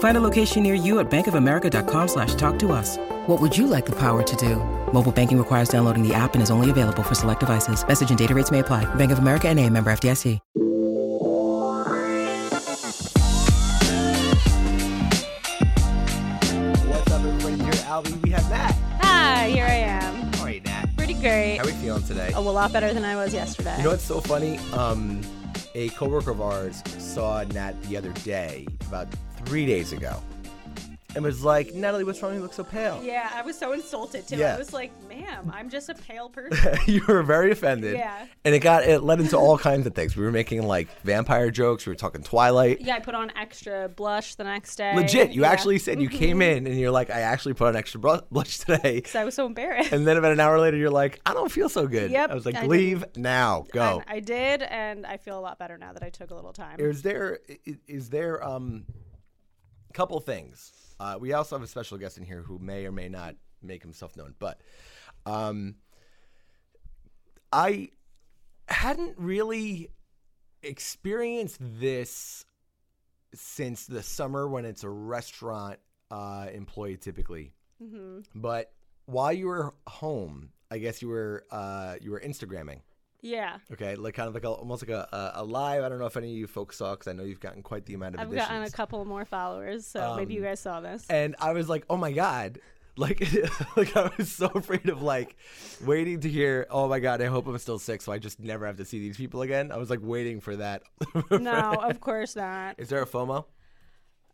Find 0.00 0.16
a 0.16 0.20
location 0.20 0.62
near 0.62 0.72
you 0.72 0.98
at 0.98 1.10
bankofamerica.com 1.10 2.08
slash 2.08 2.34
talk 2.34 2.58
to 2.60 2.72
us. 2.72 2.96
What 3.26 3.38
would 3.38 3.56
you 3.56 3.66
like 3.66 3.84
the 3.84 3.96
power 3.96 4.22
to 4.22 4.36
do? 4.36 4.56
Mobile 4.94 5.12
banking 5.12 5.36
requires 5.36 5.68
downloading 5.68 6.06
the 6.06 6.14
app 6.14 6.32
and 6.32 6.42
is 6.42 6.50
only 6.50 6.70
available 6.70 7.02
for 7.02 7.14
select 7.14 7.40
devices. 7.40 7.86
Message 7.86 8.08
and 8.08 8.18
data 8.18 8.34
rates 8.34 8.50
may 8.50 8.60
apply. 8.60 8.86
Bank 8.94 9.12
of 9.12 9.18
America 9.18 9.48
and 9.48 9.60
a 9.60 9.68
member 9.68 9.92
FDIC. 9.92 10.38
What's 16.88 17.10
up, 17.10 17.22
everybody? 17.22 17.62
Here 17.62 17.68
at 17.68 17.84
Albie, 17.84 18.22
we 18.22 18.30
have 18.30 18.48
Nat. 18.48 18.74
Hi, 19.02 19.50
here 19.50 19.66
I 19.66 19.74
am. 19.74 20.34
All 20.36 20.46
right, 20.46 20.64
Nat. 20.64 20.96
Pretty 20.96 21.12
great. 21.12 21.58
How 21.58 21.64
are 21.64 21.66
we 21.66 21.72
feeling 21.72 22.04
today? 22.04 22.32
A 22.34 22.40
lot 22.40 22.72
better 22.72 22.94
than 22.94 23.04
I 23.04 23.16
was 23.16 23.34
yesterday. 23.34 23.76
You 23.76 23.84
know 23.84 23.90
what's 23.90 24.04
so 24.04 24.22
funny? 24.22 24.58
Um, 24.72 25.20
a 25.74 25.90
coworker 25.90 26.30
of 26.30 26.40
ours 26.40 26.82
saw 26.98 27.44
Nat 27.44 27.80
the 27.82 27.98
other 27.98 28.12
day, 28.24 28.66
about 28.88 29.08
three 29.50 29.66
days 29.66 29.90
ago, 29.92 30.22
and 31.16 31.24
was 31.24 31.42
like, 31.42 31.74
"Natalie, 31.74 32.04
what's 32.04 32.22
wrong? 32.22 32.34
You 32.34 32.40
look 32.40 32.52
so 32.52 32.62
pale." 32.62 33.00
yeah, 33.02 33.30
I 33.34 33.42
was 33.42 33.58
so 33.58 33.72
insulted 33.72 34.28
too. 34.28 34.36
Yeah. 34.36 34.54
I 34.54 34.58
was 34.58 34.72
like, 34.72 34.92
ma'am, 35.08 35.50
I'm 35.52 35.68
just 35.68 35.88
a 35.88 35.94
pale 35.94 36.28
person. 36.36 36.78
you 36.86 37.02
were 37.08 37.24
very 37.24 37.50
offended. 37.50 37.94
Yeah. 37.96 38.26
And 38.44 38.54
it 38.54 38.60
got 38.60 38.84
it 38.84 39.02
led 39.02 39.18
into 39.18 39.36
all 39.36 39.58
kinds 39.58 39.88
of 39.88 39.94
things. 39.96 40.16
We 40.16 40.22
were 40.24 40.30
making 40.30 40.62
like 40.62 40.86
vampire 41.02 41.50
jokes. 41.50 41.84
We 41.84 41.90
were 41.90 41.96
talking 41.96 42.22
Twilight. 42.22 42.80
yeah, 42.80 42.94
I 42.94 43.00
put 43.00 43.16
on 43.16 43.32
extra 43.36 43.88
blush 43.88 44.36
the 44.36 44.44
next 44.44 44.76
day. 44.76 44.94
Legit, 44.94 45.32
you 45.32 45.42
Yeah. 45.42 45.48
actually 45.50 45.80
said 45.80 46.00
you 46.00 46.08
came 46.08 46.40
in 46.42 46.64
and 46.68 46.78
you're 46.78 46.92
like, 46.92 47.10
"I 47.10 47.22
actually 47.22 47.54
put 47.54 47.66
on 47.66 47.74
extra 47.74 47.98
blush 48.30 48.58
today." 48.58 49.00
'Cause 49.00 49.16
I 49.16 49.24
was 49.24 49.34
so 49.34 49.46
embarrassed. 49.46 49.90
And 49.90 50.06
then 50.06 50.16
about 50.16 50.30
an 50.30 50.38
hour 50.38 50.60
later, 50.60 50.76
you're 50.76 50.90
like, 50.90 51.20
"I 51.26 51.34
don't 51.34 51.50
feel 51.50 51.68
so 51.68 51.88
good." 51.88 52.12
Yep, 52.12 52.30
I 52.30 52.34
was 52.34 52.46
like, 52.46 52.54
I 52.54 52.60
did. 52.60 52.70
"Leave 52.70 53.04
now, 53.16 53.66
go." 53.72 53.96
And 53.98 54.04
I 54.06 54.20
did, 54.20 54.62
and 54.62 55.04
I 55.04 55.16
feel 55.16 55.36
a 55.36 55.42
lot 55.42 55.58
better 55.58 55.76
now 55.76 55.92
that 55.92 56.04
I 56.04 56.10
took 56.10 56.30
a 56.30 56.36
little 56.36 56.52
time. 56.52 56.76
Is 56.78 57.02
there 57.02 57.40
is 57.88 58.10
there 58.10 58.44
um 58.46 58.84
couple 59.92 60.18
things? 60.20 60.72
Uh, 60.98 61.16
we 61.18 61.32
also 61.32 61.56
have 61.56 61.62
a 61.62 61.68
special 61.68 61.98
guest 61.98 62.18
in 62.18 62.24
here 62.24 62.42
who 62.42 62.58
may 62.58 62.86
or 62.86 62.92
may 62.92 63.08
not 63.08 63.34
make 63.62 63.82
himself 63.82 64.16
known, 64.16 64.34
but 64.38 64.60
um, 65.26 65.76
I 67.52 67.90
hadn't 68.68 69.18
really 69.18 69.88
experienced 70.62 71.58
this 71.60 72.44
since 73.34 73.86
the 73.86 74.02
summer 74.02 74.48
when 74.48 74.64
it's 74.64 74.84
a 74.84 74.90
restaurant 74.90 75.78
uh, 76.10 76.48
employee 76.52 76.96
typically. 76.96 77.52
hmm 77.80 78.20
But 78.34 78.72
while 79.06 79.32
you 79.32 79.46
were 79.46 79.74
home, 79.86 80.50
I 80.70 80.78
guess 80.78 81.02
you 81.02 81.08
were 81.08 81.44
uh, 81.50 81.96
you 82.00 82.10
were 82.12 82.20
Instagramming. 82.20 82.80
Yeah, 83.22 83.58
Okay, 83.72 83.96
like 83.96 84.14
kind 84.14 84.28
of 84.28 84.34
like 84.34 84.44
a, 84.44 84.48
almost 84.48 84.82
like 84.82 84.90
a, 84.90 85.08
a, 85.12 85.42
a 85.42 85.44
live. 85.44 85.84
I 85.84 85.88
don't 85.88 85.98
know 85.98 86.06
if 86.06 86.16
any 86.16 86.30
of 86.32 86.36
you 86.38 86.46
folks 86.46 86.76
saw 86.78 86.92
because 86.92 87.08
I 87.08 87.12
know 87.12 87.22
you've 87.24 87.40
gotten 87.40 87.62
quite 87.62 87.84
the 87.86 87.94
amount 87.94 88.14
of 88.14 88.20
I've 88.22 88.28
additions. 88.28 88.48
gotten 88.48 88.62
a 88.64 88.70
couple 88.70 89.04
more 89.04 89.24
followers, 89.24 89.86
so 89.86 90.14
maybe 90.16 90.34
you 90.34 90.40
Um, 90.40 90.46
guys 90.46 90.60
saw 90.60 90.80
this. 90.80 91.04
and 91.10 91.36
I 91.38 91.52
was 91.52 91.68
like, 91.68 91.84
oh 91.90 91.96
my 91.96 92.12
god, 92.12 92.58
like 92.96 93.20
like 93.76 93.96
I 93.96 94.10
was 94.16 94.32
so 94.32 94.46
afraid 94.46 94.88
of 94.88 95.02
like 95.02 95.36
waiting 95.84 96.20
to 96.20 96.28
hear. 96.28 96.66
Oh 96.70 96.88
my 96.88 96.98
god, 96.98 97.20
I 97.22 97.26
hope 97.26 97.46
I'm 97.46 97.58
still 97.58 97.78
sick, 97.78 98.00
so 98.02 98.10
I 98.12 98.18
just 98.18 98.40
never 98.40 98.66
have 98.66 98.76
to 98.78 98.84
see 98.84 98.98
these 98.98 99.16
people 99.16 99.42
again. 99.42 99.70
I 99.70 99.76
was 99.76 99.90
like 99.90 100.00
waiting 100.02 100.40
for 100.40 100.56
that. 100.56 100.82
no, 101.30 101.72
of 101.74 102.00
course 102.00 102.36
not. 102.36 102.76
Is 102.78 102.88
there 102.88 103.02
a 103.02 103.06
FOMO? 103.06 103.44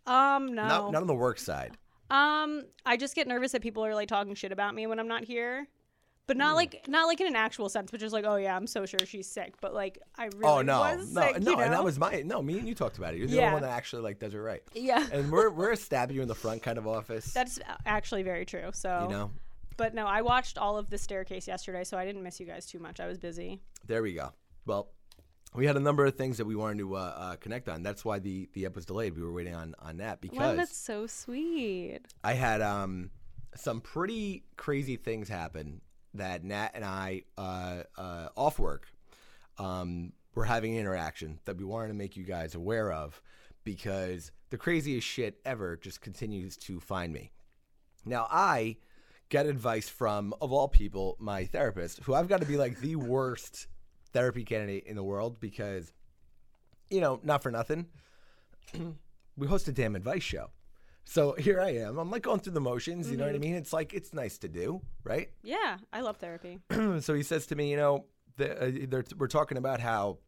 Um, 0.07 0.55
no. 0.55 0.67
Not 0.69 0.93
not 0.93 1.01
on 1.03 1.07
the 1.09 1.15
work 1.15 1.39
side. 1.39 1.77
Um, 2.11 2.63
I 2.85 2.97
just 2.97 3.17
get 3.17 3.27
nervous 3.27 3.51
that 3.53 3.63
people 3.63 3.85
are 3.85 3.95
like 3.95 4.09
talking 4.09 4.35
shit 4.37 4.53
about 4.53 4.75
me 4.75 4.87
when 4.87 5.01
I'm 5.01 5.09
not 5.09 5.25
here. 5.25 5.67
But 6.27 6.37
not 6.37 6.57
like 6.57 6.89
not 6.89 7.07
like 7.07 7.21
in 7.21 7.29
an 7.29 7.37
actual 7.37 7.69
sense, 7.69 7.91
but 7.91 8.01
just 8.01 8.13
like, 8.13 8.25
oh 8.25 8.35
yeah, 8.35 8.57
I'm 8.57 8.67
so 8.67 8.85
sure 8.85 9.07
she's 9.07 9.29
sick. 9.29 9.55
But 9.61 9.73
like 9.75 9.99
I 10.19 10.25
really 10.25 10.45
oh 10.45 10.63
no, 10.63 10.81
was 10.81 11.13
no, 11.13 11.21
sick, 11.23 11.41
no, 11.41 11.51
you 11.53 11.57
know? 11.57 11.63
and 11.63 11.73
that 11.73 11.85
was 11.85 11.99
my 12.01 12.23
no. 12.23 12.43
Me 12.43 12.59
and 12.59 12.67
you 12.67 12.75
talked 12.75 12.99
about 12.99 13.15
it. 13.15 13.19
You're 13.19 13.29
the 13.29 13.37
Yeah. 13.37 13.43
only 13.43 13.53
one 13.55 13.63
that 13.63 13.71
actually 13.71 14.03
like 14.03 14.19
does 14.19 14.35
it 14.35 14.39
right. 14.39 14.63
yeah. 14.75 15.07
And 15.13 15.31
we're 15.31 15.51
we're 15.51 15.71
a 15.73 15.77
stab 15.77 16.11
you 16.11 16.23
in 16.23 16.29
the 16.29 16.35
front 16.35 16.63
kind 16.63 16.79
of 16.79 16.87
office. 16.89 17.33
That's 17.33 17.61
actually 17.85 18.25
very 18.25 18.45
true. 18.45 18.71
So, 18.73 19.07
you 19.09 19.15
know. 19.17 19.31
but 19.77 19.95
no, 19.95 20.07
I 20.07 20.23
watched 20.23 20.59
all 20.59 20.79
of 20.79 20.91
the 20.91 20.99
staircase 20.99 21.47
yesterday, 21.47 21.85
so 21.85 21.97
I 21.97 22.05
didn't 22.05 22.25
miss 22.25 22.41
you 22.41 22.47
guys 22.47 22.67
too 22.67 22.81
much. 22.81 22.99
I 22.99 23.07
was 23.07 23.19
busy. 23.19 23.61
There 23.87 24.03
we 24.03 24.15
go. 24.15 24.33
Well, 24.67 24.89
we 25.55 25.65
had 25.65 25.77
a 25.77 25.81
number 25.81 26.05
of 26.07 26.17
things 26.17 26.39
that 26.39 26.45
we 26.45 26.57
wanted 26.57 26.79
to 26.79 26.97
uh, 26.97 26.99
uh, 26.99 27.37
connect 27.37 27.69
on. 27.69 27.85
That's 27.85 28.05
why 28.05 28.19
the 28.19 28.49
the 28.53 28.67
ep 28.67 28.75
was 28.75 28.85
delayed. 28.85 29.15
We 29.17 29.23
were 29.23 29.33
waiting 29.33 29.55
on 29.55 29.77
on 29.79 29.99
that 29.99 30.21
because 30.21 30.39
Wow, 30.39 30.57
that's 30.57 30.77
so 30.77 31.07
sweet. 31.07 32.01
I 32.25 32.33
had 32.33 32.63
um 32.63 33.11
some 33.55 33.81
pretty 33.81 34.43
crazy 34.57 34.97
things 34.97 35.29
happen 35.29 35.81
that 36.17 36.45
Nat 36.45 36.71
and 36.75 36.85
I 36.85 37.23
uh, 37.37 37.83
uh, 37.97 38.29
off 38.37 38.59
work 38.59 38.87
um, 39.59 40.13
were 40.35 40.45
having 40.45 40.75
an 40.75 40.81
interaction 40.81 41.39
that 41.45 41.57
we 41.57 41.65
wanted 41.65 41.89
to 41.89 41.95
make 41.95 42.17
you 42.17 42.25
guys 42.25 42.55
aware 42.55 42.93
of 42.93 43.21
because 43.65 44.31
the 44.51 44.59
craziest 44.59 45.07
shit 45.07 45.41
ever 45.45 45.77
just 45.77 46.01
continues 46.01 46.57
to 46.57 46.81
find 46.81 47.13
me. 47.13 47.31
Now 48.05 48.29
I 48.31 48.77
get 49.29 49.47
advice 49.47 49.89
from 49.89 50.35
of 50.41 50.53
all 50.53 50.69
people 50.69 51.17
my 51.19 51.45
therapist 51.45 52.01
who 52.05 52.15
I've 52.15 52.29
got 52.29 52.41
to 52.41 52.47
be 52.47 52.57
like 52.57 52.79
the 52.79 52.97
worst 52.97 53.67
therapy 54.13 54.45
candidate 54.45 54.85
in 54.87 54.95
the 54.95 55.03
world 55.03 55.41
because 55.41 55.93
you 56.91 57.01
know 57.01 57.19
not 57.25 57.43
for 57.43 57.51
nothing 57.51 57.87
we 59.37 59.47
host 59.47 59.69
a 59.69 59.73
damn 59.73 59.97
advice 59.97 60.23
show. 60.23 60.51
So 61.09 61.35
here 61.35 61.61
I 61.61 61.71
am. 61.77 61.99
I'm 61.99 62.11
like 62.11 62.23
going 62.23 62.41
through 62.41 62.53
the 62.55 62.61
motions. 62.61 63.11
You 63.11 63.17
know 63.17 63.27
what 63.27 63.35
I 63.35 63.39
mean? 63.39 63.55
It's 63.55 63.73
like 63.73 63.95
it's 63.95 64.13
nice 64.13 64.39
to 64.39 64.49
do, 64.49 64.83
right? 65.05 65.31
Yeah, 65.43 65.79
I 65.93 66.01
love 66.01 66.17
therapy. 66.19 66.59
so 67.01 67.15
he 67.15 67.23
says 67.23 67.47
to 67.47 67.57
me, 67.57 67.71
you 67.71 67.77
know, 67.77 68.05
the, 68.37 68.61
uh, 68.61 68.71
they're, 68.89 69.05
we're 69.17 69.29
talking 69.29 69.57
about 69.57 69.81
how 69.81 70.19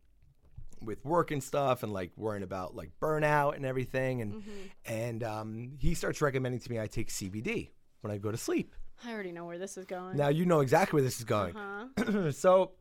with 0.81 1.05
work 1.05 1.33
and 1.33 1.43
stuff, 1.43 1.83
and 1.83 1.93
like 1.93 2.13
worrying 2.17 2.45
about 2.45 2.77
like 2.77 2.93
burnout 3.03 3.57
and 3.57 3.67
everything, 3.67 4.23
and 4.23 4.43
and 4.87 5.25
um, 5.25 5.73
he 5.81 5.95
starts 5.95 6.23
recommending 6.23 6.61
to 6.61 6.71
me 6.71 6.79
I 6.79 6.87
take 6.87 7.09
CBD 7.09 7.71
when 8.01 8.13
I 8.13 8.19
go 8.19 8.31
to 8.31 8.39
sleep. 8.39 8.75
I 9.05 9.13
already 9.13 9.33
know 9.33 9.45
where 9.47 9.59
this 9.59 9.77
is 9.77 9.85
going. 9.85 10.17
Now 10.17 10.29
you 10.29 10.47
know 10.47 10.61
exactly 10.61 10.97
where 10.99 11.05
this 11.05 11.19
is 11.19 11.25
going. 11.25 11.55
huh? 11.57 12.31
so 12.33 12.73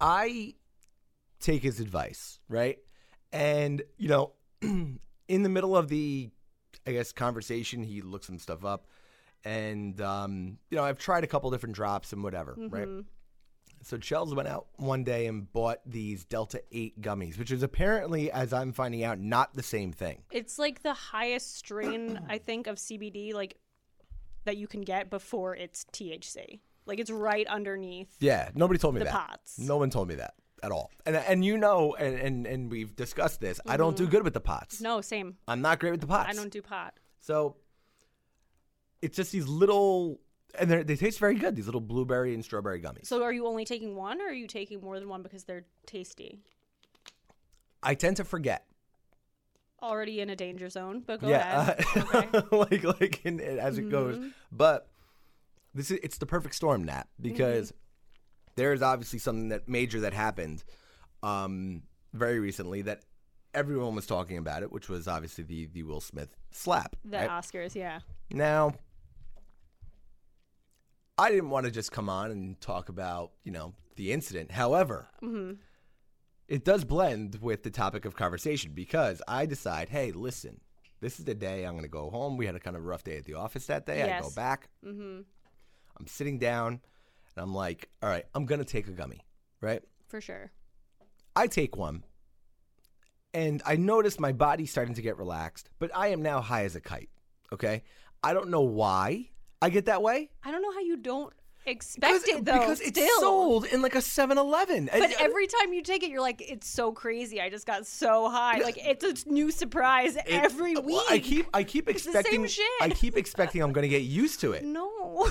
I 0.00 0.54
take 1.40 1.62
his 1.62 1.80
advice, 1.80 2.38
right? 2.48 2.78
And, 3.32 3.82
you 3.96 4.08
know, 4.08 4.32
in 4.62 4.98
the 5.28 5.48
middle 5.48 5.76
of 5.76 5.88
the, 5.88 6.30
I 6.86 6.92
guess, 6.92 7.12
conversation, 7.12 7.82
he 7.82 8.00
looks 8.02 8.26
some 8.26 8.38
stuff 8.38 8.64
up. 8.64 8.86
And, 9.44 10.00
um, 10.00 10.58
you 10.70 10.76
know, 10.76 10.84
I've 10.84 10.98
tried 10.98 11.24
a 11.24 11.26
couple 11.26 11.50
different 11.50 11.74
drops 11.76 12.12
and 12.12 12.22
whatever, 12.22 12.54
right? 12.56 12.88
So 13.82 13.96
Chels 13.98 14.34
went 14.34 14.48
out 14.48 14.66
one 14.76 15.04
day 15.04 15.26
and 15.26 15.52
bought 15.52 15.78
these 15.86 16.24
Delta 16.24 16.62
8 16.72 17.00
gummies, 17.00 17.38
which 17.38 17.52
is 17.52 17.62
apparently, 17.62 18.32
as 18.32 18.52
I'm 18.52 18.72
finding 18.72 19.04
out, 19.04 19.20
not 19.20 19.54
the 19.54 19.62
same 19.62 19.92
thing. 19.92 20.22
It's 20.32 20.58
like 20.58 20.82
the 20.82 20.94
highest 20.94 21.56
strain 21.58 22.18
I 22.28 22.38
think 22.38 22.66
of 22.66 22.76
CBD 22.76 23.32
like 23.34 23.56
that 24.44 24.56
you 24.56 24.66
can 24.66 24.80
get 24.80 25.10
before 25.10 25.54
it's 25.54 25.84
THC. 25.92 26.60
Like 26.86 26.98
it's 26.98 27.10
right 27.10 27.46
underneath. 27.46 28.16
Yeah, 28.20 28.48
nobody 28.54 28.78
told 28.78 28.94
me 28.94 29.00
The 29.00 29.04
that. 29.06 29.14
pots. 29.14 29.58
No 29.58 29.76
one 29.76 29.90
told 29.90 30.08
me 30.08 30.14
that 30.16 30.34
at 30.62 30.72
all. 30.72 30.90
And 31.04 31.16
and 31.16 31.44
you 31.44 31.58
know, 31.58 31.94
and 31.94 32.18
and, 32.18 32.46
and 32.46 32.70
we've 32.70 32.94
discussed 32.96 33.40
this. 33.40 33.60
I 33.66 33.76
don't 33.76 33.96
do 33.96 34.06
good 34.06 34.22
with 34.24 34.34
the 34.34 34.40
pots. 34.40 34.80
No, 34.80 35.00
same. 35.00 35.36
I'm 35.46 35.60
not 35.60 35.78
great 35.80 35.90
with 35.92 36.00
the 36.00 36.06
pots. 36.06 36.30
I 36.30 36.32
don't 36.32 36.50
do 36.52 36.62
pot. 36.62 36.94
So 37.20 37.56
it's 39.02 39.16
just 39.16 39.32
these 39.32 39.46
little, 39.46 40.20
and 40.58 40.70
they're- 40.70 40.84
taste 40.84 41.18
very 41.18 41.34
good. 41.34 41.54
These 41.56 41.66
little 41.66 41.80
blueberry 41.80 42.32
and 42.34 42.44
strawberry 42.44 42.80
gummies. 42.80 43.06
So 43.06 43.22
are 43.22 43.32
you 43.32 43.46
only 43.46 43.64
taking 43.64 43.94
one, 43.94 44.20
or 44.20 44.26
are 44.26 44.32
you 44.32 44.46
taking 44.46 44.80
more 44.80 44.98
than 44.98 45.08
one 45.08 45.22
because 45.22 45.44
they're 45.44 45.66
tasty? 45.86 46.38
I 47.82 47.94
tend 47.94 48.16
to 48.16 48.24
forget. 48.24 48.64
Already 49.82 50.20
in 50.20 50.30
a 50.30 50.36
danger 50.36 50.70
zone, 50.70 51.02
but 51.06 51.20
go 51.20 51.28
yeah, 51.28 51.60
ahead. 51.60 51.84
uh, 51.94 52.00
okay. 52.16 52.26
Mm-hmm. 52.28 52.56
like 52.84 53.00
like 53.00 53.20
in, 53.26 53.40
as 53.40 53.76
it 53.78 53.90
goes. 53.90 54.18
But 54.50 54.88
this 55.74 55.90
is 55.90 55.98
it's 56.02 56.16
the 56.18 56.26
perfect 56.26 56.54
storm, 56.54 56.84
Nat, 56.84 57.04
because 57.20 57.68
Mm-hmm. 57.72 57.78
There 58.56 58.72
is 58.72 58.82
obviously 58.82 59.18
something 59.18 59.50
that 59.50 59.68
major 59.68 60.00
that 60.00 60.12
happened 60.12 60.64
um, 61.22 61.82
very 62.12 62.40
recently 62.40 62.82
that 62.82 63.02
everyone 63.54 63.94
was 63.94 64.06
talking 64.06 64.38
about 64.38 64.62
it, 64.62 64.72
which 64.72 64.88
was 64.88 65.06
obviously 65.06 65.44
the 65.44 65.66
the 65.66 65.82
Will 65.82 66.00
Smith 66.00 66.36
slap. 66.50 66.96
The 67.04 67.18
right? 67.18 67.30
Oscars, 67.30 67.74
yeah. 67.74 68.00
Now, 68.30 68.72
I 71.18 71.30
didn't 71.30 71.50
want 71.50 71.66
to 71.66 71.72
just 71.72 71.92
come 71.92 72.08
on 72.08 72.30
and 72.30 72.60
talk 72.60 72.88
about, 72.88 73.32
you 73.44 73.52
know, 73.52 73.74
the 73.96 74.12
incident. 74.12 74.50
However, 74.50 75.08
it 76.48 76.64
does 76.64 76.84
blend 76.84 77.38
with 77.40 77.62
the 77.62 77.70
topic 77.70 78.04
of 78.04 78.14
conversation 78.14 78.72
because 78.74 79.22
I 79.26 79.46
decide, 79.46 79.88
hey, 79.88 80.12
listen, 80.12 80.60
this 81.00 81.18
is 81.18 81.24
the 81.24 81.34
day 81.34 81.64
I'm 81.64 81.72
going 81.72 81.82
to 81.82 81.88
go 81.88 82.10
home. 82.10 82.36
We 82.36 82.46
had 82.46 82.54
a 82.54 82.60
kind 82.60 82.76
of 82.76 82.84
rough 82.84 83.04
day 83.04 83.16
at 83.16 83.24
the 83.24 83.34
office 83.34 83.66
that 83.66 83.86
day. 83.86 84.02
I 84.02 84.20
go 84.20 84.30
back. 84.30 84.68
Mm-hmm. 84.84 85.20
I'm 85.98 86.06
sitting 86.06 86.38
down 86.38 86.80
and 87.36 87.42
I'm 87.42 87.54
like, 87.54 87.88
all 88.02 88.08
right, 88.08 88.24
I'm 88.34 88.46
to 88.58 88.64
take 88.64 88.88
a 88.88 88.92
gummy, 88.92 89.20
right? 89.60 89.82
For 90.08 90.20
sure. 90.20 90.50
I 91.34 91.46
take 91.46 91.76
one 91.76 92.02
and 93.34 93.62
I 93.66 93.76
notice 93.76 94.18
my 94.18 94.32
body 94.32 94.64
starting 94.66 94.94
to 94.94 95.02
get 95.02 95.18
relaxed, 95.18 95.68
but 95.78 95.90
I 95.94 96.08
am 96.08 96.22
now 96.22 96.40
high 96.40 96.64
as 96.64 96.74
a 96.76 96.80
kite. 96.80 97.10
Okay. 97.52 97.82
I 98.22 98.32
don't 98.32 98.48
know 98.48 98.62
why 98.62 99.28
I 99.60 99.68
get 99.68 99.86
that 99.86 100.02
way. 100.02 100.30
I 100.42 100.50
don't 100.50 100.62
know 100.62 100.72
how 100.72 100.80
you 100.80 100.96
don't 100.96 101.32
expect 101.66 102.24
Because, 102.24 102.38
it 102.38 102.44
though. 102.44 102.52
because 102.54 102.80
it's 102.80 102.98
still. 102.98 103.20
sold 103.20 103.64
in 103.66 103.82
like 103.82 103.94
a 103.94 104.00
7 104.00 104.38
Eleven. 104.38 104.88
But 104.90 105.12
every 105.20 105.46
time 105.46 105.72
you 105.74 105.82
take 105.82 106.02
it, 106.02 106.10
you're 106.10 106.20
like, 106.22 106.40
it's 106.40 106.68
so 106.68 106.92
crazy. 106.92 107.40
I 107.40 107.50
just 107.50 107.66
got 107.66 107.86
so 107.86 108.30
high. 108.30 108.60
Like 108.60 108.78
it's 108.78 109.04
a 109.24 109.28
new 109.28 109.50
surprise 109.50 110.16
every 110.26 110.76
week. 110.76 111.02
I 111.10 111.18
keep 111.18 111.46
I 111.52 111.64
keep 111.64 111.88
It's 111.88 112.04
the 112.04 112.12
same 112.12 112.20
expecting 112.20 112.46
shit. 112.46 112.66
I 112.80 112.88
keep 112.88 113.16
expecting 113.16 113.62
I'm 113.62 113.72
to 113.82 113.88
get 113.88 114.02
used 114.02 114.40
to 114.40 114.52
it. 114.52 114.64
no. 114.64 115.30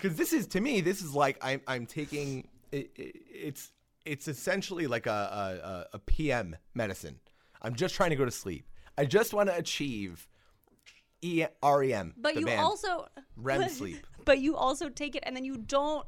Because 0.00 0.16
this 0.16 0.32
is 0.32 0.46
to 0.48 0.60
me 0.60 0.80
this 0.80 1.02
is 1.02 1.14
like 1.14 1.38
I'm 1.42 1.60
I'm 1.66 1.86
taking 1.86 2.48
it, 2.72 2.90
it, 2.96 3.16
it's 3.30 3.70
it's 4.04 4.28
essentially 4.28 4.86
like 4.86 5.06
a, 5.06 5.86
a 5.92 5.96
a 5.96 5.98
PM 5.98 6.56
medicine. 6.74 7.18
I'm 7.60 7.74
just 7.74 7.94
trying 7.94 8.10
to 8.10 8.16
go 8.16 8.24
to 8.24 8.30
sleep. 8.30 8.66
I 8.96 9.04
just 9.04 9.34
want 9.34 9.48
to 9.48 9.56
achieve 9.56 10.28
E 11.22 11.44
REM. 11.62 12.14
But 12.16 12.36
you 12.36 12.46
band. 12.46 12.60
also 12.60 13.08
REM 13.36 13.62
but- 13.62 13.70
sleep. 13.80 14.06
But 14.24 14.40
you 14.40 14.56
also 14.56 14.88
take 14.88 15.16
it 15.16 15.22
and 15.26 15.34
then 15.34 15.44
you 15.44 15.56
don't 15.56 16.06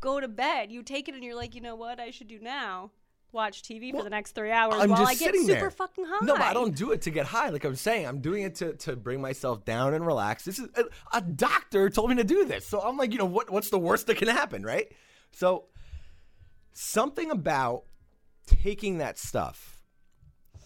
go 0.00 0.20
to 0.20 0.28
bed. 0.28 0.70
You 0.70 0.82
take 0.82 1.08
it 1.08 1.14
and 1.14 1.24
you're 1.24 1.34
like, 1.34 1.54
you 1.54 1.60
know 1.60 1.74
what 1.74 1.98
I 1.98 2.10
should 2.10 2.28
do 2.28 2.38
now? 2.38 2.92
Watch 3.36 3.62
TV 3.62 3.92
for 3.92 4.02
the 4.02 4.10
next 4.10 4.32
three 4.32 4.50
hours 4.50 4.74
I'm 4.80 4.90
while 4.90 5.06
I 5.06 5.14
get 5.14 5.34
super 5.36 5.46
there. 5.46 5.70
fucking 5.70 6.04
high. 6.06 6.24
No, 6.24 6.32
but 6.34 6.42
I 6.42 6.52
don't 6.54 6.74
do 6.74 6.90
it 6.92 7.02
to 7.02 7.10
get 7.10 7.26
high. 7.26 7.50
Like 7.50 7.64
I'm 7.64 7.76
saying, 7.76 8.06
I'm 8.06 8.20
doing 8.20 8.42
it 8.42 8.54
to, 8.56 8.72
to 8.72 8.96
bring 8.96 9.20
myself 9.20 9.64
down 9.64 9.94
and 9.94 10.04
relax. 10.04 10.44
This 10.44 10.58
is 10.58 10.68
a, 10.74 10.84
a 11.12 11.20
doctor 11.20 11.88
told 11.90 12.08
me 12.10 12.16
to 12.16 12.24
do 12.24 12.44
this, 12.46 12.66
so 12.66 12.80
I'm 12.80 12.96
like, 12.96 13.12
you 13.12 13.18
know, 13.18 13.26
what 13.26 13.50
what's 13.50 13.70
the 13.70 13.78
worst 13.78 14.06
that 14.08 14.16
can 14.16 14.28
happen, 14.28 14.64
right? 14.64 14.90
So 15.32 15.66
something 16.72 17.30
about 17.30 17.84
taking 18.46 18.98
that 18.98 19.18
stuff. 19.18 19.82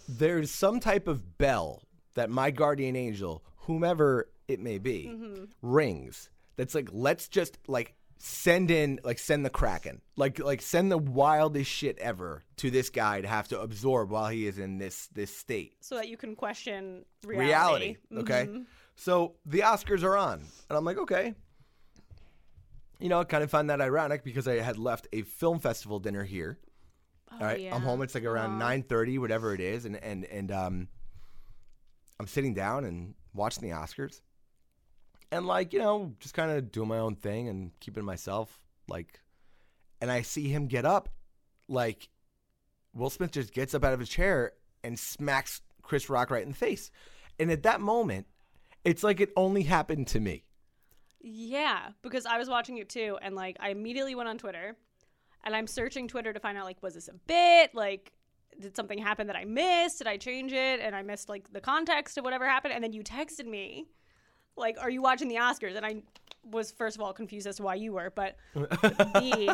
There's 0.09 0.51
some 0.51 0.81
type 0.81 1.07
of 1.09 1.39
bell 1.39 1.83
that 2.15 2.31
my 2.31 2.51
guardian 2.51 2.97
angel, 2.97 3.45
whomever 3.67 4.29
it 4.49 4.61
may 4.61 4.79
be, 4.79 5.09
Mm-hmm. 5.13 5.45
rings. 5.63 6.31
That's 6.57 6.75
like, 6.75 6.89
let's 6.93 7.29
just 7.29 7.59
like 7.69 7.95
send 8.23 8.71
in, 8.71 9.01
like 9.03 9.19
send 9.19 9.45
the 9.47 9.51
kraken, 9.51 10.03
like 10.15 10.39
like 10.39 10.61
send 10.61 10.93
the 10.93 10.99
wildest 10.99 11.71
shit 11.71 11.99
ever 11.99 12.45
to 12.59 12.71
this 12.71 12.91
guy 12.91 13.23
to 13.23 13.27
have 13.27 13.49
to 13.49 13.59
absorb 13.61 14.11
while 14.11 14.29
he 14.29 14.47
is 14.47 14.59
in 14.59 14.77
this 14.79 15.07
this 15.15 15.35
state 15.35 15.75
So 15.81 15.97
that 15.97 16.09
you 16.09 16.17
can 16.19 16.37
question 16.37 17.07
reality. 17.25 17.97
Mm-hmm. 18.13 18.19
Okay. 18.21 18.49
So 18.97 19.37
the 19.47 19.61
Oscars 19.61 20.03
are 20.05 20.17
on. 20.17 20.41
And 20.69 20.77
I'm 20.77 20.85
like, 20.85 20.99
okay. 20.99 21.35
You 22.99 23.09
know, 23.09 23.21
I 23.21 23.25
kind 23.25 23.43
of 23.43 23.51
find 23.51 23.71
that 23.71 23.81
ironic 23.81 24.23
because 24.25 24.47
I 24.47 24.57
had 24.57 24.77
left 24.77 25.09
a 25.15 25.23
film 25.23 25.59
festival 25.59 25.99
dinner 25.99 26.23
here. 26.23 26.59
oh, 27.33 27.37
All 27.37 27.47
right. 27.47 27.73
I'm 27.73 27.83
Oh, 27.83 27.87
home. 27.87 28.03
It's 28.03 28.15
like 28.15 28.25
around 28.25 28.59
nine 28.59 28.83
thirty, 28.83 29.17
whatever 29.17 29.55
it 29.55 29.61
is, 29.61 29.87
and 29.87 29.97
and 29.97 30.27
and 30.27 30.53
um, 30.53 30.89
I'm 32.19 32.27
sitting 32.27 32.53
down 32.53 32.85
and 32.85 33.15
watching 33.33 33.63
the 33.67 33.75
Oscars, 33.75 34.21
and 35.31 35.47
like 35.47 35.73
you 35.73 35.79
know, 35.79 36.15
just 36.21 36.35
kind 36.35 36.51
of 36.51 36.73
doing 36.73 36.89
my 36.89 36.99
own 36.99 37.15
thing 37.15 37.49
and 37.49 37.71
keeping 37.81 38.05
myself 38.05 38.59
like, 38.89 39.21
and 40.01 40.11
I 40.11 40.23
see 40.23 40.49
him 40.49 40.67
get 40.67 40.85
up, 40.85 41.09
like 41.69 42.09
Will 42.95 43.11
Smith 43.11 43.33
just 43.33 43.53
gets 43.53 43.75
up 43.75 43.85
out 43.85 43.93
of 43.93 44.01
his 44.01 44.09
chair 44.09 44.53
and 44.83 44.99
smacks 44.99 45.61
Chris 45.83 46.11
Rock 46.11 46.31
right 46.31 46.43
in 46.43 46.51
the 46.51 46.57
face, 46.57 46.91
and 47.39 47.51
at 47.51 47.63
that 47.63 47.81
moment, 47.81 48.27
it's 48.85 49.03
like 49.03 49.21
it 49.21 49.33
only 49.37 49.63
happened 49.63 50.09
to 50.09 50.21
me. 50.21 50.45
Yeah, 51.23 51.91
because 52.03 52.25
I 52.25 52.39
was 52.39 52.49
watching 52.49 52.79
it 52.79 52.89
too, 52.89 53.19
and 53.21 53.35
like 53.35 53.57
I 53.61 53.71
immediately 53.71 54.15
went 54.15 54.29
on 54.29 54.39
Twitter, 54.39 54.77
and 55.45 55.55
I'm 55.55 55.67
searching 55.67 56.09
Twitter 56.09 56.33
to 56.33 56.41
find 56.41 56.57
out 56.57 56.65
like 56.65 56.83
was 56.83 56.95
this 56.95 57.09
a 57.09 57.15
bit? 57.27 57.75
Like, 57.75 58.13
did 58.59 58.77
something 58.77 58.99
happen 58.99 59.27
that 59.27 59.37
I 59.37 59.45
missed? 59.45 59.99
Did 59.99 60.07
I 60.07 60.17
change 60.17 60.53
it? 60.53 60.81
And 60.81 60.95
I 60.95 61.03
missed 61.03 61.29
like 61.29 61.53
the 61.53 61.61
context 61.61 62.19
of 62.19 62.25
whatever 62.25 62.47
happened. 62.47 62.75
And 62.75 62.83
then 62.83 62.93
you 62.93 63.03
texted 63.03 63.47
me, 63.47 63.87
like, 64.57 64.77
"Are 64.81 64.91
you 64.91 65.03
watching 65.03 65.29
the 65.29 65.37
Oscars?" 65.37 65.77
And 65.77 65.85
I 65.87 66.03
was 66.51 66.71
first 66.73 66.97
of 66.97 67.03
all 67.03 67.13
confused 67.13 67.47
as 67.47 67.57
to 67.57 67.63
why 67.63 67.75
you 67.75 67.93
were, 67.93 68.11
but 68.15 68.37
B. 69.15 69.51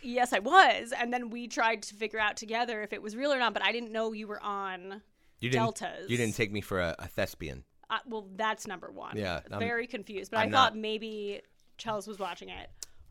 Yes, 0.00 0.32
I 0.32 0.38
was, 0.38 0.92
and 0.96 1.12
then 1.12 1.28
we 1.30 1.48
tried 1.48 1.82
to 1.82 1.94
figure 1.94 2.20
out 2.20 2.36
together 2.36 2.82
if 2.82 2.92
it 2.92 3.02
was 3.02 3.16
real 3.16 3.32
or 3.32 3.38
not. 3.38 3.52
But 3.52 3.64
I 3.64 3.72
didn't 3.72 3.90
know 3.90 4.12
you 4.12 4.28
were 4.28 4.42
on. 4.42 5.02
You 5.40 5.50
didn't. 5.50 5.62
Deltas. 5.64 6.08
You 6.08 6.16
didn't 6.16 6.36
take 6.36 6.52
me 6.52 6.60
for 6.60 6.80
a, 6.80 6.94
a 7.00 7.08
thespian. 7.08 7.64
Uh, 7.90 7.98
well, 8.06 8.28
that's 8.36 8.66
number 8.66 8.90
one. 8.92 9.16
Yeah, 9.16 9.40
I'm- 9.50 9.58
very 9.58 9.86
confused. 9.86 10.30
But 10.30 10.38
I'm 10.38 10.48
I 10.48 10.52
thought 10.52 10.74
not. 10.74 10.80
maybe 10.80 11.40
Chels 11.78 12.06
was 12.06 12.18
watching 12.18 12.48
it, 12.48 12.68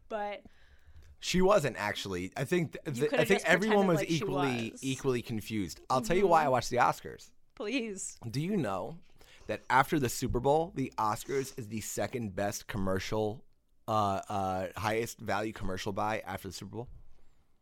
but 0.07 0.43
She 1.19 1.41
wasn't 1.41 1.75
actually. 1.77 2.31
I 2.37 2.45
think. 2.45 2.77
Th- 2.85 3.11
I 3.13 3.25
think 3.25 3.41
everyone 3.45 3.87
was 3.87 3.97
like 3.97 4.09
equally 4.09 4.35
was. 4.35 4.47
Mm-hmm. 4.55 4.75
equally 4.81 5.21
confused. 5.21 5.81
I'll 5.89 6.01
tell 6.01 6.15
you 6.17 6.27
why 6.27 6.45
I 6.45 6.47
watched 6.47 6.69
the 6.69 6.77
Oscars. 6.77 7.31
please. 7.55 8.17
Do 8.31 8.39
you 8.39 8.55
know 8.55 8.97
that 9.47 9.63
after 9.69 9.99
the 9.99 10.09
Super 10.09 10.39
Bowl, 10.39 10.71
the 10.75 10.93
Oscars 10.97 11.57
is 11.57 11.67
the 11.67 11.81
second 11.81 12.35
best 12.35 12.67
commercial, 12.67 13.43
uh, 13.87 14.21
uh, 14.29 14.67
highest 14.75 15.19
value 15.19 15.53
commercial 15.53 15.91
buy 15.91 16.21
after 16.25 16.47
the 16.47 16.53
Super 16.53 16.75
Bowl? 16.75 16.87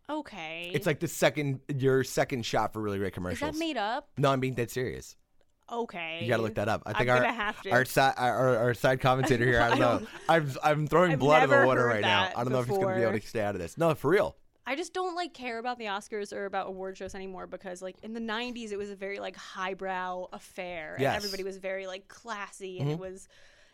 Okay. 0.10 0.72
It's 0.74 0.86
like 0.86 1.00
the 1.00 1.08
second 1.08 1.62
your 1.74 2.04
second 2.04 2.46
shot 2.46 2.74
for 2.74 2.82
really 2.82 3.00
great 3.00 3.14
commercials. 3.14 3.54
is 3.54 3.60
that 3.60 3.66
made 3.66 3.78
up? 3.78 4.10
no, 4.18 4.32
I'm 4.32 4.40
being 4.40 4.54
dead 4.54 4.70
serious. 4.70 5.16
Okay. 5.72 6.20
You 6.22 6.28
got 6.28 6.38
to 6.38 6.44
look 6.44 6.56
that 6.56 6.70
up. 6.70 6.84
I 6.86 6.94
think 6.94 7.10
I'm 7.10 7.24
our 7.24 7.32
have 7.32 7.62
to. 7.64 7.72
our 7.72 7.86
side 7.86 8.14
our, 8.18 8.58
our 8.58 8.74
side 8.76 9.02
commentator 9.02 9.46
here. 9.48 9.62
I 9.62 9.70
don't, 9.70 9.80
know. 9.80 10.08
I'm 10.30 10.52
I'm 10.64 10.88
throwing 10.88 11.14
I've 11.14 11.20
blood 11.20 11.44
in 11.44 11.50
the 11.50 11.66
water 11.66 11.86
right 11.86 12.02
now. 12.02 12.30
I 12.36 12.44
don't 12.44 12.52
know 12.54 12.60
if 12.60 12.68
he's 12.68 12.78
gonna 12.78 12.96
be 12.96 13.02
able 13.02 13.20
to 13.20 13.28
stay 13.28 13.42
out 13.42 13.56
of 13.56 13.62
this. 13.62 13.78
No, 13.78 13.96
for 13.96 14.12
real. 14.12 14.36
I 14.68 14.76
just 14.76 14.94
don't 14.94 15.16
like 15.16 15.34
care 15.34 15.60
about 15.60 15.78
the 15.78 15.86
Oscars 15.86 16.34
or 16.34 16.46
about 16.46 16.68
award 16.68 16.98
shows 16.98 17.14
anymore 17.16 17.46
because 17.48 17.82
like 17.82 17.98
in 18.04 18.14
the 18.14 18.20
90s 18.20 18.72
it 18.72 18.78
was 18.78 18.89
a 18.89 18.96
very 18.96 19.20
like 19.20 19.36
highbrow 19.36 20.28
affair 20.34 20.94
and 20.94 21.01
Yes. 21.01 21.10
Mm-hmm. 21.12 21.18
everybody 21.18 21.44
was 21.44 21.58
very 21.58 21.86
like 21.88 22.08
classy 22.08 22.80
and 22.80 22.89
it 22.89 22.98
was 23.00 23.28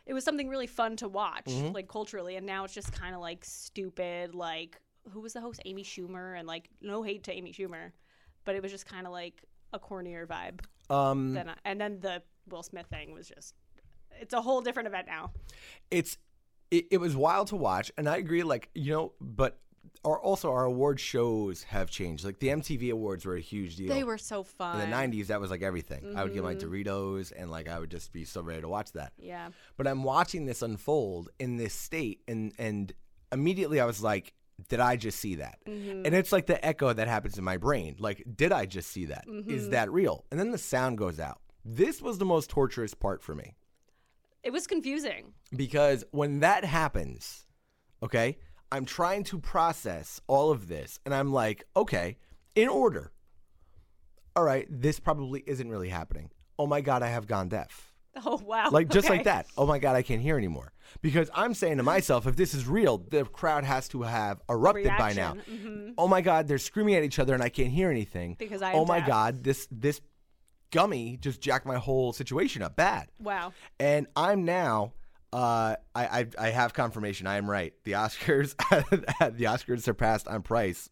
it 0.06 0.14
was 0.14 0.24
something 0.26 0.50
really 0.50 0.68
fun 0.68 0.96
to 0.98 1.08
watch 1.08 1.48
like 1.74 1.88
culturally 1.88 2.36
and 2.36 2.46
now 2.46 2.64
it's 2.66 2.74
just 2.74 2.92
kind 2.92 3.16
of 3.16 3.22
like 3.22 3.46
stupid 3.46 4.36
like 4.36 4.80
who 5.12 5.20
was 5.22 5.34
the 5.34 5.42
host 5.42 5.62
Amy 5.66 5.84
Schumer 5.84 6.38
and 6.38 6.48
like 6.48 6.70
no 6.82 7.04
hate 7.04 7.24
to 7.24 7.32
Amy 7.34 7.54
Schumer 7.54 7.92
but 8.44 8.56
it 8.56 8.62
was 8.62 8.72
just 8.72 8.86
kind 8.86 9.06
of 9.08 9.14
like 9.14 9.44
a 9.74 9.80
cornier 9.80 10.26
vibe 10.28 10.60
Um, 10.94 11.38
I, 11.38 11.56
and 11.64 11.80
then 11.80 12.00
the 12.02 12.22
Will 12.50 12.64
Smith 12.64 12.88
thing 12.88 13.14
was 13.14 13.28
just 13.30 13.56
it's 14.20 14.34
a 14.34 14.42
whole 14.42 14.60
different 14.62 14.88
event 14.88 15.08
now. 15.08 15.32
it's 15.90 16.18
it, 16.70 16.86
it 16.92 16.98
was 17.00 17.16
wild 17.16 17.48
to 17.48 17.56
watch, 17.56 17.92
and 17.98 18.08
I 18.10 18.18
agree. 18.18 18.44
Like 18.44 18.70
you 18.76 18.92
know, 18.94 19.14
but 19.22 19.60
our, 20.04 20.20
also 20.20 20.52
our 20.52 20.66
award 20.66 21.00
shows 21.00 21.64
have 21.64 21.90
changed. 21.92 22.26
Like 22.26 22.40
the 22.40 22.48
MTV 22.48 22.92
Awards 22.92 23.26
were 23.26 23.36
a 23.36 23.42
huge 23.42 23.76
deal. 23.76 23.94
They 23.94 24.04
were 24.04 24.18
so 24.18 24.44
fun. 24.44 24.80
in 24.82 24.90
the 24.90 24.96
'90s. 24.96 25.28
That 25.28 25.40
was 25.40 25.52
like 25.52 25.62
everything. 25.62 26.14
I 26.18 26.24
would 26.24 26.34
get 26.34 26.44
my 26.44 26.56
Mm-hmm. 26.56 26.72
Doritos, 26.74 27.32
and 27.36 27.52
like 27.52 27.68
I 27.70 27.80
would 27.80 27.92
just 27.92 28.12
be 28.12 28.26
so 28.26 28.42
ready 28.42 28.62
to 28.62 28.68
watch 28.68 28.92
that. 28.94 29.14
Yeah. 29.18 29.50
But 29.78 29.88
I'm 29.88 30.04
watching 30.04 30.46
this 30.46 30.62
unfold 30.62 31.30
in 31.40 31.58
this 31.58 31.74
state, 31.74 32.22
and 32.28 32.54
and 32.58 32.92
immediately 33.32 33.80
I 33.80 33.86
was 33.86 34.02
like, 34.02 34.34
did 34.70 34.80
I 34.80 34.96
just 34.96 35.20
see 35.20 35.36
that? 35.36 35.60
Mm-hmm. 35.68 36.06
And 36.06 36.16
it's 36.16 36.32
like 36.32 36.46
the 36.48 36.64
echo 36.66 36.92
that 36.94 37.08
happens 37.08 37.38
in 37.38 37.44
my 37.44 37.58
brain. 37.58 37.96
Like, 38.00 38.24
did 38.36 38.52
I 38.52 38.66
just 38.66 38.90
see 38.92 39.06
that? 39.06 39.26
Is 39.28 39.64
Mm-hmm. 39.64 39.72
that 39.72 39.92
real? 39.92 40.26
And 40.32 40.40
then 40.40 40.52
the 40.52 40.58
sound 40.58 40.98
goes 40.98 41.20
out. 41.20 41.40
This 41.64 42.02
was 42.02 42.18
the 42.18 42.26
most 42.26 42.50
torturous 42.50 42.94
part 42.96 43.22
for 43.22 43.36
me 43.36 43.54
It 44.44 44.52
was 44.52 44.66
confusing. 44.68 45.34
because 45.56 46.04
when 46.12 46.40
that 46.42 46.66
happens, 46.66 47.46
okay, 48.04 48.38
I'm 48.72 48.86
trying 48.86 49.24
to 49.26 49.40
process 49.40 50.22
all 50.28 50.52
of 50.52 50.68
this, 50.68 51.00
and 51.06 51.14
I'm 51.14 51.32
like, 51.34 51.66
okay, 51.76 52.18
in 52.56 52.70
order. 52.70 53.12
All 54.36 54.44
right, 54.44 54.66
this 54.70 55.00
probably 55.00 55.44
isn't 55.46 55.70
really 55.70 55.90
happening. 55.90 56.30
Oh 56.58 56.66
my 56.68 56.80
God, 56.82 57.04
I 57.04 57.08
have 57.10 57.28
gone 57.28 57.50
deaf. 57.50 57.88
Oh 58.26 58.42
wow. 58.46 58.70
Like 58.72 58.90
just 58.90 59.08
Okay. 59.08 59.16
like 59.20 59.24
that. 59.24 59.46
Oh 59.58 59.66
my 59.66 59.80
god, 59.80 59.96
I 59.96 60.02
can't 60.02 60.22
hear 60.22 60.38
anymore. 60.38 60.74
Because 61.02 61.30
I'm 61.34 61.54
saying 61.54 61.78
to 61.78 61.84
myself, 61.84 62.28
if 62.28 62.36
this 62.36 62.54
is 62.54 62.68
real, 62.68 62.98
the 62.98 63.24
crowd 63.24 63.64
has 63.64 63.88
to 63.90 64.02
have 64.02 64.42
erupted 64.50 64.92
by 64.98 65.14
now. 65.14 65.34
Reaction, 65.36 65.94
mhm. 65.94 65.94
Oh 65.98 66.10
my 66.10 66.20
god, 66.20 66.46
they're 66.50 66.58
screaming 66.58 66.96
at 66.96 67.04
each 67.06 67.20
other 67.20 67.34
and 67.34 67.42
I 67.42 67.48
can't 67.48 67.70
hear 67.72 67.90
anything. 67.90 68.36
Because 68.38 68.62
I 68.62 68.74
Oh 68.74 68.84
my 68.84 69.00
deaf. 69.00 69.08
god, 69.08 69.44
this 69.46 69.66
this 69.72 70.02
gummy 70.72 71.16
just 71.22 71.40
jacked 71.40 71.66
my 71.66 71.78
whole 71.78 72.12
situation 72.12 72.62
up 72.62 72.76
bad. 72.76 73.08
Wow. 73.18 73.54
And 73.80 74.08
I'm 74.18 74.44
now 74.44 74.92
uh, 75.34 75.76
I, 75.96 76.06
I 76.20 76.28
I 76.38 76.50
have 76.50 76.74
confirmation. 76.74 77.28
I 77.28 77.38
am 77.38 77.50
right. 77.50 77.74
The 77.84 77.94
Oscars 77.94 78.56
the 79.38 79.44
Oscars 79.46 79.82
surpassed 79.82 80.28
on 80.28 80.42
price 80.42 80.90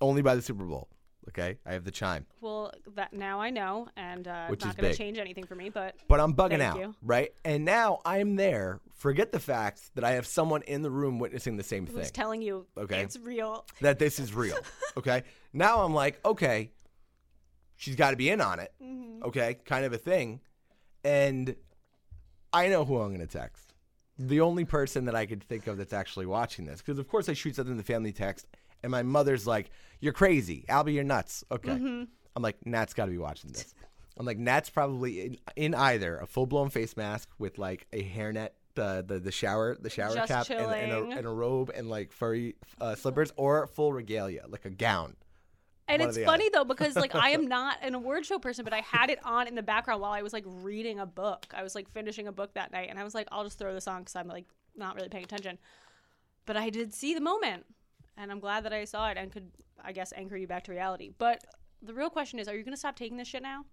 only 0.00 0.22
by 0.22 0.34
the 0.34 0.42
Super 0.42 0.64
Bowl. 0.64 0.88
Okay, 1.28 1.58
I 1.64 1.74
have 1.74 1.84
the 1.84 1.90
chime, 1.92 2.26
Well, 2.40 2.72
that 2.96 3.12
now 3.12 3.40
I 3.40 3.50
know, 3.50 3.86
and 3.96 4.26
uh, 4.26 4.46
Which 4.48 4.64
not 4.64 4.76
going 4.76 4.90
to 4.90 4.96
change 4.98 5.16
anything 5.18 5.44
for 5.46 5.54
me. 5.54 5.68
But 5.68 5.94
but 6.08 6.18
I'm 6.18 6.34
bugging 6.34 6.60
out, 6.60 6.78
you. 6.78 6.94
right? 7.02 7.32
And 7.44 7.64
now 7.64 8.00
I'm 8.04 8.34
there. 8.36 8.80
Forget 8.94 9.30
the 9.30 9.38
fact 9.38 9.94
that 9.94 10.02
I 10.02 10.12
have 10.12 10.26
someone 10.26 10.62
in 10.62 10.82
the 10.82 10.90
room 10.90 11.18
witnessing 11.20 11.56
the 11.56 11.62
same 11.62 11.86
thing. 11.86 11.96
who's 11.96 12.06
thing. 12.06 12.12
telling 12.14 12.42
you 12.42 12.66
Okay. 12.76 13.02
it's 13.02 13.18
real? 13.18 13.64
that 13.80 13.98
this 13.98 14.18
is 14.18 14.34
real. 14.34 14.56
Okay. 14.96 15.22
now 15.52 15.82
I'm 15.84 15.94
like, 15.94 16.18
okay, 16.24 16.72
she's 17.76 17.94
got 17.96 18.10
to 18.10 18.16
be 18.16 18.28
in 18.28 18.40
on 18.40 18.58
it. 18.58 18.72
Mm-hmm. 18.82 19.22
Okay. 19.24 19.58
Kind 19.64 19.84
of 19.84 19.92
a 19.92 19.98
thing. 19.98 20.40
And 21.04 21.54
I 22.52 22.66
know 22.68 22.84
who 22.84 22.98
I'm 22.98 23.14
going 23.14 23.20
to 23.20 23.32
text. 23.32 23.69
The 24.28 24.40
only 24.40 24.64
person 24.64 25.06
that 25.06 25.14
I 25.14 25.26
could 25.26 25.42
think 25.42 25.66
of 25.66 25.78
that's 25.78 25.92
actually 25.92 26.26
watching 26.26 26.66
this. 26.66 26.80
Because, 26.80 26.98
of 26.98 27.08
course, 27.08 27.28
I 27.28 27.32
shoot 27.32 27.56
something 27.56 27.72
in 27.72 27.78
the 27.78 27.84
family 27.84 28.12
text, 28.12 28.46
and 28.82 28.90
my 28.90 29.02
mother's 29.02 29.46
like, 29.46 29.70
You're 30.00 30.12
crazy. 30.12 30.64
Albie, 30.68 30.94
you're 30.94 31.04
nuts. 31.04 31.44
Okay. 31.50 31.70
Mm-hmm. 31.70 32.04
I'm 32.36 32.42
like, 32.42 32.64
Nat's 32.64 32.94
got 32.94 33.06
to 33.06 33.10
be 33.10 33.18
watching 33.18 33.50
this. 33.52 33.74
I'm 34.16 34.26
like, 34.26 34.38
Nat's 34.38 34.68
probably 34.68 35.20
in, 35.22 35.38
in 35.56 35.74
either 35.74 36.18
a 36.18 36.26
full 36.26 36.46
blown 36.46 36.68
face 36.68 36.96
mask 36.96 37.28
with 37.38 37.58
like 37.58 37.86
a 37.92 38.02
hairnet. 38.02 38.50
The, 38.76 39.04
the 39.06 39.18
the 39.18 39.32
shower 39.32 39.76
the 39.78 39.90
shower 39.90 40.14
Just 40.14 40.28
cap 40.28 40.48
and, 40.48 40.60
and, 40.60 41.12
a, 41.12 41.16
and 41.16 41.26
a 41.26 41.28
robe 41.28 41.72
and 41.74 41.90
like 41.90 42.12
furry 42.12 42.54
uh, 42.80 42.94
slippers 42.94 43.32
or 43.36 43.66
full 43.66 43.92
regalia 43.92 44.44
like 44.48 44.64
a 44.64 44.70
gown 44.70 45.16
And 45.90 46.02
it's 46.02 46.18
funny 46.18 46.44
other. 46.46 46.50
though 46.52 46.64
because 46.64 46.96
like 46.96 47.14
I 47.14 47.30
am 47.30 47.48
not 47.48 47.78
an 47.82 47.94
award 47.94 48.24
show 48.26 48.38
person, 48.38 48.64
but 48.64 48.72
I 48.72 48.80
had 48.80 49.10
it 49.10 49.18
on 49.24 49.48
in 49.48 49.54
the 49.54 49.62
background 49.62 50.00
while 50.00 50.12
I 50.12 50.22
was 50.22 50.32
like 50.32 50.44
reading 50.46 50.98
a 51.00 51.06
book. 51.06 51.46
I 51.54 51.62
was 51.62 51.74
like 51.74 51.90
finishing 51.90 52.28
a 52.28 52.32
book 52.32 52.54
that 52.54 52.72
night, 52.72 52.88
and 52.90 52.98
I 52.98 53.04
was 53.04 53.14
like, 53.14 53.28
I'll 53.32 53.44
just 53.44 53.58
throw 53.58 53.74
this 53.74 53.88
on 53.88 54.00
because 54.00 54.16
I'm 54.16 54.28
like 54.28 54.46
not 54.76 54.94
really 54.94 55.08
paying 55.08 55.24
attention. 55.24 55.58
But 56.46 56.56
I 56.56 56.70
did 56.70 56.94
see 56.94 57.14
the 57.14 57.20
moment, 57.20 57.66
and 58.16 58.30
I'm 58.30 58.40
glad 58.40 58.64
that 58.64 58.72
I 58.72 58.84
saw 58.84 59.08
it 59.10 59.16
and 59.16 59.30
could, 59.30 59.50
I 59.82 59.92
guess, 59.92 60.12
anchor 60.16 60.36
you 60.36 60.46
back 60.46 60.64
to 60.64 60.72
reality. 60.72 61.10
But 61.16 61.44
the 61.82 61.94
real 61.94 62.10
question 62.10 62.38
is, 62.38 62.48
are 62.48 62.56
you 62.56 62.64
going 62.64 62.74
to 62.74 62.78
stop 62.78 62.96
taking 62.96 63.16
this 63.16 63.28
shit 63.28 63.42
now? 63.42 63.64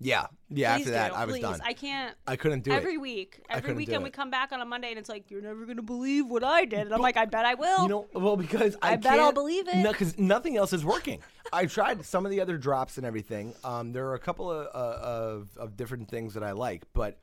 Yeah, 0.00 0.26
yeah. 0.48 0.76
Please 0.76 0.82
after 0.82 0.90
that, 0.92 1.08
do, 1.08 1.14
I 1.16 1.24
was 1.24 1.34
please. 1.34 1.42
done. 1.42 1.60
I 1.64 1.72
can't. 1.72 2.16
I 2.26 2.36
couldn't 2.36 2.62
do 2.62 2.70
every 2.70 2.92
it. 2.92 2.94
Every 2.94 2.98
week, 2.98 3.40
every 3.50 3.72
weekend 3.72 4.04
we 4.04 4.10
come 4.10 4.30
back 4.30 4.52
on 4.52 4.60
a 4.60 4.64
Monday, 4.64 4.90
and 4.90 4.98
it's 4.98 5.08
like 5.08 5.28
you're 5.30 5.42
never 5.42 5.66
gonna 5.66 5.82
believe 5.82 6.26
what 6.26 6.44
I 6.44 6.64
did. 6.64 6.82
And 6.82 6.94
I'm 6.94 7.00
like, 7.00 7.16
I 7.16 7.24
bet 7.24 7.44
I 7.44 7.54
will. 7.54 7.82
You 7.82 7.88
know, 7.88 8.06
well, 8.14 8.36
because 8.36 8.76
I, 8.80 8.92
I 8.92 8.96
bet 8.96 9.18
I'll 9.18 9.32
believe 9.32 9.66
it. 9.66 9.76
No, 9.78 9.90
because 9.90 10.16
nothing 10.16 10.56
else 10.56 10.72
is 10.72 10.84
working. 10.84 11.20
I 11.52 11.66
tried 11.66 12.04
some 12.04 12.24
of 12.24 12.30
the 12.30 12.40
other 12.40 12.58
drops 12.58 12.96
and 12.98 13.06
everything. 13.06 13.54
Um, 13.64 13.92
there 13.92 14.06
are 14.08 14.14
a 14.14 14.18
couple 14.18 14.50
of, 14.50 14.66
uh, 14.74 14.98
of 15.02 15.48
of 15.56 15.76
different 15.76 16.08
things 16.08 16.34
that 16.34 16.42
I 16.42 16.52
like, 16.52 16.84
but 16.92 17.18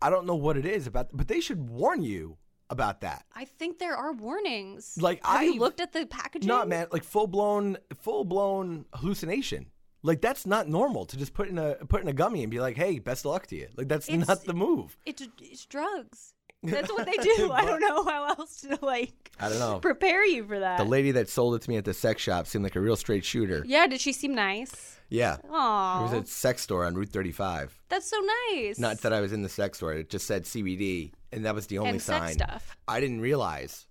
I 0.00 0.10
don't 0.10 0.26
know 0.26 0.34
what 0.34 0.56
it 0.56 0.66
is 0.66 0.86
about. 0.86 1.08
But 1.12 1.28
they 1.28 1.40
should 1.40 1.68
warn 1.70 2.02
you 2.02 2.36
about 2.70 3.00
that. 3.02 3.24
I 3.34 3.44
think 3.44 3.78
there 3.78 3.96
are 3.96 4.12
warnings. 4.12 4.96
Like, 5.00 5.24
have 5.26 5.40
I've- 5.40 5.58
looked 5.58 5.80
at 5.80 5.92
the 5.92 6.06
packaging? 6.06 6.48
Not 6.48 6.68
man, 6.68 6.86
like 6.90 7.04
full 7.04 7.26
blown, 7.26 7.76
full 8.00 8.24
blown 8.24 8.86
hallucination. 8.94 9.66
Like 10.04 10.20
that's 10.20 10.46
not 10.46 10.68
normal 10.68 11.06
to 11.06 11.16
just 11.16 11.32
put 11.32 11.48
in 11.48 11.58
a 11.58 11.74
put 11.76 12.02
in 12.02 12.08
a 12.08 12.12
gummy 12.12 12.42
and 12.42 12.50
be 12.50 12.58
like, 12.58 12.76
"Hey, 12.76 12.98
best 12.98 13.24
of 13.24 13.30
luck 13.30 13.46
to 13.48 13.56
you." 13.56 13.68
Like 13.76 13.86
that's 13.88 14.08
It's- 14.08 14.26
not 14.26 14.44
the 14.44 14.54
move. 14.54 14.96
It's 15.06 15.22
it's 15.40 15.64
drugs. 15.66 16.34
That's 16.62 16.92
what 16.92 17.06
they 17.06 17.12
do. 17.36 17.50
I 17.52 17.64
don't 17.64 17.80
know 17.80 18.04
how 18.04 18.26
else 18.28 18.60
to 18.62 18.78
like. 18.82 19.32
I 19.40 19.48
don't 19.48 19.58
know. 19.58 19.78
Prepare 19.80 20.24
you 20.26 20.44
for 20.44 20.58
that. 20.60 20.78
The 20.78 20.84
lady 20.84 21.10
that 21.12 21.28
sold 21.28 21.54
it 21.56 21.62
to 21.62 21.70
me 21.70 21.76
at 21.76 21.84
the 21.84 21.94
sex 21.94 22.22
shop 22.22 22.46
seemed 22.46 22.62
like 22.64 22.76
a 22.76 22.80
real 22.80 22.96
straight 22.96 23.24
shooter. 23.24 23.64
yeah, 23.66 23.86
did 23.86 24.00
she 24.00 24.12
seem 24.12 24.34
nice? 24.34 24.98
Yeah. 25.08 25.36
Aww. 25.50 26.00
It 26.00 26.14
was 26.14 26.24
a 26.24 26.26
sex 26.26 26.62
store 26.62 26.84
on 26.86 26.94
Route 26.94 27.10
35. 27.10 27.78
that's 27.88 28.06
so 28.08 28.16
nice. 28.52 28.78
Not 28.78 29.00
that 29.02 29.12
I 29.12 29.20
was 29.20 29.32
in 29.32 29.42
the 29.42 29.48
sex 29.48 29.78
store. 29.78 29.92
It 29.94 30.08
just 30.08 30.26
said 30.26 30.44
CBD, 30.44 31.12
and 31.32 31.44
that 31.44 31.54
was 31.54 31.66
the 31.66 31.78
only 31.78 31.90
and 31.90 32.02
sex 32.02 32.18
sign. 32.26 32.32
stuff. 32.34 32.76
I 32.88 33.00
didn't 33.00 33.20
realize. 33.20 33.86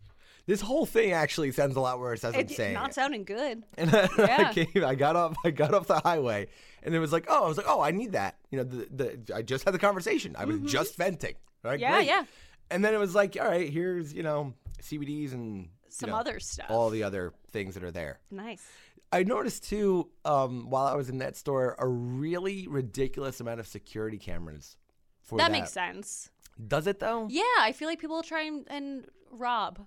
This 0.48 0.62
whole 0.62 0.88
thing 0.88 1.12
actually 1.12 1.51
sounds 1.51 1.75
a 1.75 1.80
lot 1.80 2.00
worse 2.00 2.24
as 2.24 2.34
I'm 2.34 2.40
It, 2.42 2.50
saying. 2.50 2.74
not 2.74 2.90
it. 2.90 2.94
sounding 2.96 3.24
good. 3.25 3.63
And 3.78 3.94
I, 3.94 4.10
Yeah. 4.18 4.51
came, 4.54 4.84
I 4.84 4.96
got 4.96 5.16
off. 5.16 5.36
I 5.46 5.51
got 5.51 5.74
off 5.75 5.86
the 5.88 6.00
highway, 6.00 6.48
and 6.82 6.96
it 6.96 7.00
was 7.00 7.12
like, 7.13 7.25
oh, 7.30 7.46
I 7.46 7.48
was 7.48 7.58
like, 7.58 7.68
oh, 7.70 7.82
I 7.82 7.92
need 7.92 8.13
that. 8.13 8.38
You 8.50 8.58
know, 8.60 8.63
the, 8.63 8.88
the 9.25 9.36
I 9.36 9.42
just 9.44 9.66
had 9.66 9.74
the 9.75 9.80
conversation. 9.80 10.36
I 10.38 10.46
was 10.46 10.60
just 10.62 10.96
venting. 10.98 11.36
Right? 11.63 11.74
Mm-hmm. 11.74 11.82
Yeah, 11.84 11.96
Great. 11.98 12.08
yeah. 12.08 12.24
And 12.72 12.84
then 12.84 12.94
it 12.94 12.98
was 12.98 13.13
like, 13.13 13.38
all 13.40 13.48
right, 13.48 13.70
here's 13.70 14.13
you 14.13 14.24
know 14.24 14.54
CBDs 14.82 15.34
and 15.34 15.63
you 15.63 15.70
Some 15.90 16.10
know, 16.10 16.16
other 16.16 16.40
stuff. 16.40 16.68
all 16.70 16.90
the 16.90 17.04
other 17.04 17.34
things 17.51 17.74
that 17.75 17.84
are 17.84 17.92
there. 17.92 18.20
Nice. 18.32 18.66
I 19.13 19.24
noticed 19.24 19.66
too, 19.66 20.10
um, 20.24 20.70
while 20.70 20.86
I 20.86 20.96
was 20.96 21.10
in 21.10 21.18
that 21.18 21.36
store, 21.36 21.75
a 21.78 21.88
really 21.88 22.68
ridiculous 22.68 23.42
amount 23.42 23.60
of 23.60 23.68
security 23.68 24.18
cameras. 24.18 24.78
For 25.22 25.38
That, 25.38 25.51
makes 25.51 25.72
sense. 25.74 26.30
Does 26.68 26.88
it 26.88 27.00
though? 27.00 27.28
Yeah, 27.30 27.44
I 27.60 27.74
feel 27.74 27.88
like 27.90 28.00
people 28.00 28.16
will 28.16 28.24
try 28.24 28.44
and, 28.44 28.66
and 28.70 29.06
rob. 29.32 29.80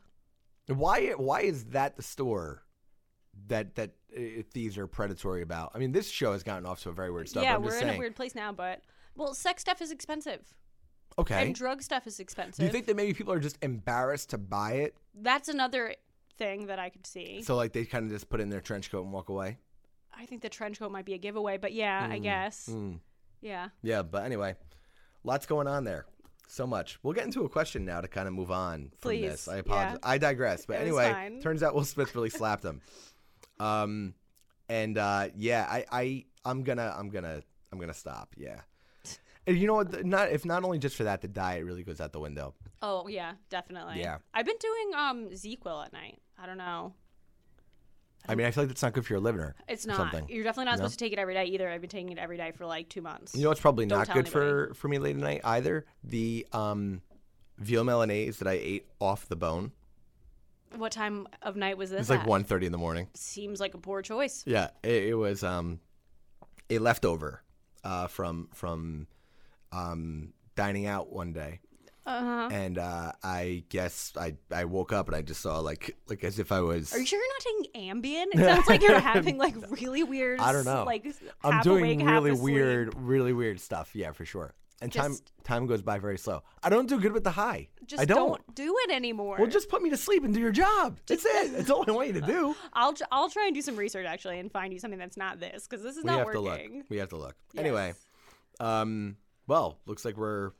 Why? 0.67 1.11
Why 1.11 1.41
is 1.41 1.65
that 1.67 1.97
the 1.97 2.03
store 2.03 2.63
that 3.49 3.75
that 3.77 3.91
uh, 4.17 4.43
thieves 4.53 4.77
are 4.79 4.87
predatory 4.87 5.43
about? 5.43 5.73
I 5.75 5.79
mean, 5.79 5.93
this 5.93 6.09
show 6.11 6.33
has 6.33 6.43
gotten 6.43 6.67
off 6.67 6.83
to 6.83 6.91
a 6.91 6.93
very 6.93 7.11
weird 7.11 7.29
stuff. 7.29 7.45
yeah, 7.45 7.57
we're 7.57 7.75
in 7.75 7.81
saying. 7.81 7.97
a 7.97 7.99
weird 7.99 8.17
place 8.17 8.35
now, 8.35 8.53
but 8.53 8.83
well, 9.17 9.35
sex 9.35 9.63
stuff 9.63 9.81
is 9.83 9.91
expensive, 9.91 10.55
okay. 11.19 11.47
and 11.47 11.55
drug 11.55 11.83
stuff 11.83 12.07
is 12.07 12.21
expensive. 12.21 12.59
Do 12.59 12.65
you 12.65 12.73
think 12.73 12.87
that 12.87 12.97
maybe 12.97 13.15
people 13.15 13.33
are 13.33 13.41
just 13.41 13.59
embarrassed 13.63 14.31
to 14.31 14.39
buy 14.39 14.73
it, 14.73 14.97
that's 15.15 15.49
another 15.49 15.95
thing 16.39 16.67
that 16.67 16.79
I 16.79 16.91
could 16.91 17.07
see? 17.07 17.43
so 17.43 17.57
like 17.57 17.73
they 17.73 17.85
kind 17.85 18.07
of 18.07 18.11
just 18.13 18.29
put 18.29 18.41
in 18.41 18.49
their 18.49 18.61
trench 18.61 18.91
coat 18.91 19.05
and 19.05 19.13
walk 19.13 19.29
away? 19.29 19.59
I 20.17 20.27
think 20.27 20.43
the 20.43 20.49
trench 20.49 20.79
coat 20.79 20.93
might 20.93 21.05
be 21.05 21.15
a 21.15 21.19
giveaway, 21.19 21.59
but 21.59 21.73
yeah, 21.73 22.09
I 22.11 22.19
guess. 22.19 22.69
Mm. 22.71 23.01
Yeah. 23.41 23.69
Yeah, 23.83 24.03
but 24.03 24.25
anyway, 24.25 24.57
lots 25.23 25.47
going 25.47 25.67
on 25.67 25.85
there. 25.85 26.07
So 26.47 26.67
much. 26.67 26.99
We'll 27.03 27.15
get 27.15 27.25
into 27.25 27.45
a 27.45 27.49
question 27.49 27.85
now 27.85 28.01
to 28.01 28.09
kind 28.09 28.29
of 28.29 28.35
move 28.35 28.51
on 28.51 28.93
from 29.01 29.11
Please, 29.11 29.31
this. 29.31 29.49
I 29.49 29.57
apologize. 29.57 29.99
yeah. 30.03 30.09
I 30.09 30.19
digress. 30.19 30.67
But 30.67 30.77
It 30.77 30.83
anyway, 30.83 31.41
turns 31.43 31.63
out 31.63 31.75
Will 31.75 31.85
Smith 31.85 32.15
really 32.15 32.31
slapped 32.31 32.65
him. 32.65 32.81
Um, 33.59 34.15
and 34.69 34.97
uh, 34.97 35.29
yeah, 35.37 35.67
I, 35.69 35.85
I, 35.91 36.25
I'm 36.45 36.63
gonna, 36.63 36.95
I'm 36.97 37.09
gonna, 37.09 37.43
I'm 37.73 37.79
gonna 37.79 37.95
stop. 37.95 38.35
Yeah. 38.37 38.61
And 39.47 39.59
you 39.59 39.67
know 39.67 39.75
what? 39.75 40.05
Not 40.05 40.31
if 40.31 40.45
not 40.45 40.65
only 40.65 40.79
just 40.79 40.97
for 40.97 41.05
that, 41.05 41.21
the 41.21 41.29
diet 41.29 41.65
really 41.65 41.83
goes 41.83 42.01
out 42.01 42.13
the 42.13 42.21
window. 42.21 42.55
Oh 42.81 43.09
yeah, 43.09 43.33
definitely. 43.51 44.01
Yeah. 44.01 44.19
I've 44.33 44.47
been 44.47 44.57
doing 44.59 44.95
um 44.97 45.29
ZzzQuil 45.31 45.87
at 45.87 45.93
night. 45.93 46.21
I 46.39 46.47
don't 46.47 46.59
know. 46.59 46.95
I 48.27 48.35
mean, 48.37 48.47
I 48.47 48.51
feel 48.53 48.63
like 48.63 48.69
that's 48.69 48.83
not 48.83 48.95
good 48.95 49.05
for 49.05 49.13
your 49.13 49.21
liver. 49.21 49.55
It's 49.69 49.85
not. 49.85 49.99
Something. 49.99 50.27
You're 50.31 50.45
definitely 50.45 50.65
not 50.67 50.73
No? 50.73 50.77
supposed 50.79 50.99
to 50.99 51.05
take 51.05 51.13
it 51.13 51.19
every 51.19 51.35
day 51.35 51.45
either. 51.45 51.69
I've 51.69 51.83
been 51.83 51.91
taking 51.91 52.09
it 52.11 52.19
every 52.19 52.39
day 52.39 52.53
for 52.53 52.65
like 52.65 52.89
two 52.89 53.03
months. 53.03 53.35
You 53.35 53.45
know 53.45 53.51
it's 53.51 53.61
probably 53.61 53.85
Don't 53.85 53.99
not 53.99 54.11
good 54.15 54.29
for 54.29 54.73
for 54.75 54.89
me 54.89 54.99
late 54.99 55.15
at 55.17 55.21
night 55.21 55.43
either? 55.45 55.85
The 56.05 56.47
um, 56.53 57.03
veal 57.59 57.85
Milanese 57.85 58.39
that 58.39 58.49
I 58.49 58.53
ate 58.53 58.87
off 58.99 59.29
the 59.29 59.37
bone. 59.37 59.73
what 60.77 60.91
time 60.91 61.29
of 61.43 61.55
night 61.55 61.77
was 61.77 61.91
this? 61.91 62.01
It's 62.01 62.11
like 62.11 62.21
at? 62.21 62.27
1.30 62.27 62.63
in 62.65 62.73
the 62.73 62.79
morning. 62.79 63.09
Seems 63.13 63.61
like 63.61 63.75
a 63.75 63.79
poor 63.79 64.01
choice. 64.01 64.43
Yeah, 64.47 64.69
it, 64.83 65.05
it 65.05 65.15
was 65.15 65.45
um, 65.45 65.81
a 66.71 66.79
leftover 66.79 67.43
uh, 67.85 68.07
from 68.07 68.49
from 68.55 69.07
um, 69.75 70.33
dining 70.57 70.87
out 70.87 71.11
one 71.13 71.33
day, 71.33 71.61
Uh-huh. 72.07 72.49
and 72.53 72.79
uh, 72.79 73.13
I 73.23 73.65
guess 73.71 74.13
I, 74.17 74.35
I 74.51 74.67
woke 74.67 74.93
up 74.93 75.09
and 75.09 75.17
I 75.17 75.23
just 75.23 75.41
saw 75.41 75.59
like 75.61 75.97
like 76.09 76.23
as 76.25 76.39
if 76.39 76.53
I 76.53 76.61
was. 76.61 76.93
Are 76.95 76.99
you 76.99 77.07
sure 77.07 77.19
you're 77.19 77.35
not 77.35 77.71
taking 77.73 77.93
Ambien? 77.93 78.27
It 78.35 78.45
sounds 78.45 78.69
like 78.69 78.83
you're 78.83 78.99
having 79.01 79.39
like 79.39 79.55
really 79.81 80.03
weird. 80.03 80.41
I 80.41 80.53
don't 80.53 80.65
know. 80.65 80.85
Like 80.85 81.07
I'm 81.43 81.63
doing 81.63 82.03
awake, 82.03 82.25
really 82.25 82.41
weird, 82.41 82.95
really 82.97 83.33
weird 83.33 83.59
stuff. 83.61 83.95
Yeah, 83.95 84.13
for 84.13 84.25
sure. 84.25 84.55
And 84.83 84.93
time 84.93 85.13
Just- 85.13 85.33
time 85.45 85.67
goes 85.67 85.81
by 85.83 85.99
very 85.99 86.19
slow. 86.19 86.43
I 86.63 86.69
don't 86.69 86.87
do 86.89 87.01
good 87.01 87.13
with 87.13 87.25
the 87.25 87.31
high. 87.31 87.69
Just 87.87 88.03
I 88.03 88.05
don't. 88.05 88.41
do 88.55 88.75
it 88.85 88.91
anymore. 88.91 89.37
Well, 89.39 89.47
just 89.49 89.69
put 89.71 89.81
me 89.83 89.89
to 89.91 89.97
sleep 89.97 90.25
and 90.25 90.35
do 90.35 90.41
your 90.41 90.53
job. 90.53 90.99
That's 91.07 91.25
it. 91.25 91.53
That's 91.57 91.71
all 91.71 91.85
I 91.89 91.93
want 91.93 92.09
you 92.09 92.15
to 92.15 92.21
do. 92.27 92.55
I'll 92.75 92.95
I'll 93.11 93.31
try 93.31 93.47
and 93.47 93.55
do 93.55 93.63
some 93.63 93.77
research 93.77 94.05
actually 94.05 94.41
and 94.41 94.51
find 94.53 94.73
you 94.75 94.79
something 94.81 94.99
that's 94.99 95.17
not 95.17 95.41
this 95.41 95.67
because 95.67 95.83
this 95.83 95.97
is 95.97 96.05
we 96.05 96.09
not 96.11 96.19
have 96.19 96.27
working. 96.27 96.43
to 96.45 96.77
look. 96.79 96.91
We 96.91 96.97
have 96.99 97.09
to 97.11 97.17
look. 97.17 97.37
Anyway, 97.57 97.95
um, 98.61 99.17
well, 99.47 99.79
looks 99.87 100.05
like 100.05 100.17
we're 100.17 100.53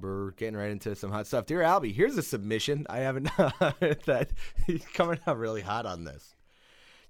we're 0.00 0.32
getting 0.32 0.56
right 0.56 0.70
into 0.70 0.94
some 0.94 1.12
hot 1.12 1.26
stuff. 1.26 1.46
Dear 1.46 1.60
Albie, 1.60 1.94
here's 1.94 2.18
a 2.18 2.22
submission. 2.22 2.86
I 2.90 2.98
haven't 2.98 3.24
that 3.36 4.30
he's 4.66 4.84
coming 4.86 5.18
out 5.26 5.38
really 5.38 5.62
hot 5.62 5.86
on 5.86 6.04
this. 6.04 6.34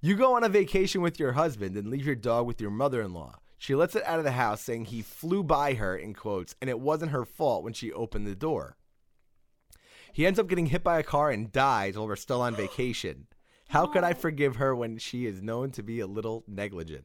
You 0.01 0.15
go 0.15 0.37
on 0.37 0.45
a 0.45 0.49
vacation 0.49 1.01
with 1.01 1.19
your 1.19 1.33
husband 1.33 1.77
and 1.77 1.89
leave 1.89 2.05
your 2.05 2.15
dog 2.15 2.47
with 2.47 2.61
your 2.61 2.71
mother-in-law. 2.71 3.37
She 3.59 3.75
lets 3.75 3.97
it 3.97 4.05
out 4.05 4.19
of 4.19 4.25
the 4.25 4.33
house, 4.33 4.61
saying 4.61 4.87
he 4.87 5.01
flew 5.01 5.43
by 5.43 5.75
her 5.75 5.97
in 5.97 6.13
quotes, 6.13 6.55
and 6.61 6.69
it 6.69 6.79
wasn't 6.79 7.13
her 7.13 7.25
fault 7.25 7.65
when 7.65 7.73
she 7.73 7.93
opened 7.93 8.27
the 8.27 8.37
door. 8.37 8.77
He 10.13 10.27
ends 10.27 10.39
up 10.39 10.49
getting 10.49 10.67
hit 10.67 10.85
by 10.85 10.99
a 10.99 11.03
car 11.03 11.31
and 11.31 11.51
dies 11.51 11.97
while 11.97 12.07
we're 12.07 12.17
still 12.17 12.43
on 12.43 12.55
vacation. 12.57 13.27
How 13.69 13.87
could 13.87 14.05
I 14.05 14.13
forgive 14.13 14.57
her 14.57 14.77
when 14.77 14.99
she 14.99 15.27
is 15.27 15.43
known 15.43 15.71
to 15.73 15.83
be 15.83 16.01
a 16.01 16.07
little 16.07 16.45
negligent? 16.47 17.05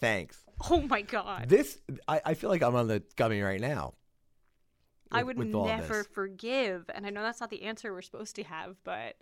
Thanks. 0.00 0.47
Oh 0.70 0.80
my 0.82 1.02
god. 1.02 1.48
This, 1.48 1.78
I, 2.06 2.20
I 2.24 2.34
feel 2.34 2.50
like 2.50 2.62
I'm 2.62 2.74
on 2.74 2.88
the 2.88 3.02
gummy 3.16 3.40
right 3.40 3.60
now. 3.60 3.94
I 5.10 5.22
would 5.22 5.38
with 5.38 5.48
never 5.48 6.04
forgive, 6.04 6.90
and 6.94 7.06
I 7.06 7.10
know 7.10 7.22
that's 7.22 7.40
not 7.40 7.48
the 7.50 7.62
answer 7.62 7.92
we're 7.92 8.02
supposed 8.02 8.36
to 8.36 8.42
have, 8.42 8.76
but 8.84 9.16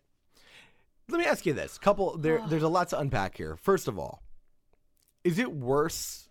Let 1.08 1.18
me 1.18 1.24
ask 1.26 1.46
you 1.46 1.52
this: 1.52 1.78
couple, 1.78 2.16
there, 2.18 2.42
there's 2.48 2.64
a 2.64 2.68
lot 2.68 2.88
to 2.88 2.98
unpack 2.98 3.36
here. 3.36 3.56
First 3.56 3.86
of 3.86 3.98
all, 3.98 4.22
is 5.22 5.38
it 5.38 5.52
worse 5.52 6.28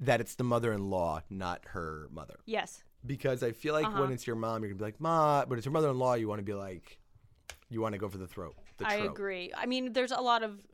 that 0.00 0.20
it's 0.20 0.34
the 0.34 0.44
mother-in-law, 0.44 1.22
not 1.30 1.62
her 1.68 2.08
mother? 2.12 2.40
yes, 2.44 2.82
Because 3.06 3.42
I 3.42 3.52
feel 3.52 3.72
like 3.74 3.86
Uh-huh. 3.86 4.00
when 4.02 4.12
it's 4.12 4.26
your 4.26 4.36
mom, 4.36 4.62
you're 4.62 4.70
gonna 4.70 4.78
be 4.78 4.84
like, 4.84 5.00
"Ma," 5.00 5.44
but 5.46 5.56
it's 5.56 5.64
your 5.64 5.72
mother-in-law, 5.72 6.14
you 6.14 6.28
want 6.28 6.40
to 6.40 6.44
be 6.44 6.54
like, 6.54 6.98
you 7.70 7.80
want 7.80 7.94
to 7.94 7.98
go 7.98 8.08
for 8.08 8.18
the 8.18 8.26
throat. 8.26 8.54
The 8.76 8.86
I 8.86 8.96
agree. 8.96 9.52
I 9.56 9.66
mean, 9.66 9.92
there's 9.92 10.12
a 10.12 10.20
lot 10.20 10.42
of 10.42 10.66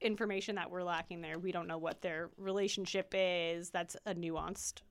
information 0.00 0.56
that 0.56 0.70
we're 0.70 0.82
lacking 0.82 1.20
there. 1.20 1.38
We 1.38 1.52
don't 1.52 1.66
know 1.66 1.78
what 1.78 2.02
their 2.02 2.30
relationship 2.36 3.12
is. 3.16 3.70
That's 3.70 3.96
a 4.06 4.14
nuanced 4.14 4.82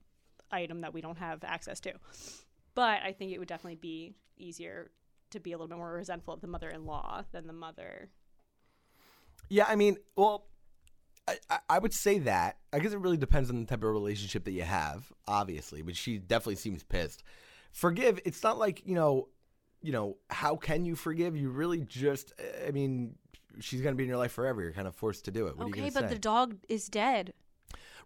item 0.50 0.80
that 0.82 0.92
we 0.94 1.00
don't 1.00 1.18
have 1.18 1.44
access 1.44 1.80
to. 1.80 1.92
But 2.74 3.02
I 3.02 3.12
think 3.12 3.32
it 3.32 3.38
would 3.38 3.48
definitely 3.48 3.76
be 3.76 4.14
easier 4.36 4.90
to 5.30 5.40
be 5.40 5.52
a 5.52 5.56
little 5.56 5.68
bit 5.68 5.78
more 5.78 5.92
resentful 5.92 6.34
of 6.34 6.40
the 6.40 6.46
mother-in-law 6.48 7.24
than 7.32 7.46
the 7.46 7.52
mother. 7.52 8.08
Yeah, 9.48 9.66
I 9.68 9.76
mean, 9.76 9.96
well, 10.16 10.46
I, 11.28 11.38
I- 11.50 11.58
I 11.70 11.78
would 11.78 11.92
say 11.92 12.18
that. 12.20 12.58
I 12.72 12.78
guess 12.78 12.92
it 12.92 12.98
really 12.98 13.16
depends 13.16 13.50
on 13.50 13.60
the 13.60 13.66
type 13.66 13.82
of 13.82 13.90
relationship 13.90 14.44
that 14.44 14.52
you 14.52 14.62
have, 14.62 15.12
obviously. 15.28 15.82
But 15.82 15.96
she 15.96 16.18
definitely 16.18 16.56
seems 16.56 16.82
pissed. 16.82 17.22
Forgive. 17.72 18.20
It's 18.24 18.42
not 18.42 18.58
like 18.58 18.86
you 18.86 18.94
know, 18.94 19.28
you 19.82 19.92
know. 19.92 20.16
How 20.30 20.56
can 20.56 20.84
you 20.84 20.94
forgive? 20.96 21.36
You 21.36 21.50
really 21.50 21.80
just. 21.80 22.32
I 22.66 22.70
mean, 22.70 23.16
she's 23.60 23.80
gonna 23.80 23.96
be 23.96 24.04
in 24.04 24.08
your 24.08 24.18
life 24.18 24.32
forever. 24.32 24.62
You're 24.62 24.72
kind 24.72 24.88
of 24.88 24.94
forced 24.94 25.24
to 25.26 25.30
do 25.30 25.46
it. 25.46 25.56
What 25.56 25.64
are 25.64 25.68
you 25.68 25.74
okay, 25.84 25.90
but 25.92 26.04
say? 26.04 26.14
the 26.14 26.18
dog 26.18 26.56
is 26.68 26.88
dead. 26.88 27.32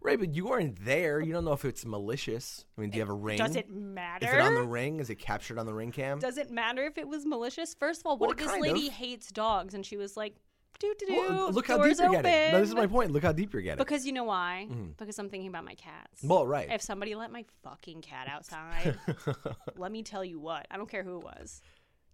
right, 0.01 0.19
but 0.19 0.33
you 0.33 0.45
weren't 0.47 0.83
there. 0.85 1.19
You 1.19 1.33
don't 1.33 1.45
know 1.45 1.53
if 1.53 1.65
it's 1.65 1.85
malicious. 1.85 2.65
I 2.77 2.81
mean, 2.81 2.89
do 2.89 2.97
you 2.97 3.01
have 3.01 3.09
a 3.09 3.13
ring? 3.13 3.37
Does 3.37 3.55
it 3.55 3.69
matter? 3.69 4.27
Is 4.27 4.33
it 4.33 4.39
on 4.41 4.55
the 4.55 4.63
ring? 4.63 4.99
Is 4.99 5.09
it 5.09 5.15
captured 5.15 5.57
on 5.57 5.65
the 5.65 5.73
ring 5.73 5.91
cam? 5.91 6.19
Does 6.19 6.37
it 6.37 6.49
matter 6.51 6.83
if 6.85 6.97
it 6.97 7.07
was 7.07 7.25
malicious? 7.25 7.73
First 7.73 8.01
of 8.01 8.05
all, 8.07 8.17
what 8.17 8.29
Well, 8.29 8.31
if 8.31 8.53
this 8.53 8.61
lady 8.61 8.87
of. 8.87 8.93
hates 8.93 9.29
dogs 9.31 9.73
and 9.73 9.85
she 9.85 9.97
was 9.97 10.15
like, 10.15 10.35
"Do 10.79 10.93
do 10.97 11.05
Well, 11.09 11.47
do." 11.49 11.53
look 11.53 11.67
how 11.67 11.77
deep 11.83 11.97
you're 11.97 12.07
open. 12.09 12.21
getting. 12.21 12.51
No, 12.53 12.59
this 12.61 12.69
is 12.69 12.75
my 12.75 12.87
point. 12.87 13.11
Look 13.11 13.23
how 13.23 13.33
deep 13.33 13.51
you're 13.51 13.61
getting. 13.61 13.77
Because 13.77 14.05
you 14.05 14.13
know 14.13 14.23
why? 14.23 14.67
Mm-hmm. 14.69 14.91
Because 14.97 15.19
I'm 15.19 15.29
thinking 15.29 15.49
about 15.49 15.65
my 15.65 15.75
cats. 15.75 16.23
well, 16.23 16.47
right. 16.47 16.69
If 16.71 16.81
somebody 16.81 17.15
let 17.15 17.31
my 17.31 17.43
fucking 17.63 18.01
cat 18.01 18.27
outside, 18.29 18.97
let 19.75 19.91
me 19.91 20.03
tell 20.03 20.23
you 20.23 20.39
what. 20.39 20.65
I 20.71 20.77
don't 20.77 20.89
care 20.89 21.03
who 21.03 21.17
it 21.17 21.23
was. 21.23 21.61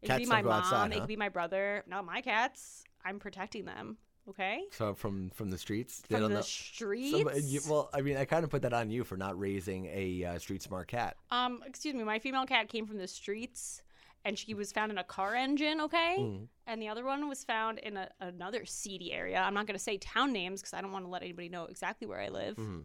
It 0.02 0.10
could 0.10 0.18
be 0.18 0.26
my 0.26 0.42
mom. 0.42 0.54
outside, 0.64 0.92
It 0.92 1.00
could 1.00 1.08
be 1.08 1.16
my 1.16 1.30
brother. 1.30 1.84
Not 1.88 2.06
my 2.06 2.22
cats. 2.22 2.84
I'm 3.06 3.20
protecting 3.20 3.66
them. 3.66 3.98
Okay. 4.28 4.64
so 4.72 4.96
from 4.96 5.30
from 5.30 5.52
the 5.52 5.58
streets, 5.58 6.02
they 6.10 6.16
From 6.16 6.22
don't 6.22 6.30
the 6.32 6.38
know. 6.38 6.42
streets. 6.42 7.44
You- 7.44 7.62
well, 7.70 7.92
I 7.94 8.02
mean, 8.02 8.18
I 8.18 8.26
kind 8.26 8.44
of 8.44 8.50
put 8.50 8.64
that 8.64 8.74
on 8.74 8.90
you 8.90 9.04
for 9.04 9.18
not 9.18 9.40
raising 9.40 9.86
a 9.86 10.24
uh, 10.26 10.40
street 10.40 10.64
smart 10.64 10.88
cat. 10.88 11.16
Um, 11.30 11.62
excuse 11.66 11.94
me, 11.94 12.04
my 12.04 12.18
female 12.18 12.48
cat 12.48 12.68
came 12.68 12.88
from 12.88 12.98
the 12.98 13.08
streets 13.08 13.84
and 14.26 14.38
she 14.38 14.56
was 14.56 14.72
found 14.72 14.92
in 14.92 14.98
a 14.98 15.04
car 15.04 15.36
engine, 15.36 15.80
okay? 15.82 16.16
Mm. 16.20 16.48
And 16.66 16.82
the 16.82 16.88
other 16.88 17.06
one 17.06 17.30
was 17.30 17.44
found 17.44 17.78
in 17.78 17.96
a, 17.96 18.10
another 18.20 18.66
seedy 18.66 19.14
area. 19.14 19.38
I'm 19.40 19.54
not 19.54 19.68
going 19.68 19.78
to 19.78 19.84
say 19.84 19.98
town 19.98 20.34
names 20.34 20.62
because 20.62 20.74
I 20.74 20.82
don't 20.82 20.92
want 20.92 21.06
to 21.06 21.12
let 21.12 21.22
anybody 21.22 21.48
know 21.48 21.66
exactly 21.66 22.08
where 22.08 22.20
I 22.20 22.30
live. 22.30 22.56
Mm-hmm. 22.58 22.80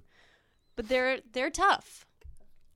But 0.77 0.89
they're 0.89 1.21
they're 1.33 1.50
tough. 1.50 2.07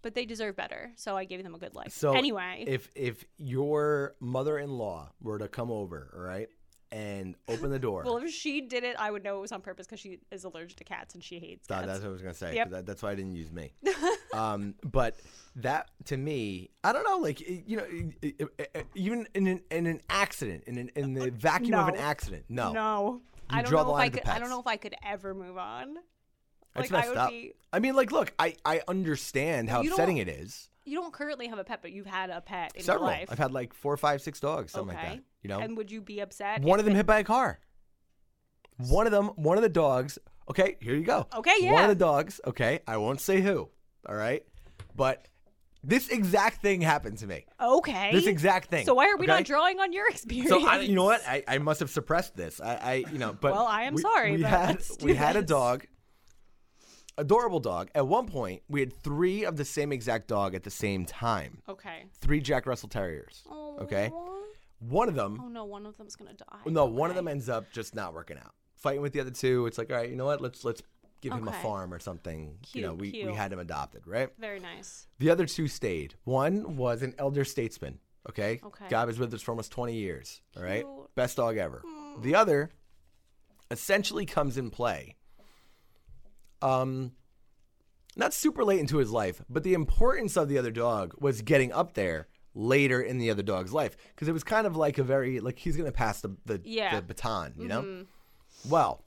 But 0.01 0.15
they 0.15 0.25
deserve 0.25 0.57
better. 0.57 0.93
So 0.97 1.17
I 1.17 1.25
gave 1.25 1.43
them 1.43 1.55
a 1.55 1.59
good 1.59 1.75
life. 1.75 1.93
So 1.93 2.13
anyway, 2.13 2.65
if 2.67 2.91
if 2.95 3.25
your 3.37 4.15
mother-in-law 4.21 5.11
were 5.21 5.39
to 5.39 5.49
come 5.49 5.71
over, 5.71 6.11
all 6.17 6.23
right, 6.23 6.49
and 6.95 7.35
open 7.49 7.71
the 7.71 7.79
door, 7.79 8.03
well, 8.05 8.19
if 8.19 8.31
she 8.31 8.61
did 8.61 8.85
it, 8.85 8.95
I 8.99 9.11
would 9.11 9.25
know 9.25 9.39
it 9.39 9.41
was 9.41 9.51
on 9.51 9.61
purpose 9.61 9.87
because 9.87 9.99
she 9.99 10.21
is 10.31 10.45
allergic 10.45 10.77
to 10.79 10.85
cats 10.85 11.15
and 11.15 11.23
she 11.23 11.41
hates 11.41 11.67
cats. 11.67 11.87
that's 11.87 12.01
what 12.01 12.09
I 12.09 12.13
was 12.13 12.23
gonna 12.23 12.35
say. 12.35 12.55
Yep. 12.55 12.71
That, 12.71 12.87
that's 12.87 13.03
why 13.03 13.11
I 13.11 13.15
didn't 13.17 13.35
use 13.35 13.51
me. 13.51 13.73
um, 14.33 14.77
but 14.85 15.17
that 15.57 15.91
to 16.07 16.17
me, 16.17 16.71
I 16.85 16.93
don't 16.93 17.05
know. 17.05 17.19
Like 17.19 17.41
you 17.41 17.77
know, 17.77 17.87
even 18.95 19.27
in 19.35 19.47
an, 19.49 19.61
in 19.71 19.87
an 19.87 20.01
accident, 20.09 20.65
in 20.67 20.79
an, 20.79 20.91
in 20.95 21.15
the 21.15 21.31
vacuum 21.33 21.75
of 21.75 21.89
an 21.89 21.97
accident, 21.97 22.45
no, 22.49 22.73
No. 22.73 23.21
I 23.51 23.61
don't 23.61 23.71
draw 23.71 23.83
know 23.83 23.89
the 23.89 23.95
if 23.95 24.01
I 24.01 24.09
could 24.09 24.27
I 24.27 24.39
don't 24.39 24.49
know 24.49 24.61
if 24.61 24.67
I 24.67 24.77
could 24.77 24.95
ever 25.05 25.35
move 25.35 25.59
on. 25.59 25.97
That's 26.75 26.90
like, 26.90 26.93
I 26.93 26.97
messed 26.99 27.09
would 27.11 27.19
up. 27.19 27.31
be- 27.31 27.52
I 27.73 27.78
mean, 27.81 27.95
like, 27.97 28.12
look, 28.12 28.33
I 28.38 28.57
I 28.64 28.83
understand 28.88 29.69
how 29.71 29.83
upsetting 29.83 30.19
it 30.19 30.28
is. 30.28 30.71
You 30.85 31.00
don't 31.00 31.12
currently 31.12 31.47
have 31.49 31.59
a 31.59 31.64
pet, 31.64 31.81
but 31.83 31.93
you've 31.93 32.07
had 32.07 32.28
a 32.31 32.40
pet 32.40 32.73
in 32.76 32.83
Several. 32.83 33.04
your 33.09 33.12
life. 33.19 33.28
I've 33.33 33.38
had 33.38 33.52
like 33.52 33.73
four, 33.73 33.97
five, 33.97 34.21
six 34.21 34.38
dogs, 34.38 34.73
something 34.73 34.95
okay. 34.97 35.07
like 35.09 35.16
that. 35.16 35.25
You 35.43 35.49
know, 35.49 35.61
And 35.61 35.76
would 35.78 35.90
you 35.90 36.00
be 36.02 36.21
upset? 36.21 36.61
one 36.62 36.78
of 36.78 36.85
them 36.85 36.93
it- 36.95 36.99
hit 36.99 37.07
by 37.07 37.19
a 37.21 37.25
car. 37.25 37.59
One 38.78 39.07
of 39.07 39.12
them, 39.12 39.28
one 39.37 39.57
of 39.57 39.62
the 39.62 39.69
dogs. 39.69 40.19
Okay, 40.50 40.76
here 40.81 40.95
you 40.95 41.04
go. 41.04 41.26
Okay, 41.35 41.54
yeah. 41.61 41.73
One 41.73 41.83
of 41.85 41.88
the 41.88 41.95
dogs. 41.95 42.40
Okay, 42.47 42.81
I 42.87 42.97
won't 42.99 43.21
say 43.21 43.40
who. 43.40 43.69
All 44.07 44.14
right, 44.14 44.45
but 44.95 45.26
this 45.83 46.09
exact 46.09 46.61
thing 46.61 46.81
happened 46.83 47.18
to 47.18 47.27
me. 47.27 47.46
Okay. 47.61 48.11
This 48.12 48.27
exact 48.27 48.68
thing. 48.70 48.85
So 48.85 48.94
why 48.94 49.09
are 49.11 49.16
we 49.16 49.25
okay? 49.25 49.33
not 49.33 49.44
drawing 49.44 49.81
on 49.81 49.92
your 49.92 50.09
experience? 50.11 50.51
So 50.51 50.66
I, 50.66 50.81
you 50.81 50.94
know 50.94 51.05
what? 51.05 51.22
I, 51.27 51.42
I 51.49 51.59
must 51.59 51.81
have 51.81 51.88
suppressed 51.90 52.37
this. 52.37 52.61
I, 52.61 52.75
I 52.75 53.05
you 53.12 53.18
know, 53.18 53.33
but 53.33 53.53
Well, 53.53 53.66
I 53.66 53.85
am 53.85 53.94
we- 53.94 54.03
sorry, 54.03 54.33
We 54.37 54.42
had 54.42 54.83
we 55.03 55.14
had 55.14 55.37
a 55.37 55.42
dog, 55.42 55.87
adorable 57.18 57.61
dog. 57.61 57.90
At 57.94 58.07
one 58.07 58.27
point, 58.27 58.62
we 58.68 58.81
had 58.81 58.92
three 58.92 59.44
of 59.44 59.57
the 59.57 59.64
same 59.64 59.92
exact 59.92 60.29
dog 60.29 60.55
at 60.55 60.62
the 60.62 60.70
same 60.70 61.05
time. 61.07 61.62
Okay. 61.68 62.05
Three 62.20 62.40
Jack 62.40 62.66
Russell 62.66 62.88
Terriers. 62.88 63.42
Okay, 63.81 64.11
one 64.79 65.09
of 65.09 65.14
them 65.14 65.40
Oh 65.42 65.48
no, 65.48 65.64
one 65.64 65.85
of 65.87 65.96
them's 65.96 66.14
gonna 66.16 66.33
die. 66.35 66.59
no, 66.66 66.85
one 66.85 67.11
of 67.11 67.16
them 67.16 67.27
ends 67.29 67.48
up 67.48 67.72
just 67.72 67.94
not 67.94 68.14
working 68.14 68.37
out. 68.38 68.53
Fighting 68.77 69.03
with 69.03 69.12
the 69.12 69.20
other 69.20 69.31
two, 69.31 69.66
it's 69.66 69.79
like, 69.79 69.90
all 69.90 69.96
right, 69.96 70.09
you 70.11 70.16
know 70.16 70.27
what? 70.27 70.40
Let's 70.40 70.64
let's 70.64 70.83
give 71.20 71.33
him 71.33 71.46
a 71.48 71.50
Okay. 71.50 71.62
farm 71.62 71.92
or 71.92 71.98
something. 71.98 72.59
you 72.72 72.83
know, 72.83 72.94
Cute, 72.96 73.14
we, 73.14 73.24
we 73.27 73.35
had 73.35 73.53
him 73.53 73.59
adopted, 73.59 74.07
right? 74.07 74.29
Very 74.38 74.61
nice. 74.61 75.07
The 75.18 75.31
other 75.31 75.46
two 75.46 75.68
stayed. 75.68 76.14
One 76.24 76.77
was 76.77 77.03
an 77.03 77.14
elder 77.18 77.44
statesman. 77.44 77.98
Okay. 78.29 78.61
Okay. 78.64 78.85
Guy 78.90 79.05
was 79.07 79.18
with 79.18 79.33
us 79.35 79.42
for 79.42 79.53
almost 79.53 79.72
20 79.72 79.94
years. 79.94 80.40
All 80.57 80.62
right. 80.62 80.85
Cute. 80.85 81.14
Best 81.14 81.37
dog 81.38 81.57
ever. 81.57 81.83
Hmm. 81.87 82.20
The 82.22 82.35
other 82.35 82.70
essentially 83.70 84.27
comes 84.27 84.57
in 84.59 84.70
play. 84.70 85.16
Um, 86.64 87.12
not 88.16 88.33
super 88.33 88.64
late 88.64 88.81
into 88.81 88.98
his 88.98 89.11
life, 89.11 89.42
but 89.48 89.62
the 89.64 89.74
importance 89.74 90.37
of 90.37 90.48
the 90.48 90.57
other 90.59 90.70
dog 90.70 91.14
was 91.18 91.42
getting 91.42 91.72
up 91.72 91.94
there 91.94 92.29
later 92.55 93.00
in 93.00 93.18
the 93.18 93.31
other 93.31 93.42
dog's 93.42 93.72
life 93.72 93.96
because 94.14 94.29
it 94.29 94.33
was 94.33 94.44
kind 94.44 94.66
of 94.66 94.77
like 94.77 94.98
a 94.98 95.03
very 95.03 95.40
like 95.40 95.59
he's 95.59 95.77
gonna 95.77 95.90
pass 95.92 96.20
the 96.20 96.37
the, 96.46 96.61
Yeah. 96.64 96.94
the 96.96 97.03
baton, 97.03 97.55
you 97.59 97.66
know. 97.68 97.83
Mm-hmm. 97.83 98.70
Well, 98.70 99.03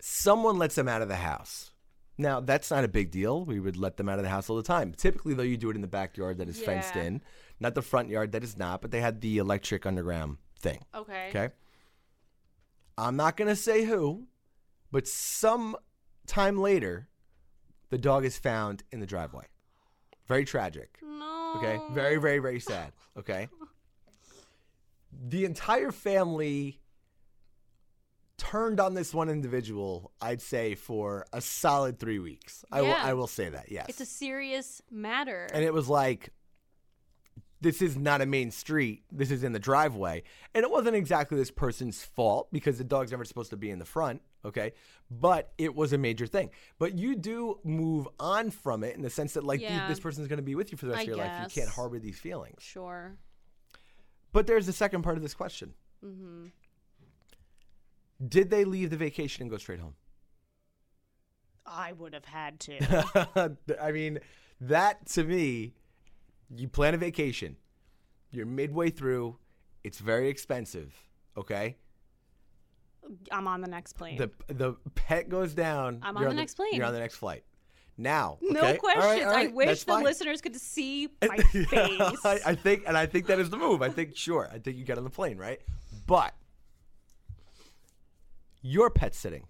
someone 0.00 0.58
lets 0.58 0.76
him 0.78 0.88
out 0.88 1.02
of 1.02 1.08
the 1.08 1.16
house. 1.16 1.70
Now, 2.18 2.40
that's 2.40 2.70
not 2.70 2.84
a 2.84 2.88
big 2.88 3.10
deal. 3.10 3.44
We 3.44 3.58
would 3.58 3.76
let 3.76 3.96
them 3.96 4.08
out 4.08 4.18
of 4.18 4.24
the 4.24 4.30
house 4.30 4.48
all 4.50 4.56
the 4.56 4.62
time. 4.62 4.92
Typically, 4.96 5.34
though, 5.34 5.42
you 5.42 5.56
do 5.56 5.70
it 5.70 5.76
in 5.76 5.82
the 5.82 5.88
backyard 5.88 6.38
that 6.38 6.48
is 6.48 6.60
fenced 6.60 6.94
in, 6.94 7.22
not 7.58 7.74
the 7.74 7.82
front 7.82 8.10
yard 8.10 8.32
that 8.32 8.44
is 8.44 8.56
not, 8.56 8.80
but 8.82 8.90
they 8.90 9.00
had 9.00 9.20
the 9.22 9.38
electric 9.38 9.86
underground 9.86 10.36
thing. 10.60 10.84
Okay. 10.94 11.28
Okay. 11.30 11.48
I'm 12.98 13.16
not 13.16 13.36
going 13.36 13.48
to 13.48 13.56
say 13.56 13.84
who, 13.84 14.26
but 14.92 15.08
some 15.08 15.74
time 16.32 16.56
later, 16.58 17.08
the 17.90 17.98
dog 17.98 18.24
is 18.24 18.38
found 18.38 18.82
in 18.90 19.00
the 19.00 19.06
driveway. 19.06 19.44
Very 20.26 20.44
tragic. 20.44 20.98
No. 21.02 21.54
Okay. 21.56 21.78
Very, 21.92 22.16
very, 22.16 22.38
very 22.38 22.60
sad. 22.60 22.92
Okay. 23.18 23.48
The 25.28 25.44
entire 25.44 25.92
family 25.92 26.80
turned 28.38 28.80
on 28.80 28.94
this 28.94 29.12
one 29.12 29.28
individual, 29.28 30.10
I'd 30.22 30.40
say, 30.40 30.74
for 30.74 31.26
a 31.34 31.40
solid 31.42 31.98
three 31.98 32.18
weeks. 32.18 32.64
I 32.72 32.80
will 32.80 32.88
Yeah. 32.88 33.02
I 33.04 33.12
will 33.12 33.26
say 33.26 33.50
that, 33.50 33.70
yes. 33.70 33.86
It's 33.90 34.00
a 34.00 34.06
serious 34.06 34.80
matter. 34.90 35.46
and 35.52 35.62
it 35.64 35.72
was 35.74 35.86
like 35.86 36.30
this 37.62 37.80
is 37.80 37.96
not 37.96 38.20
a 38.20 38.26
main 38.26 38.50
street. 38.50 39.04
This 39.10 39.30
is 39.30 39.42
in 39.44 39.52
the 39.52 39.58
driveway. 39.58 40.22
And 40.54 40.64
it 40.64 40.70
wasn't 40.70 40.96
exactly 40.96 41.38
this 41.38 41.50
person's 41.50 42.02
fault 42.02 42.48
because 42.52 42.76
the 42.76 42.84
dog's 42.84 43.10
never 43.12 43.24
supposed 43.24 43.50
to 43.50 43.56
be 43.56 43.70
in 43.70 43.78
the 43.78 43.84
front, 43.84 44.20
okay? 44.44 44.72
But 45.10 45.52
it 45.58 45.74
was 45.74 45.92
a 45.92 45.98
major 45.98 46.26
thing. 46.26 46.50
But 46.78 46.94
you 46.98 47.14
do 47.16 47.58
move 47.64 48.08
on 48.20 48.50
from 48.50 48.82
it 48.84 48.94
in 48.96 49.02
the 49.02 49.10
sense 49.10 49.34
that 49.34 49.44
like 49.44 49.60
th- 49.60 49.70
Yeah. 49.70 49.88
this 49.88 50.00
person's 50.00 50.28
going 50.28 50.38
to 50.38 50.42
be 50.42 50.54
with 50.54 50.72
you 50.72 50.76
for 50.78 50.86
the 50.86 50.92
rest 50.92 51.00
I 51.00 51.02
of 51.02 51.08
your 51.08 51.16
life. 51.18 51.54
You 51.54 51.62
can't 51.62 51.74
harbor 51.74 51.98
these 51.98 52.18
feelings. 52.18 52.62
sure. 52.62 53.16
But 54.32 54.46
there's 54.46 54.66
the 54.66 54.72
second 54.72 55.02
part 55.02 55.16
of 55.16 55.22
this 55.22 55.34
question. 55.34 55.74
Mm-hmm. 56.04 56.46
Did 58.28 58.50
they 58.50 58.64
leave 58.64 58.90
the 58.90 58.96
vacation 58.96 59.42
and 59.42 59.50
go 59.50 59.56
straight 59.58 59.80
home? 59.80 59.94
I 61.66 61.92
would 61.92 62.12
have 62.14 62.24
had 62.24 62.58
to. 62.60 63.56
I 63.80 63.92
mean, 63.92 64.18
that 64.60 65.06
to 65.10 65.24
me, 65.24 65.74
you 66.56 66.68
plan 66.68 66.94
a 66.94 66.98
vacation, 66.98 67.56
you're 68.30 68.46
midway 68.46 68.90
through, 68.90 69.36
it's 69.84 69.98
very 69.98 70.28
expensive, 70.28 70.94
okay? 71.36 71.76
I'm 73.30 73.48
on 73.48 73.60
the 73.60 73.68
next 73.68 73.94
plane. 73.94 74.16
The 74.16 74.30
the 74.52 74.74
pet 74.94 75.28
goes 75.28 75.54
down. 75.54 75.98
I'm 76.02 76.16
you're 76.16 76.28
on 76.28 76.36
the 76.36 76.40
next 76.40 76.54
plane. 76.54 76.74
You're 76.74 76.86
on 76.86 76.92
the 76.92 77.00
next 77.00 77.16
flight. 77.16 77.44
Now, 77.98 78.38
no 78.40 78.60
okay? 78.60 78.72
All 78.72 78.78
questions. 78.78 79.04
right, 79.04 79.22
all 79.22 79.32
right, 79.32 79.50
I 79.50 79.52
wish 79.52 79.66
that's 79.66 79.84
the 79.84 79.92
fine. 79.92 80.04
listeners 80.04 80.40
could 80.40 80.56
see 80.56 81.08
my 81.22 81.36
face. 81.36 82.00
I, 82.24 82.40
I 82.46 82.54
think, 82.54 82.84
and 82.86 82.96
I 82.96 83.04
think 83.06 83.26
that 83.26 83.38
is 83.38 83.50
the 83.50 83.58
move. 83.58 83.82
I 83.82 83.90
think, 83.90 84.16
sure, 84.16 84.48
I 84.50 84.58
think 84.58 84.78
you 84.78 84.84
get 84.84 84.96
on 84.96 85.04
the 85.04 85.10
plane, 85.10 85.36
right? 85.36 85.60
But 86.06 86.34
you're 88.62 88.88
pet 88.88 89.14
sitting, 89.14 89.44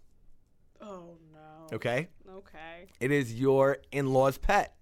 oh 0.80 1.16
no. 1.32 1.76
okay? 1.76 2.08
Okay. 2.28 2.86
It 3.00 3.12
is 3.12 3.32
your 3.32 3.78
in-law's 3.92 4.38
pet. 4.38 4.74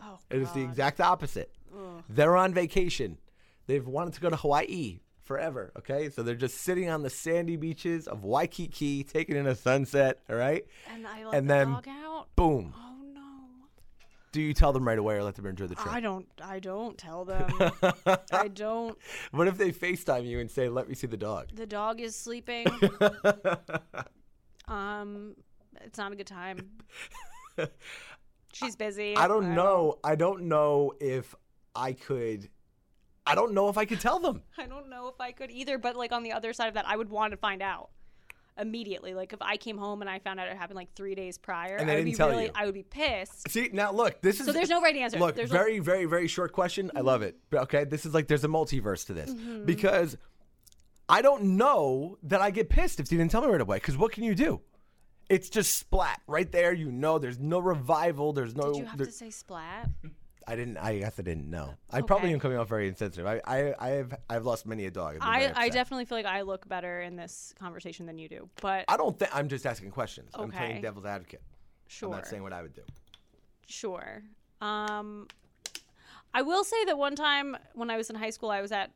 Oh. 0.00 0.18
It 0.30 0.40
is 0.40 0.50
the 0.52 0.62
exact 0.62 1.00
opposite. 1.00 1.52
They're 2.08 2.36
on 2.36 2.54
vacation. 2.54 3.18
They've 3.66 3.86
wanted 3.86 4.14
to 4.14 4.20
go 4.20 4.30
to 4.30 4.36
Hawaii 4.36 5.00
forever. 5.22 5.72
Okay, 5.78 6.10
so 6.10 6.22
they're 6.22 6.34
just 6.34 6.58
sitting 6.58 6.90
on 6.90 7.02
the 7.02 7.10
sandy 7.10 7.56
beaches 7.56 8.06
of 8.08 8.24
Waikiki, 8.24 9.04
taking 9.04 9.36
in 9.36 9.46
a 9.46 9.54
sunset. 9.54 10.18
All 10.28 10.36
right, 10.36 10.64
And 10.92 11.06
I 11.06 11.24
let 11.24 11.34
And 11.34 11.48
the 11.48 11.54
then- 11.54 11.70
dog 11.72 11.88
out. 11.88 12.26
boom. 12.36 12.74
Oh 12.76 12.96
no. 13.14 13.20
do 14.32 14.42
you 14.42 14.52
tell 14.54 14.72
them 14.72 14.86
right 14.86 14.98
away 14.98 15.16
or 15.16 15.24
let 15.24 15.34
them 15.36 15.46
enjoy 15.46 15.66
the 15.68 15.74
trip? 15.76 15.92
I 15.92 16.00
don't. 16.00 16.26
I 16.42 16.58
don't 16.58 16.98
tell 16.98 17.24
them. 17.24 17.48
I 18.32 18.48
don't. 18.54 18.98
what 19.30 19.46
if 19.48 19.56
they 19.58 19.70
FaceTime 19.72 20.26
you 20.26 20.40
and 20.40 20.50
say, 20.50 20.68
"Let 20.68 20.88
me 20.88 20.94
see 20.94 21.06
the 21.06 21.16
dog"? 21.16 21.48
The 21.54 21.66
dog 21.66 22.00
is 22.00 22.14
sleeping. 22.16 22.66
um, 24.68 25.34
it's 25.82 25.98
not 25.98 26.12
a 26.12 26.16
good 26.16 26.26
time. 26.26 26.68
She's 28.52 28.74
busy. 28.76 29.16
I 29.16 29.28
don't 29.28 29.54
know. 29.54 29.98
I 30.02 30.16
don't 30.16 30.42
know 30.48 30.92
if 31.00 31.34
I 31.74 31.92
could. 31.92 32.48
I 33.26 33.34
don't 33.34 33.52
know 33.52 33.68
if 33.68 33.78
I 33.78 33.84
could 33.84 34.00
tell 34.00 34.18
them. 34.18 34.42
I 34.58 34.66
don't 34.66 34.88
know 34.90 35.08
if 35.08 35.20
I 35.20 35.32
could 35.32 35.50
either. 35.50 35.78
But 35.78 35.96
like 35.96 36.12
on 36.12 36.22
the 36.22 36.32
other 36.32 36.52
side 36.52 36.68
of 36.68 36.74
that, 36.74 36.86
I 36.88 36.96
would 36.96 37.10
want 37.10 37.30
to 37.32 37.36
find 37.36 37.62
out 37.62 37.90
immediately. 38.58 39.14
Like 39.14 39.32
if 39.32 39.40
I 39.40 39.56
came 39.56 39.78
home 39.78 40.00
and 40.00 40.10
I 40.10 40.18
found 40.18 40.40
out 40.40 40.48
it 40.48 40.56
happened 40.56 40.76
like 40.76 40.92
three 40.94 41.14
days 41.14 41.38
prior, 41.38 41.76
And 41.76 41.90
I 41.90 41.94
would 41.94 41.98
didn't 42.00 42.12
be 42.12 42.16
tell 42.16 42.28
really, 42.30 42.44
you. 42.46 42.50
I 42.54 42.64
would 42.66 42.74
be 42.74 42.82
pissed. 42.82 43.48
See 43.50 43.70
now, 43.72 43.92
look. 43.92 44.20
This 44.20 44.40
is 44.40 44.46
So 44.46 44.52
there's 44.52 44.68
no 44.68 44.80
right 44.82 44.96
answer. 44.96 45.18
Look, 45.18 45.36
There's 45.36 45.50
very, 45.50 45.78
very, 45.78 46.06
very 46.06 46.26
short 46.26 46.52
question. 46.52 46.90
I 46.96 47.00
love 47.00 47.22
it. 47.22 47.36
But, 47.50 47.60
Okay, 47.62 47.84
this 47.84 48.04
is 48.04 48.14
like 48.14 48.26
there's 48.26 48.44
a 48.44 48.48
multiverse 48.48 49.06
to 49.06 49.12
this 49.14 49.30
Mm-hmm. 49.30 49.64
because 49.64 50.16
I 51.08 51.22
don't 51.22 51.56
know 51.56 52.18
that 52.24 52.40
I 52.40 52.50
get 52.50 52.68
pissed 52.68 53.00
if 53.00 53.10
you 53.12 53.18
didn't 53.18 53.30
tell 53.30 53.42
me 53.42 53.48
right 53.48 53.60
away. 53.60 53.76
Because 53.76 53.96
what 53.96 54.12
can 54.12 54.24
you 54.24 54.34
do? 54.34 54.60
It's 55.28 55.48
just 55.48 55.78
splat 55.78 56.20
right 56.26 56.50
there. 56.50 56.72
You 56.72 56.90
know, 56.90 57.18
there's 57.18 57.38
no 57.38 57.60
revival. 57.60 58.32
There's 58.32 58.56
no. 58.56 58.72
Did 58.72 58.78
you 58.78 58.84
have 58.86 58.96
there- 58.98 59.06
to 59.06 59.12
say 59.12 59.30
splat? 59.30 59.88
I 60.50 60.56
didn't. 60.56 60.76
I 60.78 60.98
guess 60.98 61.14
I 61.18 61.22
didn't 61.22 61.48
know. 61.48 61.74
I 61.90 62.00
probably 62.02 62.26
Okay. 62.28 62.34
am 62.34 62.40
coming 62.40 62.58
off 62.58 62.68
very 62.68 62.88
insensitive. 62.88 63.24
I, 63.26 63.40
I, 63.46 63.74
I 63.78 63.88
have, 63.90 64.14
I've 64.28 64.44
lost 64.44 64.66
many 64.66 64.84
a 64.86 64.90
dog. 64.90 65.18
I've 65.20 65.56
I, 65.56 65.64
I 65.66 65.68
definitely 65.68 66.06
feel 66.06 66.18
like 66.18 66.26
I 66.26 66.42
look 66.42 66.68
better 66.68 67.00
in 67.02 67.14
this 67.16 67.54
conversation 67.58 68.04
than 68.06 68.18
you 68.18 68.28
do. 68.28 68.48
But 68.60 68.84
I 68.88 68.96
don't 68.96 69.16
think. 69.18 69.30
I'm 69.34 69.48
just 69.48 69.64
asking 69.64 69.90
questions. 69.92 70.34
Okay. 70.34 70.42
I'm 70.42 70.50
playing 70.50 70.82
devil's 70.82 71.06
advocate. 71.06 71.42
sure. 71.86 72.08
I'm 72.08 72.16
not 72.16 72.26
saying 72.26 72.42
what 72.42 72.52
I 72.52 72.62
would 72.62 72.74
do. 72.74 72.82
Sure. 73.66 74.22
Um, 74.60 75.28
I 76.34 76.42
will 76.42 76.64
say 76.64 76.84
that 76.86 76.98
one 76.98 77.14
time 77.14 77.56
when 77.74 77.88
I 77.90 77.96
was 77.96 78.10
in 78.10 78.16
high 78.16 78.30
school, 78.30 78.50
I 78.50 78.60
was 78.60 78.72
at 78.72 78.90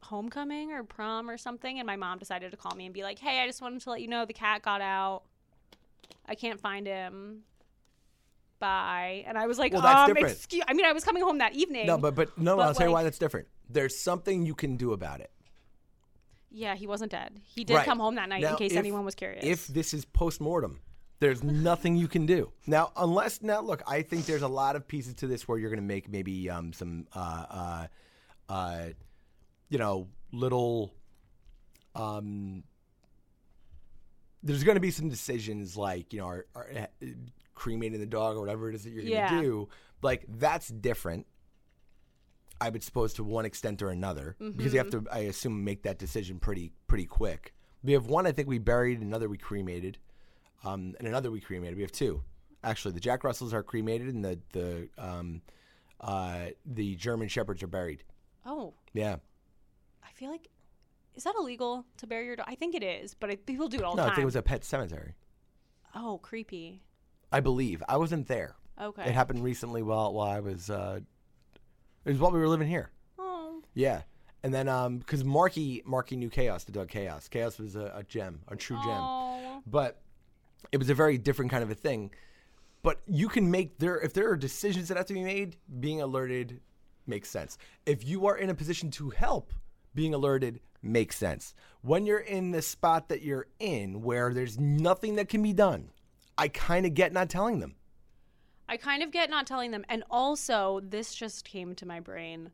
homecoming 0.00 0.72
or 0.72 0.84
prom 0.84 1.28
or 1.28 1.36
something, 1.36 1.78
and 1.78 1.86
my 1.86 1.96
mom 1.96 2.18
decided 2.18 2.50
to 2.50 2.56
call 2.56 2.74
me 2.74 2.86
and 2.86 2.94
be 2.94 3.02
like, 3.02 3.18
"Hey, 3.18 3.40
I 3.40 3.46
just 3.46 3.60
wanted 3.60 3.82
to 3.82 3.90
let 3.90 4.00
you 4.00 4.08
know 4.08 4.24
the 4.24 4.32
cat 4.32 4.62
got 4.62 4.80
out. 4.80 5.22
I 6.26 6.34
can't 6.34 6.60
find 6.60 6.86
him. 6.86 7.42
Bye." 8.58 9.24
And 9.26 9.36
I 9.38 9.46
was 9.46 9.58
like, 9.58 9.72
Well, 9.72 9.86
um, 9.86 10.16
excuse. 10.16 10.64
I 10.68 10.74
mean, 10.74 10.86
I 10.86 10.92
was 10.92 11.04
coming 11.04 11.22
home 11.22 11.38
that 11.38 11.54
evening. 11.54 11.86
No, 11.86 11.98
but 11.98 12.14
but 12.14 12.36
no. 12.38 12.56
But, 12.56 12.62
I'll 12.66 12.74
tell 12.74 12.86
you 12.88 12.92
why 12.92 13.02
that's 13.02 13.18
different. 13.18 13.48
There's 13.70 13.96
something 13.96 14.44
you 14.46 14.54
can 14.54 14.76
do 14.76 14.92
about 14.92 15.20
it. 15.20 15.30
yeah, 16.50 16.74
he 16.74 16.86
wasn't 16.86 17.10
dead. 17.12 17.40
He 17.44 17.62
did 17.64 17.74
Right. 17.74 17.84
come 17.84 17.98
home 17.98 18.14
that 18.14 18.28
night 18.28 18.42
in 18.42 18.56
case 18.56 18.72
if- 18.72 18.78
anyone 18.78 19.04
was 19.04 19.14
curious. 19.14 19.44
If 19.44 19.66
this 19.66 19.92
is 19.92 20.04
post 20.06 20.40
mortem, 20.40 20.80
there's 21.20 21.42
nothing 21.70 21.94
you 21.96 22.08
can 22.08 22.24
do 22.26 22.50
now, 22.66 22.90
unless 22.96 23.42
now 23.42 23.60
look. 23.60 23.82
I 23.86 24.02
think 24.02 24.24
there's 24.24 24.42
a 24.42 24.48
lot 24.48 24.74
of 24.76 24.88
pieces 24.88 25.14
to 25.16 25.26
this 25.26 25.46
where 25.46 25.58
you're 25.58 25.68
going 25.70 25.82
to 25.82 25.86
make 25.86 26.08
maybe 26.08 26.48
um, 26.48 26.72
some, 26.72 27.06
uh, 27.14 27.44
uh, 27.50 27.86
uh, 28.48 28.84
you 29.68 29.78
know, 29.78 30.08
little. 30.32 30.94
Um, 31.94 32.62
there's 34.42 34.62
going 34.64 34.76
to 34.76 34.80
be 34.80 34.90
some 34.92 35.08
decisions 35.08 35.76
like 35.76 36.12
you 36.12 36.20
know, 36.20 36.26
are, 36.26 36.46
are 36.54 36.70
uh, 37.02 37.06
cremating 37.58 37.98
the 38.00 38.06
dog 38.06 38.36
or 38.36 38.40
whatever 38.40 38.68
it 38.70 38.74
is 38.76 38.84
that 38.84 38.90
you're 38.90 39.02
going 39.02 39.28
to 39.28 39.40
do. 39.40 39.68
Like 40.00 40.24
that's 40.28 40.68
different. 40.68 41.26
I 42.60 42.70
would 42.70 42.82
suppose 42.82 43.12
to 43.14 43.24
one 43.24 43.44
extent 43.44 43.82
or 43.82 43.90
another 43.90 44.36
because 44.38 44.72
you 44.72 44.78
have 44.78 44.90
to, 44.90 45.04
I 45.12 45.20
assume, 45.20 45.62
make 45.64 45.82
that 45.82 45.98
decision 45.98 46.38
pretty 46.38 46.72
pretty 46.86 47.04
quick. 47.04 47.54
We 47.84 47.92
have 47.92 48.06
one 48.06 48.26
I 48.26 48.32
think 48.32 48.48
we 48.48 48.58
buried, 48.58 49.00
another 49.00 49.28
we 49.28 49.38
cremated, 49.38 49.98
um, 50.64 50.94
and 50.98 51.06
another 51.06 51.30
we 51.30 51.40
cremated. 51.40 51.76
We 51.76 51.82
have 51.82 51.92
two, 51.92 52.22
actually. 52.64 52.92
The 52.94 53.00
Jack 53.00 53.22
Russells 53.22 53.54
are 53.54 53.62
cremated, 53.62 54.08
and 54.08 54.24
the 54.24 54.38
the 54.52 54.88
um, 54.98 55.42
uh, 56.00 56.46
the 56.66 56.96
German 56.96 57.28
Shepherds 57.28 57.62
are 57.62 57.68
buried. 57.68 58.02
oh, 58.46 58.74
Yeah, 58.92 59.16
I 60.04 60.10
feel 60.14 60.30
like 60.30 60.48
is 61.14 61.24
that 61.24 61.34
illegal 61.38 61.84
to 61.98 62.06
bury 62.06 62.26
your 62.26 62.36
dog? 62.36 62.46
I 62.48 62.54
think 62.56 62.74
it 62.74 62.82
is, 62.82 63.14
but 63.14 63.30
I, 63.30 63.36
people 63.36 63.68
do 63.68 63.78
it 63.78 63.84
all 63.84 63.94
no, 63.96 64.02
the 64.02 64.06
I 64.06 64.08
time. 64.10 64.16
think 64.16 64.22
it 64.22 64.26
was 64.26 64.36
a 64.36 64.42
pet 64.42 64.64
cemetery. 64.64 65.14
oh, 65.94 66.18
creepy. 66.18 66.82
I 67.30 67.40
believe 67.40 67.82
I 67.88 67.96
wasn't 67.96 68.28
there. 68.28 68.56
Okay. 68.80 69.02
It 69.02 69.12
happened 69.12 69.42
recently 69.42 69.82
while 69.82 70.12
while 70.12 70.28
I 70.28 70.40
was. 70.40 70.70
Uh, 70.70 71.00
it 72.04 72.10
was 72.12 72.18
while 72.20 72.30
we 72.30 72.38
were 72.38 72.48
living 72.48 72.68
here. 72.68 72.90
Oh, 73.18 73.62
Yeah. 73.74 74.02
And 74.44 74.54
then, 74.54 74.68
um, 74.68 74.98
because 74.98 75.24
Marky, 75.24 75.82
Marky 75.84 76.14
knew 76.14 76.30
Chaos, 76.30 76.62
the 76.62 76.70
dog 76.70 76.88
Chaos. 76.88 77.26
Chaos 77.28 77.58
was 77.58 77.74
a, 77.74 77.92
a 77.96 78.04
gem, 78.04 78.40
a 78.46 78.54
true 78.54 78.78
gem. 78.84 79.62
But 79.66 80.00
it 80.70 80.76
was 80.76 80.88
a 80.90 80.94
very 80.94 81.18
different 81.18 81.50
kind 81.50 81.64
of 81.64 81.70
a 81.70 81.74
thing. 81.74 82.12
But 82.82 83.00
you 83.06 83.28
can 83.28 83.50
make 83.50 83.78
there 83.78 83.98
if 83.98 84.12
there 84.12 84.30
are 84.30 84.36
decisions 84.36 84.88
that 84.88 84.96
have 84.96 85.06
to 85.06 85.14
be 85.14 85.24
made, 85.24 85.56
being 85.80 86.00
alerted 86.00 86.60
makes 87.06 87.28
sense. 87.28 87.58
If 87.84 88.06
you 88.06 88.26
are 88.26 88.36
in 88.36 88.48
a 88.48 88.54
position 88.54 88.90
to 88.92 89.10
help, 89.10 89.52
being 89.94 90.14
alerted 90.14 90.60
makes 90.82 91.16
sense. 91.16 91.54
When 91.82 92.06
you're 92.06 92.20
in 92.20 92.52
the 92.52 92.62
spot 92.62 93.08
that 93.08 93.22
you're 93.22 93.48
in 93.58 94.02
where 94.02 94.32
there's 94.32 94.58
nothing 94.58 95.16
that 95.16 95.28
can 95.28 95.42
be 95.42 95.52
done, 95.52 95.90
I 96.38 96.48
kind 96.48 96.86
of 96.86 96.94
get 96.94 97.12
not 97.12 97.28
telling 97.28 97.58
them. 97.58 97.74
I 98.68 98.76
kind 98.76 99.02
of 99.02 99.10
get 99.10 99.28
not 99.28 99.46
telling 99.46 99.72
them. 99.72 99.84
And 99.88 100.04
also, 100.10 100.80
this 100.82 101.14
just 101.14 101.44
came 101.44 101.74
to 101.74 101.86
my 101.86 102.00
brain. 102.00 102.50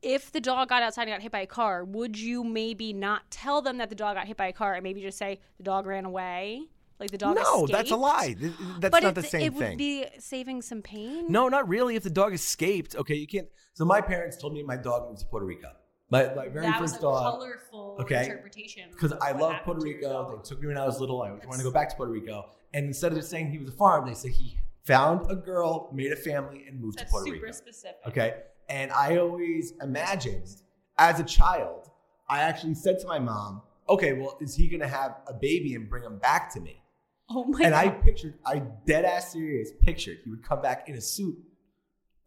If 0.00 0.30
the 0.32 0.40
dog 0.40 0.68
got 0.68 0.82
outside 0.82 1.08
and 1.08 1.12
got 1.12 1.22
hit 1.22 1.32
by 1.32 1.40
a 1.40 1.46
car, 1.46 1.82
would 1.84 2.18
you 2.18 2.44
maybe 2.44 2.92
not 2.92 3.30
tell 3.30 3.62
them 3.62 3.78
that 3.78 3.88
the 3.88 3.96
dog 3.96 4.16
got 4.16 4.26
hit 4.26 4.36
by 4.36 4.46
a 4.46 4.52
car 4.52 4.74
and 4.74 4.82
maybe 4.82 5.00
just 5.00 5.18
say 5.18 5.40
the 5.56 5.62
dog 5.64 5.86
ran 5.86 6.04
away? 6.04 6.68
Like 7.00 7.10
the 7.10 7.18
dog 7.18 7.36
no, 7.36 7.64
escaped? 7.64 7.72
that's 7.72 7.90
a 7.90 7.96
lie. 7.96 8.36
That's 8.78 8.92
but 8.92 9.02
not 9.02 9.10
it, 9.10 9.14
the 9.16 9.22
same 9.22 9.42
it 9.42 9.52
thing. 9.54 9.70
would 9.70 9.78
be 9.78 10.06
saving 10.18 10.62
some 10.62 10.82
pain. 10.82 11.32
No, 11.32 11.48
not 11.48 11.68
really. 11.68 11.96
If 11.96 12.04
the 12.04 12.10
dog 12.10 12.34
escaped, 12.34 12.94
okay, 12.94 13.14
you 13.14 13.26
can't. 13.26 13.48
So 13.72 13.84
my 13.84 14.00
parents 14.00 14.36
told 14.36 14.52
me 14.52 14.62
my 14.62 14.76
dog 14.76 15.08
moved 15.08 15.20
to 15.20 15.26
Puerto 15.26 15.46
Rico. 15.46 15.68
My, 16.14 16.32
my 16.32 16.48
very 16.48 16.66
that 16.66 16.80
was 16.80 16.92
first 16.92 17.00
a 17.00 17.06
dog. 17.06 17.40
colorful 17.40 17.96
okay. 18.02 18.22
interpretation. 18.22 18.84
Because 18.92 19.12
I 19.14 19.32
love 19.32 19.56
Puerto 19.64 19.80
Rico. 19.80 20.36
They 20.36 20.48
took 20.48 20.60
me 20.60 20.68
when 20.68 20.78
I 20.78 20.86
was 20.86 21.00
little. 21.00 21.20
I 21.20 21.32
wanted 21.32 21.58
to 21.58 21.64
go 21.64 21.72
back 21.72 21.88
to 21.90 21.96
Puerto 21.96 22.12
Rico. 22.12 22.50
And 22.72 22.86
instead 22.86 23.10
of 23.10 23.18
just 23.18 23.30
saying 23.30 23.50
he 23.50 23.58
was 23.58 23.70
a 23.70 23.72
farm, 23.72 24.06
they 24.06 24.14
said 24.14 24.30
he 24.30 24.56
found 24.84 25.28
a 25.28 25.34
girl, 25.34 25.90
made 25.92 26.12
a 26.12 26.16
family, 26.16 26.66
and 26.68 26.80
moved 26.80 26.98
That's 26.98 27.10
to 27.10 27.10
Puerto 27.10 27.30
super 27.32 27.46
Rico. 27.46 27.52
specific. 27.52 27.96
Okay. 28.06 28.34
And 28.68 28.92
I 28.92 29.16
always 29.16 29.72
imagined 29.82 30.54
as 30.98 31.18
a 31.18 31.24
child, 31.24 31.90
I 32.28 32.42
actually 32.42 32.74
said 32.74 33.00
to 33.00 33.08
my 33.08 33.18
mom, 33.18 33.62
okay, 33.88 34.12
well, 34.12 34.38
is 34.40 34.54
he 34.54 34.68
going 34.68 34.82
to 34.82 34.88
have 34.88 35.16
a 35.26 35.34
baby 35.34 35.74
and 35.74 35.90
bring 35.90 36.04
him 36.04 36.18
back 36.18 36.52
to 36.54 36.60
me? 36.60 36.80
Oh 37.28 37.44
my 37.44 37.58
god. 37.58 37.64
and 37.64 37.74
god. 37.74 37.86
I 37.86 37.88
pictured, 37.88 38.34
I 38.46 38.62
dead 38.86 39.04
ass 39.04 39.32
serious 39.32 39.70
pictured 39.80 40.18
he 40.22 40.30
would 40.30 40.44
come 40.44 40.62
back 40.62 40.88
in 40.88 40.94
a 40.94 41.00
suit. 41.00 41.36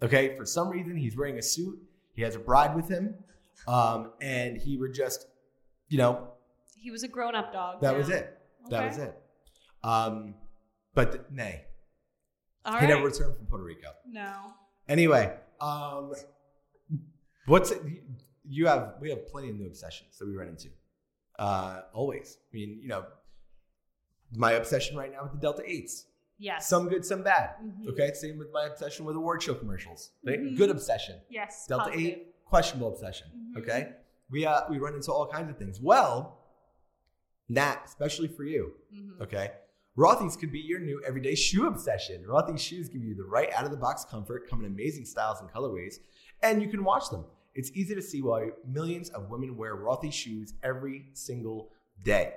Okay, 0.01 0.35
for 0.35 0.45
some 0.45 0.67
reason 0.67 0.97
he's 0.97 1.15
wearing 1.15 1.37
a 1.37 1.41
suit. 1.41 1.79
He 2.13 2.21
has 2.23 2.35
a 2.35 2.39
bride 2.39 2.75
with 2.75 2.89
him, 2.89 3.15
um, 3.67 4.11
and 4.21 4.57
he 4.57 4.77
would 4.77 4.93
just, 4.93 5.27
you 5.87 5.97
know, 5.97 6.29
he 6.75 6.91
was 6.91 7.03
a 7.03 7.07
grown-up 7.07 7.51
dog. 7.53 7.81
that 7.81 7.93
now. 7.93 7.97
was 7.97 8.09
it. 8.09 8.37
That 8.69 8.87
was 8.87 8.97
it. 8.97 9.17
Um, 9.83 10.35
but 10.93 11.11
th- 11.11 11.23
nay, 11.31 11.65
All 12.65 12.73
he 12.73 12.79
right. 12.79 12.87
never 12.89 13.05
returned 13.05 13.35
from 13.37 13.45
Puerto 13.47 13.63
Rico. 13.63 13.89
no. 14.09 14.53
Anyway, 14.89 15.35
um, 15.59 16.13
what's 17.45 17.71
it? 17.71 17.81
You 18.47 18.67
have 18.67 18.93
we 19.01 19.09
have 19.09 19.27
plenty 19.27 19.49
of 19.49 19.55
new 19.57 19.67
obsessions 19.67 20.17
that 20.17 20.27
we 20.27 20.33
run 20.35 20.47
into. 20.47 20.69
Uh, 21.37 21.81
always. 21.93 22.37
I 22.41 22.55
mean, 22.55 22.79
you 22.81 22.87
know, 22.87 23.03
my 24.35 24.53
obsession 24.53 24.95
right 24.97 25.11
now 25.11 25.23
with 25.23 25.33
the 25.33 25.39
Delta 25.39 25.63
Eights. 25.65 26.05
Yes. 26.39 26.69
Some 26.69 26.87
good, 26.87 27.03
some 27.03 27.23
bad. 27.23 27.55
Mhm. 27.63 27.89
Okay, 27.89 28.13
same 28.13 28.37
with 28.37 28.47
my 28.53 28.65
obsession 28.67 29.05
with 29.05 29.15
award 29.15 29.41
show 29.43 29.55
commercials. 29.55 30.11
Right? 30.25 30.39
Mhm. 30.39 30.55
Good 30.57 30.69
obsession. 30.69 31.19
yes. 31.29 31.65
Delta 31.67 31.85
positive. 31.89 32.05
Eight, 32.05 32.35
questionable 32.49 32.89
obsession. 32.93 33.27
Mhm. 33.55 33.61
Okay, 33.61 33.93
we 34.29 34.45
uh 34.45 34.61
we 34.69 34.77
run 34.79 34.93
into 34.95 35.11
all 35.11 35.27
kinds 35.27 35.49
of 35.49 35.57
things. 35.57 35.79
Well, 35.81 36.39
Nat, 37.49 37.81
especially 37.85 38.27
for 38.27 38.43
you. 38.43 38.73
Mhm. 38.93 39.21
Okay. 39.21 39.51
Rothy's 39.97 40.35
could 40.35 40.51
be 40.51 40.59
your 40.59 40.79
new 40.79 41.01
everyday 41.03 41.33
shoe 41.33 41.65
obsession. 41.67 42.23
Rothy's 42.23 42.61
shoes 42.61 42.87
give 42.87 43.03
you 43.03 43.15
the 43.15 43.23
right 43.23 43.51
out 43.53 43.65
of 43.65 43.71
the 43.71 43.77
box 43.77 44.05
comfort, 44.05 44.47
come 44.47 44.59
in 44.59 44.67
amazing 44.67 45.05
styles 45.05 45.39
and 45.41 45.49
colorways, 45.49 45.95
and 46.43 46.61
you 46.61 46.69
can 46.69 46.83
watch 46.83 47.09
them. 47.09 47.25
It's 47.55 47.71
easy 47.71 47.95
to 47.95 48.01
see 48.01 48.21
why 48.21 48.51
millions 48.67 49.09
of 49.09 49.31
women 49.31 49.57
wear 49.57 49.75
Rothy 49.75 50.13
shoes 50.13 50.53
every 50.61 51.09
single 51.13 51.71
day. 52.03 52.35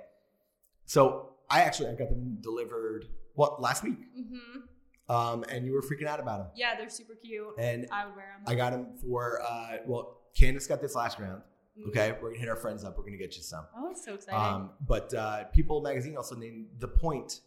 So 0.86 1.34
I 1.50 1.60
actually 1.60 1.90
I 1.90 1.94
got 1.96 2.08
them 2.08 2.38
delivered 2.40 3.06
what 3.34 3.60
last 3.60 3.82
week, 3.84 3.98
Mhm. 4.18 4.62
Um, 5.10 5.44
and 5.50 5.66
you 5.66 5.72
were 5.72 5.82
freaking 5.82 6.06
out 6.06 6.20
about 6.20 6.38
them. 6.38 6.46
Yeah, 6.54 6.76
they're 6.76 6.88
super 6.88 7.14
cute. 7.14 7.48
And 7.58 7.86
I 7.90 8.06
would 8.06 8.14
wear 8.14 8.26
them. 8.36 8.44
I 8.46 8.54
got 8.54 8.70
them 8.70 8.86
for 9.02 9.40
uh, 9.42 9.78
well, 9.86 10.18
Candace 10.34 10.66
got 10.66 10.80
this 10.80 10.94
last 10.94 11.18
round. 11.18 11.42
Mm-hmm. 11.78 11.88
Okay, 11.90 12.16
we're 12.20 12.30
gonna 12.30 12.40
hit 12.40 12.48
our 12.48 12.56
friends 12.56 12.84
up. 12.84 12.96
We're 12.96 13.04
gonna 13.04 13.16
get 13.16 13.36
you 13.36 13.42
some. 13.42 13.64
Oh, 13.76 13.92
so 13.94 14.14
exciting. 14.14 14.40
Um, 14.40 14.70
but 14.86 15.12
uh, 15.14 15.44
People 15.44 15.80
Magazine 15.82 16.16
also 16.16 16.36
named 16.36 16.66
The 16.78 16.88
Point. 16.88 17.40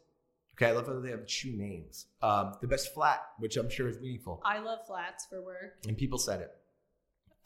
Okay, 0.56 0.68
I 0.68 0.72
love 0.72 0.86
how 0.88 1.00
they 1.00 1.10
have 1.10 1.30
shoe 1.30 1.56
names. 1.56 2.06
Um, 2.22 2.54
the 2.62 2.68
best 2.68 2.94
flat, 2.94 3.22
which 3.40 3.58
I'm 3.58 3.70
sure 3.70 3.88
is 3.88 4.00
meaningful, 4.00 4.42
I 4.46 4.60
love 4.60 4.80
flats 4.86 5.26
for 5.30 5.42
work. 5.42 5.78
and 5.88 5.98
people 5.98 6.20
said 6.20 6.42
it. 6.42 6.52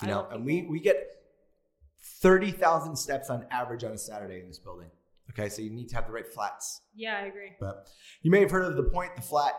You 0.02 0.10
I 0.10 0.12
know, 0.12 0.28
and 0.32 0.46
we 0.46 0.64
we 0.64 0.80
get 0.80 1.08
thirty 2.22 2.52
thousand 2.52 2.96
steps 2.96 3.30
on 3.30 3.46
average 3.52 3.84
on 3.84 3.92
a 3.92 3.98
Saturday 3.98 4.40
in 4.40 4.48
this 4.48 4.60
building. 4.60 4.90
Okay, 5.32 5.50
so 5.50 5.62
you 5.62 5.70
need 5.70 5.90
to 5.90 5.96
have 5.96 6.08
the 6.08 6.14
right 6.14 6.28
flats. 6.28 6.82
Yeah, 6.96 7.18
I 7.18 7.28
agree. 7.28 7.52
But 7.60 7.90
you 8.24 8.32
may 8.32 8.40
have 8.42 8.52
heard 8.52 8.66
of 8.66 8.76
The 8.76 8.84
Point, 8.84 9.16
the 9.16 9.22
flat. 9.22 9.54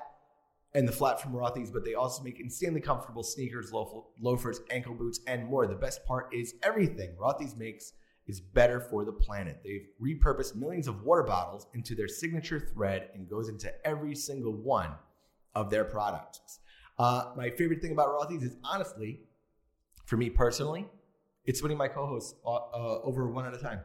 And 0.74 0.86
the 0.86 0.92
flat 0.92 1.20
from 1.20 1.32
Rothy's, 1.32 1.70
but 1.70 1.84
they 1.84 1.94
also 1.94 2.22
make 2.22 2.40
insanely 2.40 2.80
comfortable 2.80 3.22
sneakers, 3.22 3.72
loaf- 3.72 4.06
loafers, 4.20 4.60
ankle 4.70 4.94
boots, 4.94 5.20
and 5.26 5.46
more. 5.46 5.66
The 5.66 5.74
best 5.74 6.04
part 6.04 6.32
is 6.34 6.54
everything 6.62 7.16
Rothy's 7.20 7.56
makes 7.56 7.92
is 8.26 8.40
better 8.40 8.78
for 8.78 9.04
the 9.04 9.12
planet. 9.12 9.60
They've 9.64 9.88
repurposed 10.00 10.54
millions 10.54 10.86
of 10.86 11.02
water 11.02 11.22
bottles 11.22 11.66
into 11.72 11.94
their 11.94 12.08
signature 12.08 12.60
thread 12.60 13.08
and 13.14 13.28
goes 13.28 13.48
into 13.48 13.72
every 13.86 14.14
single 14.14 14.52
one 14.52 14.90
of 15.54 15.70
their 15.70 15.84
products. 15.84 16.60
Uh, 16.98 17.32
my 17.36 17.48
favorite 17.50 17.80
thing 17.80 17.92
about 17.92 18.08
Rothy's 18.08 18.42
is 18.42 18.56
honestly, 18.62 19.20
for 20.04 20.16
me 20.18 20.28
personally, 20.28 20.86
it's 21.46 21.62
winning 21.62 21.78
my 21.78 21.88
co-hosts 21.88 22.34
uh, 22.44 22.50
uh, 22.50 23.00
over 23.02 23.30
one 23.30 23.46
at 23.46 23.54
a 23.54 23.58
time. 23.58 23.80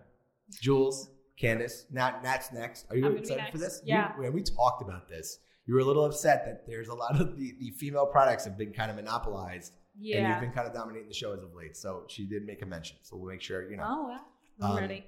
Jules, 0.62 1.10
Candace, 1.38 1.86
Nat, 1.92 2.22
Nat's 2.22 2.52
next. 2.52 2.86
Are 2.90 2.98
you 2.98 3.06
I'm 3.06 3.12
gonna 3.12 3.22
be 3.22 3.34
excited 3.34 3.52
for 3.52 3.58
this? 3.58 3.82
Yeah. 3.86 4.12
You, 4.22 4.32
we 4.32 4.44
talked 4.44 4.82
about 4.82 5.08
this. 5.08 5.40
You 5.66 5.74
were 5.76 5.80
a 5.80 5.86
little 5.86 6.06
upset 6.06 6.46
that 6.46 6.68
there's 6.68 6.90
a 6.90 6.94
lot 6.94 7.20
of 7.20 7.38
the, 7.38 7.54
the 7.60 7.72
female 7.72 8.06
products 8.06 8.44
have 8.46 8.58
been 8.58 8.74
kind 8.74 8.90
of 8.92 8.98
monopolized, 8.98 9.74
Yeah. 9.98 10.18
and 10.18 10.28
you've 10.28 10.42
been 10.42 10.52
kind 10.52 10.68
of 10.68 10.74
dominating 10.74 11.08
the 11.08 11.14
show 11.14 11.32
as 11.34 11.42
of 11.42 11.54
late. 11.56 11.78
So 11.78 12.04
she 12.08 12.26
did 12.28 12.46
make 12.46 12.62
a 12.62 12.66
mention. 12.66 12.98
So 13.04 13.16
we'll 13.18 13.32
make 13.32 13.42
sure 13.42 13.70
you 13.70 13.78
know 13.78 13.84
Oh, 13.88 14.06
well. 14.08 14.26
I'm 14.62 14.72
Um, 14.72 14.78
ready. 14.78 15.06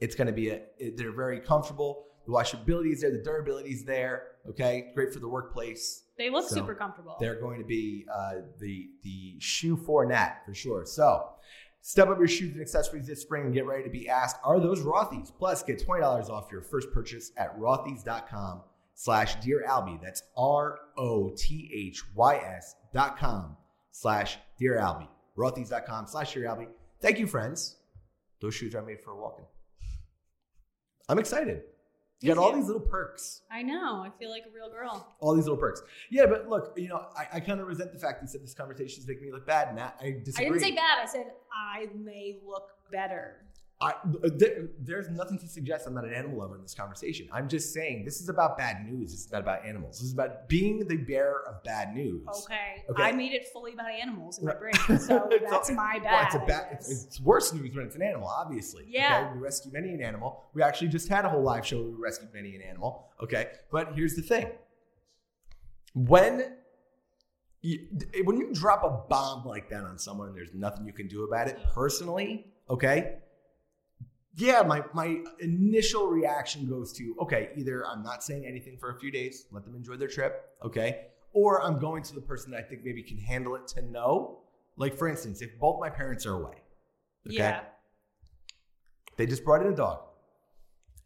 it's 0.00 0.14
going 0.14 0.26
to 0.28 0.32
be 0.32 0.48
a. 0.50 0.62
it- 0.78 0.96
they're 0.96 1.12
very 1.12 1.40
comfortable. 1.40 2.06
The 2.26 2.32
washability 2.32 2.92
is 2.92 3.00
there. 3.00 3.10
The 3.10 3.18
durability 3.22 3.70
is 3.70 3.84
there. 3.84 4.28
Okay, 4.48 4.92
great 4.94 5.12
for 5.12 5.18
the 5.20 5.28
workplace. 5.28 6.04
They 6.18 6.30
look 6.30 6.48
so 6.48 6.54
super 6.54 6.74
comfortable. 6.74 7.16
They're 7.20 7.40
going 7.40 7.58
to 7.60 7.66
be 7.66 8.06
uh, 8.12 8.34
the 8.60 8.90
the 9.02 9.36
shoe 9.40 9.76
for 9.76 10.06
Nat 10.06 10.38
for 10.46 10.54
sure. 10.54 10.84
So 10.86 11.28
step 11.80 12.08
up 12.08 12.18
your 12.18 12.28
shoes 12.28 12.52
and 12.52 12.60
accessories 12.60 13.06
this 13.08 13.20
spring 13.22 13.44
and 13.46 13.52
get 13.54 13.66
ready 13.66 13.82
to 13.84 13.90
be 13.90 14.08
asked, 14.08 14.36
are 14.44 14.60
those 14.60 14.80
Rothy's? 14.80 15.30
Plus, 15.32 15.62
get 15.64 15.82
twenty 15.84 16.00
dollars 16.02 16.28
off 16.30 16.48
your 16.52 16.62
first 16.62 16.92
purchase 16.92 17.32
at 17.36 17.58
rothys.com 17.58 18.62
slash 18.94 19.36
dear 19.36 19.64
Albie. 19.68 20.00
That's 20.00 20.22
R 20.36 20.78
O 20.96 21.30
T 21.36 21.70
H 21.74 22.02
Y 22.14 22.36
S 22.36 22.74
dot 22.92 23.18
com 23.18 23.56
slash 23.90 24.38
dear 24.58 24.78
Albie. 24.78 25.08
Rothys.com 25.36 26.06
slash 26.06 26.34
dear 26.34 26.44
Albie. 26.44 26.68
Thank 27.00 27.18
you, 27.18 27.26
friends. 27.26 27.76
Those 28.40 28.54
shoes 28.54 28.74
are 28.74 28.82
made 28.82 29.00
for 29.00 29.14
walking. 29.14 29.46
I'm 31.08 31.18
excited. 31.18 31.62
You 32.20 32.32
got 32.32 32.38
all 32.40 32.52
these 32.52 32.66
little 32.66 32.80
perks 32.80 33.42
I 33.50 33.62
know. 33.62 33.96
I 33.96 34.10
feel 34.16 34.30
like 34.30 34.44
a 34.46 34.54
real 34.54 34.70
girl. 34.70 35.12
all 35.18 35.34
these 35.34 35.44
little 35.44 35.58
perks. 35.58 35.82
Yeah, 36.08 36.26
but 36.26 36.48
look, 36.48 36.72
you 36.76 36.88
know, 36.88 37.06
I, 37.16 37.26
I 37.34 37.40
kind 37.40 37.60
of 37.60 37.66
resent 37.66 37.92
the 37.92 37.98
fact 37.98 38.22
you 38.22 38.28
said 38.28 38.44
this 38.44 38.54
conversation 38.54 39.00
is 39.00 39.08
making 39.08 39.24
me 39.24 39.32
look 39.32 39.44
bad, 39.44 39.74
Matt. 39.74 39.96
I 40.00 40.20
disagree. 40.24 40.46
I 40.46 40.48
didn't 40.50 40.60
say 40.60 40.70
bad. 40.70 40.98
I 41.02 41.06
said 41.06 41.26
I 41.52 41.88
may 41.96 42.38
look 42.46 42.68
better. 42.92 43.38
I, 43.82 43.94
there, 44.36 44.68
there's 44.78 45.08
nothing 45.10 45.38
to 45.38 45.48
suggest 45.48 45.86
I'm 45.86 45.94
not 45.94 46.04
an 46.04 46.14
animal 46.14 46.38
lover 46.38 46.54
in 46.56 46.62
this 46.62 46.74
conversation. 46.74 47.28
I'm 47.32 47.48
just 47.48 47.74
saying 47.74 48.04
this 48.04 48.20
is 48.20 48.28
about 48.28 48.56
bad 48.56 48.86
news. 48.86 49.12
It's 49.12 49.30
not 49.32 49.40
about 49.40 49.66
animals. 49.66 49.98
This 49.98 50.06
is 50.06 50.12
about 50.12 50.48
being 50.48 50.86
the 50.86 50.96
bearer 50.96 51.42
of 51.48 51.62
bad 51.64 51.94
news. 51.94 52.24
Okay. 52.44 52.84
Okay. 52.88 53.02
I 53.02 53.12
made 53.12 53.32
it 53.32 53.48
fully 53.52 53.72
about 53.72 53.90
animals 53.90 54.38
in 54.38 54.46
my 54.46 54.54
brain, 54.54 54.72
so 54.98 55.28
that's 55.50 55.68
all- 55.68 55.74
my 55.74 55.94
Well, 56.02 56.04
bad. 56.04 56.26
it's, 56.26 56.34
a 56.36 56.42
I 56.42 56.46
bad, 56.46 56.66
it's, 56.72 57.04
it's 57.06 57.20
worse 57.20 57.52
news 57.52 57.74
when 57.74 57.84
it's 57.86 57.96
an 57.96 58.02
animal, 58.02 58.28
obviously. 58.28 58.84
Yeah. 58.88 59.26
Okay? 59.26 59.34
We 59.34 59.40
rescue 59.42 59.72
many 59.72 59.92
an 59.94 60.00
animal. 60.02 60.44
We 60.54 60.62
actually 60.62 60.88
just 60.88 61.08
had 61.08 61.24
a 61.24 61.28
whole 61.28 61.42
live 61.42 61.66
show 61.66 61.78
where 61.82 61.90
we 61.90 62.00
rescued 62.00 62.32
many 62.32 62.54
an 62.54 62.62
animal. 62.62 63.08
Okay. 63.22 63.48
But 63.72 63.94
here's 63.94 64.14
the 64.14 64.22
thing 64.22 64.46
when 65.94 66.54
you, 67.60 67.78
when 68.24 68.36
you 68.38 68.52
drop 68.52 68.82
a 68.84 69.08
bomb 69.08 69.44
like 69.44 69.68
that 69.70 69.84
on 69.84 69.98
someone 69.98 70.28
and 70.28 70.36
there's 70.36 70.54
nothing 70.54 70.86
you 70.86 70.92
can 70.92 71.06
do 71.08 71.24
about 71.24 71.48
it 71.48 71.58
personally, 71.74 72.46
okay? 72.70 73.16
Yeah, 74.34 74.62
my, 74.62 74.82
my 74.94 75.22
initial 75.40 76.06
reaction 76.06 76.66
goes 76.66 76.92
to, 76.94 77.14
okay, 77.20 77.50
either 77.56 77.86
I'm 77.86 78.02
not 78.02 78.22
saying 78.24 78.46
anything 78.46 78.78
for 78.78 78.90
a 78.90 78.98
few 78.98 79.10
days, 79.10 79.46
let 79.52 79.64
them 79.64 79.74
enjoy 79.74 79.96
their 79.96 80.08
trip, 80.08 80.48
okay? 80.64 81.06
Or 81.34 81.62
I'm 81.62 81.78
going 81.78 82.02
to 82.04 82.14
the 82.14 82.20
person 82.22 82.50
that 82.52 82.58
I 82.58 82.62
think 82.62 82.82
maybe 82.84 83.02
can 83.02 83.18
handle 83.18 83.54
it 83.56 83.66
to 83.68 83.82
know. 83.82 84.38
Like, 84.76 84.96
for 84.96 85.06
instance, 85.06 85.42
if 85.42 85.58
both 85.58 85.80
my 85.80 85.90
parents 85.90 86.24
are 86.24 86.32
away, 86.34 86.56
okay? 87.26 87.36
Yeah. 87.36 87.60
They 89.18 89.26
just 89.26 89.44
brought 89.44 89.60
in 89.60 89.70
a 89.70 89.76
dog. 89.76 90.00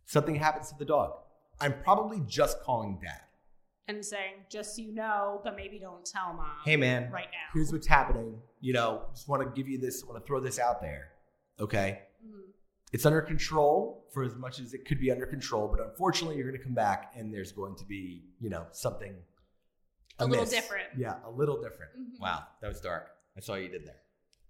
Something 0.04 0.36
happens 0.36 0.70
to 0.70 0.78
the 0.78 0.84
dog. 0.84 1.12
I'm 1.60 1.74
probably 1.82 2.20
just 2.28 2.60
calling 2.62 2.98
dad. 3.02 3.20
And 3.88 4.04
saying, 4.04 4.34
just 4.50 4.76
so 4.76 4.82
you 4.82 4.92
know, 4.92 5.40
but 5.44 5.56
maybe 5.56 5.78
don't 5.78 6.04
tell 6.04 6.32
mom. 6.32 6.46
Hey, 6.64 6.76
man, 6.76 7.10
Right 7.10 7.26
now. 7.32 7.52
here's 7.54 7.72
what's 7.72 7.86
happening. 7.86 8.38
You 8.60 8.72
know, 8.72 9.02
just 9.14 9.28
want 9.28 9.42
to 9.42 9.48
give 9.60 9.68
you 9.68 9.78
this, 9.78 10.04
want 10.04 10.20
to 10.20 10.26
throw 10.26 10.40
this 10.40 10.58
out 10.58 10.80
there. 10.80 11.08
Okay. 11.60 12.02
Mhm. 12.24 12.50
It's 12.96 13.04
under 13.04 13.20
control 13.20 14.06
for 14.10 14.22
as 14.24 14.34
much 14.36 14.58
as 14.58 14.72
it 14.72 14.86
could 14.86 14.98
be 14.98 15.10
under 15.10 15.26
control, 15.26 15.68
but 15.68 15.86
unfortunately, 15.86 16.36
you're 16.38 16.48
going 16.48 16.58
to 16.58 16.64
come 16.64 16.72
back 16.72 17.12
and 17.14 17.30
there's 17.30 17.52
going 17.52 17.76
to 17.76 17.84
be, 17.84 18.24
you 18.40 18.48
know, 18.48 18.64
something 18.72 19.14
A 20.18 20.24
little 20.24 20.46
different. 20.46 20.86
Yeah, 20.96 21.16
a 21.26 21.30
little 21.30 21.60
different. 21.60 21.90
Mhm. 21.94 22.18
Wow, 22.20 22.44
that 22.62 22.68
was 22.68 22.80
dark. 22.80 23.10
I 23.36 23.40
saw 23.40 23.56
you 23.56 23.68
did 23.68 23.84
there. 23.84 24.00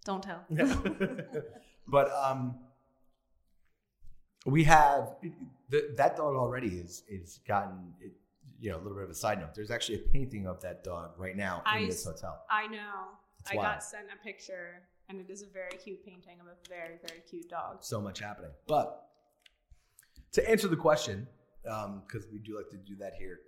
Don't 0.05 0.23
tell. 0.23 0.45
but 1.89 2.09
um, 2.13 2.55
we 4.45 4.63
have 4.63 5.17
the, 5.71 5.95
that 5.97 6.17
dog 6.17 6.37
already 6.37 6.69
is 6.69 7.03
is 7.09 7.41
gotten 7.49 7.95
it, 8.01 8.13
you 8.61 8.71
know 8.71 8.77
a 8.77 8.83
little 8.85 8.95
bit 8.95 9.03
of 9.03 9.11
a 9.11 9.15
side 9.15 9.41
note. 9.41 9.57
There's 9.57 9.73
actually 9.73 9.97
a 9.97 10.07
painting 10.17 10.47
of 10.47 10.61
that 10.61 10.85
dog 10.85 11.19
right 11.19 11.37
now 11.37 11.65
in 11.77 11.89
this 11.89 12.05
hotel. 12.05 12.45
I 12.49 12.69
know. 12.69 12.95
It's 13.41 13.51
I 13.51 13.57
wild. 13.57 13.75
got 13.75 13.83
sent 13.83 14.07
a 14.17 14.25
picture, 14.25 14.83
and 15.09 15.21
it 15.21 15.31
is 15.31 15.43
a 15.43 15.47
very 15.47 15.77
cute 15.83 16.05
painting 16.05 16.39
of 16.41 16.47
a 16.47 16.69
very, 16.69 16.99
very 17.07 17.21
cute 17.29 17.49
dog. 17.49 17.79
So 17.81 18.01
much 18.01 18.21
happening. 18.21 18.51
But 18.67 19.09
to 20.33 20.49
answer 20.49 20.69
the 20.69 20.77
question, 20.77 21.27
because 21.63 22.27
we 22.33 22.39
do 22.39 22.57
like 22.57 22.69
to 22.71 22.77
do 22.77 22.97
that 23.01 23.15
here, 23.19 23.41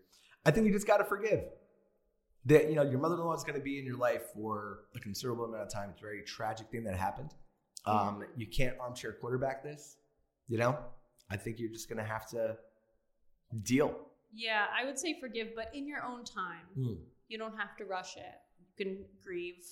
I 0.44 0.50
think 0.50 0.66
you 0.66 0.72
just 0.72 0.86
got 0.86 0.98
to 0.98 1.04
forgive. 1.04 1.40
That 2.46 2.70
you 2.70 2.76
know 2.76 2.82
your 2.82 3.00
mother-in-law 3.00 3.34
is 3.34 3.44
going 3.44 3.58
to 3.58 3.64
be 3.64 3.78
in 3.78 3.84
your 3.84 3.98
life 3.98 4.22
for 4.32 4.84
a 4.94 5.00
considerable 5.00 5.44
amount 5.44 5.64
of 5.64 5.72
time. 5.72 5.90
It's 5.90 6.00
a 6.00 6.02
very 6.02 6.22
tragic 6.22 6.68
thing 6.70 6.84
that 6.84 6.96
happened. 6.96 7.34
Um, 7.84 8.24
you 8.36 8.46
can't 8.46 8.76
armchair 8.80 9.12
quarterback 9.12 9.62
this. 9.62 9.96
You 10.46 10.58
know, 10.58 10.78
I 11.30 11.36
think 11.36 11.58
you're 11.58 11.72
just 11.72 11.88
going 11.88 11.98
to 11.98 12.04
have 12.04 12.26
to 12.30 12.56
deal. 13.64 13.98
Yeah, 14.32 14.66
I 14.74 14.84
would 14.86 14.98
say 14.98 15.18
forgive, 15.20 15.48
but 15.54 15.70
in 15.74 15.86
your 15.86 16.02
own 16.02 16.24
time. 16.24 16.64
Hmm. 16.74 16.94
You 17.28 17.38
don't 17.38 17.56
have 17.56 17.76
to 17.78 17.84
rush 17.84 18.16
it. 18.16 18.34
You 18.58 18.66
can 18.84 19.04
grieve. 19.22 19.64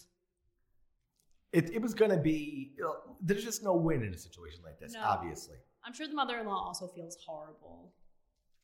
It, 1.52 1.70
it 1.74 1.80
was 1.82 1.94
going 1.94 2.11
to 2.11 2.16
be. 2.16 2.72
You 2.76 2.82
know, 2.85 2.96
there's 3.20 3.44
just 3.44 3.62
no 3.62 3.74
win 3.74 4.02
in 4.02 4.12
a 4.12 4.18
situation 4.18 4.61
like 4.64 4.78
this. 4.80 4.92
No. 4.94 5.00
Obviously. 5.04 5.56
I'm 5.85 5.92
sure 5.94 6.06
the 6.09 6.14
mother-in-law 6.14 6.52
also 6.66 6.88
feels 6.88 7.16
horrible. 7.24 7.92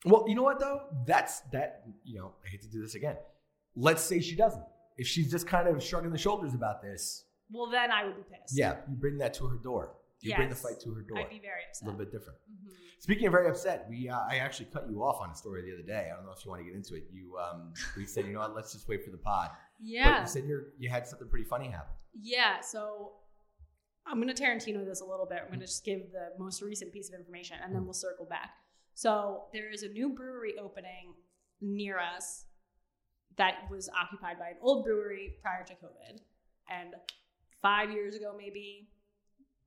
Well, 0.04 0.24
you 0.26 0.34
know 0.34 0.42
what 0.42 0.58
though? 0.58 0.82
That's 1.06 1.40
that. 1.52 1.84
You 2.04 2.18
know, 2.18 2.32
I 2.44 2.48
hate 2.50 2.62
to 2.62 2.68
do 2.68 2.82
this 2.82 2.94
again. 2.96 3.16
Let's 3.76 4.02
say 4.02 4.20
she 4.20 4.34
doesn't. 4.34 4.64
If 4.98 5.06
she's 5.06 5.30
just 5.30 5.46
kind 5.46 5.68
of 5.68 5.82
shrugging 5.82 6.10
the 6.10 6.18
shoulders 6.18 6.54
about 6.54 6.82
this, 6.82 7.24
Well, 7.50 7.70
then 7.70 7.90
I 7.90 8.04
would 8.04 8.16
be 8.16 8.22
pissed. 8.22 8.56
yeah, 8.58 8.76
you 8.90 8.96
bring 8.96 9.16
that 9.18 9.32
to 9.34 9.46
her 9.46 9.56
door. 9.56 9.94
You 10.20 10.34
bring 10.36 10.48
the 10.50 10.54
Yes. 10.54 10.62
fight 10.62 10.80
to 10.80 10.92
her 10.94 11.02
door. 11.02 11.18
I'd 11.18 11.30
be 11.30 11.38
very 11.40 11.62
a 11.64 11.68
upset. 11.68 11.86
little 11.86 11.98
bit 11.98 12.12
different. 12.12 12.38
Mhm. 12.50 12.70
Speaking 13.00 13.26
of 13.26 13.32
very 13.32 13.48
upset, 13.48 13.86
we 13.88 14.08
uh, 14.08 14.20
I 14.28 14.36
actually 14.36 14.66
cut 14.66 14.88
you 14.90 15.02
off 15.02 15.20
on 15.20 15.30
a 15.30 15.34
story 15.34 15.62
the 15.62 15.72
other 15.74 15.82
day. 15.82 16.10
I 16.12 16.16
don't 16.16 16.26
know 16.26 16.32
if 16.32 16.44
you 16.44 16.50
want 16.50 16.60
to 16.60 16.64
get 16.66 16.74
into 16.74 16.94
it. 16.94 17.04
You 17.12 17.38
um, 17.38 17.72
we 17.96 18.04
said, 18.04 18.26
you 18.26 18.32
know 18.34 18.40
what? 18.40 18.54
Let's 18.54 18.72
just 18.72 18.86
wait 18.88 19.04
for 19.04 19.10
the 19.10 19.18
pod. 19.18 19.50
But 19.82 19.88
Yeah. 19.88 20.20
you 20.20 20.26
said 20.26 20.44
you 20.44 20.64
you 20.78 20.88
had 20.88 21.06
something 21.06 21.28
pretty 21.28 21.44
funny 21.44 21.68
happen. 21.68 21.94
Yeah, 22.14 22.60
so 22.60 23.12
I'm 24.06 24.20
going 24.20 24.34
to 24.34 24.42
Tarantino 24.42 24.84
this 24.84 25.00
a 25.00 25.04
little 25.04 25.26
bit. 25.26 25.40
I'm 25.42 25.48
going 25.48 25.60
to 25.60 25.66
just 25.66 25.84
give 25.84 26.12
the 26.12 26.32
most 26.38 26.62
recent 26.62 26.92
piece 26.92 27.08
of 27.08 27.18
information 27.18 27.58
and 27.62 27.74
then 27.74 27.80
hmm. 27.80 27.86
we'll 27.86 27.94
circle 27.94 28.26
back. 28.26 28.50
So 28.94 29.44
there 29.52 29.70
is 29.70 29.82
a 29.82 29.88
new 29.88 30.10
brewery 30.10 30.54
opening 30.58 31.14
near 31.60 31.98
us 31.98 32.44
that 33.36 33.70
was 33.70 33.88
occupied 33.98 34.38
by 34.38 34.48
an 34.48 34.56
old 34.60 34.84
brewery 34.84 35.34
prior 35.40 35.64
to 35.64 35.72
COVID. 35.74 36.20
And 36.70 36.94
five 37.62 37.90
years 37.90 38.14
ago, 38.14 38.34
maybe 38.36 38.88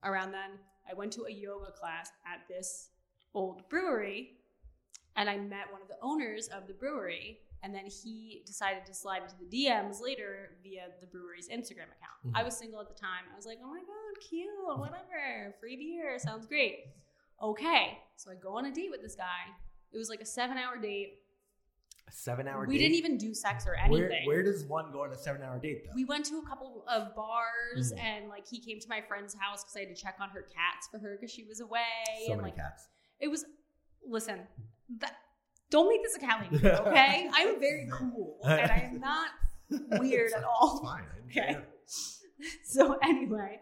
around 0.03 0.31
then, 0.31 0.59
I 0.89 0.93
went 0.93 1.11
to 1.13 1.23
a 1.23 1.31
yoga 1.31 1.71
class 1.71 2.11
at 2.31 2.47
this 2.47 2.89
old 3.33 3.67
brewery 3.69 4.37
and 5.15 5.29
I 5.29 5.37
met 5.37 5.71
one 5.71 5.81
of 5.81 5.87
the 5.87 5.97
owners 6.01 6.47
of 6.49 6.67
the 6.67 6.73
brewery. 6.73 7.39
And 7.63 7.73
then 7.73 7.85
he 7.87 8.43
decided 8.45 8.85
to 8.85 8.93
slide 8.93 9.23
into 9.23 9.35
the 9.39 9.45
DMs 9.65 9.99
later 10.01 10.51
via 10.61 10.87
the 11.01 11.07
brewery's 11.07 11.49
Instagram 11.49 11.89
account. 11.97 12.19
Mhm. 12.27 12.31
I 12.35 12.43
was 12.43 12.55
single 12.55 12.79
at 12.79 12.87
the 12.87 12.93
time. 12.93 13.23
I 13.31 13.35
was 13.35 13.45
like, 13.47 13.57
oh 13.63 13.67
my 13.67 13.79
God, 13.79 14.21
cute, 14.29 14.49
whatever. 14.77 15.55
Free 15.59 15.75
beer, 15.75 16.19
sounds 16.19 16.45
great. 16.45 16.85
Okay. 17.41 17.97
So 18.17 18.31
I 18.31 18.35
go 18.35 18.55
on 18.57 18.65
a 18.65 18.71
date 18.71 18.91
with 18.91 19.01
this 19.01 19.15
guy. 19.15 19.47
It 19.91 19.97
was 19.97 20.09
like 20.09 20.21
a 20.21 20.25
seven 20.25 20.57
hour 20.57 20.77
date. 20.77 21.21
A 22.07 22.11
seven 22.11 22.47
hour. 22.47 22.65
We 22.67 22.77
date? 22.77 22.83
didn't 22.83 22.97
even 22.97 23.17
do 23.17 23.33
sex 23.33 23.65
or 23.65 23.73
anything. 23.73 24.27
where 24.27 24.43
does 24.43 24.63
one 24.65 24.91
go 24.91 25.03
on 25.03 25.11
a 25.11 25.17
seven 25.17 25.41
hour 25.41 25.57
date 25.57 25.85
though? 25.85 25.91
we 25.95 26.05
went 26.05 26.23
to 26.25 26.37
a 26.37 26.45
couple 26.47 26.85
of 26.87 27.15
bars 27.15 27.91
Mhm. 27.93 27.99
and 27.99 28.29
like 28.29 28.45
he 28.47 28.59
came 28.59 28.79
to 28.79 28.87
my 28.87 29.01
friend's 29.01 29.33
house 29.33 29.63
because 29.63 29.75
I 29.75 29.79
had 29.81 29.89
to 29.95 29.99
check 29.99 30.17
on 30.19 30.29
her 30.29 30.43
cats 30.43 30.87
for 30.91 30.99
her 30.99 31.17
because 31.19 31.31
she 31.31 31.45
was 31.45 31.61
away. 31.61 31.81
so 32.27 32.33
and 32.33 32.41
many 32.41 32.51
like 32.51 32.57
cats. 32.57 32.89
it 33.19 33.27
was 33.27 33.43
listen, 34.07 34.47
that 34.99 35.17
don't 35.69 35.89
make 35.89 36.01
this 36.03 36.15
a 36.15 36.19
Cali 36.19 36.47
okay? 36.87 37.29
I'm 37.33 37.59
very 37.59 37.87
cool 37.91 38.39
and 38.43 38.71
I 38.71 38.89
am 38.91 38.99
not 38.99 39.29
weird 39.99 40.31
at 40.33 40.43
all. 40.43 40.81
Fine. 40.83 41.03
Okay. 41.29 41.57
So 42.65 42.97
anyway, 43.01 43.61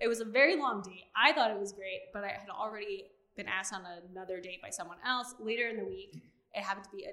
it 0.00 0.08
was 0.08 0.20
a 0.20 0.24
very 0.24 0.56
long 0.56 0.82
date. 0.82 1.04
I 1.16 1.32
thought 1.32 1.52
it 1.52 1.58
was 1.58 1.72
great, 1.72 2.00
but 2.12 2.24
I 2.24 2.28
had 2.30 2.48
already 2.50 3.04
been 3.36 3.46
asked 3.46 3.72
on 3.72 3.82
another 4.10 4.40
date 4.40 4.60
by 4.60 4.70
someone 4.70 4.98
else 5.06 5.36
later 5.38 5.68
in 5.68 5.76
the 5.76 5.84
week. 5.84 6.20
It 6.52 6.62
happened 6.62 6.84
to 6.86 6.90
be 6.90 7.04
a 7.04 7.12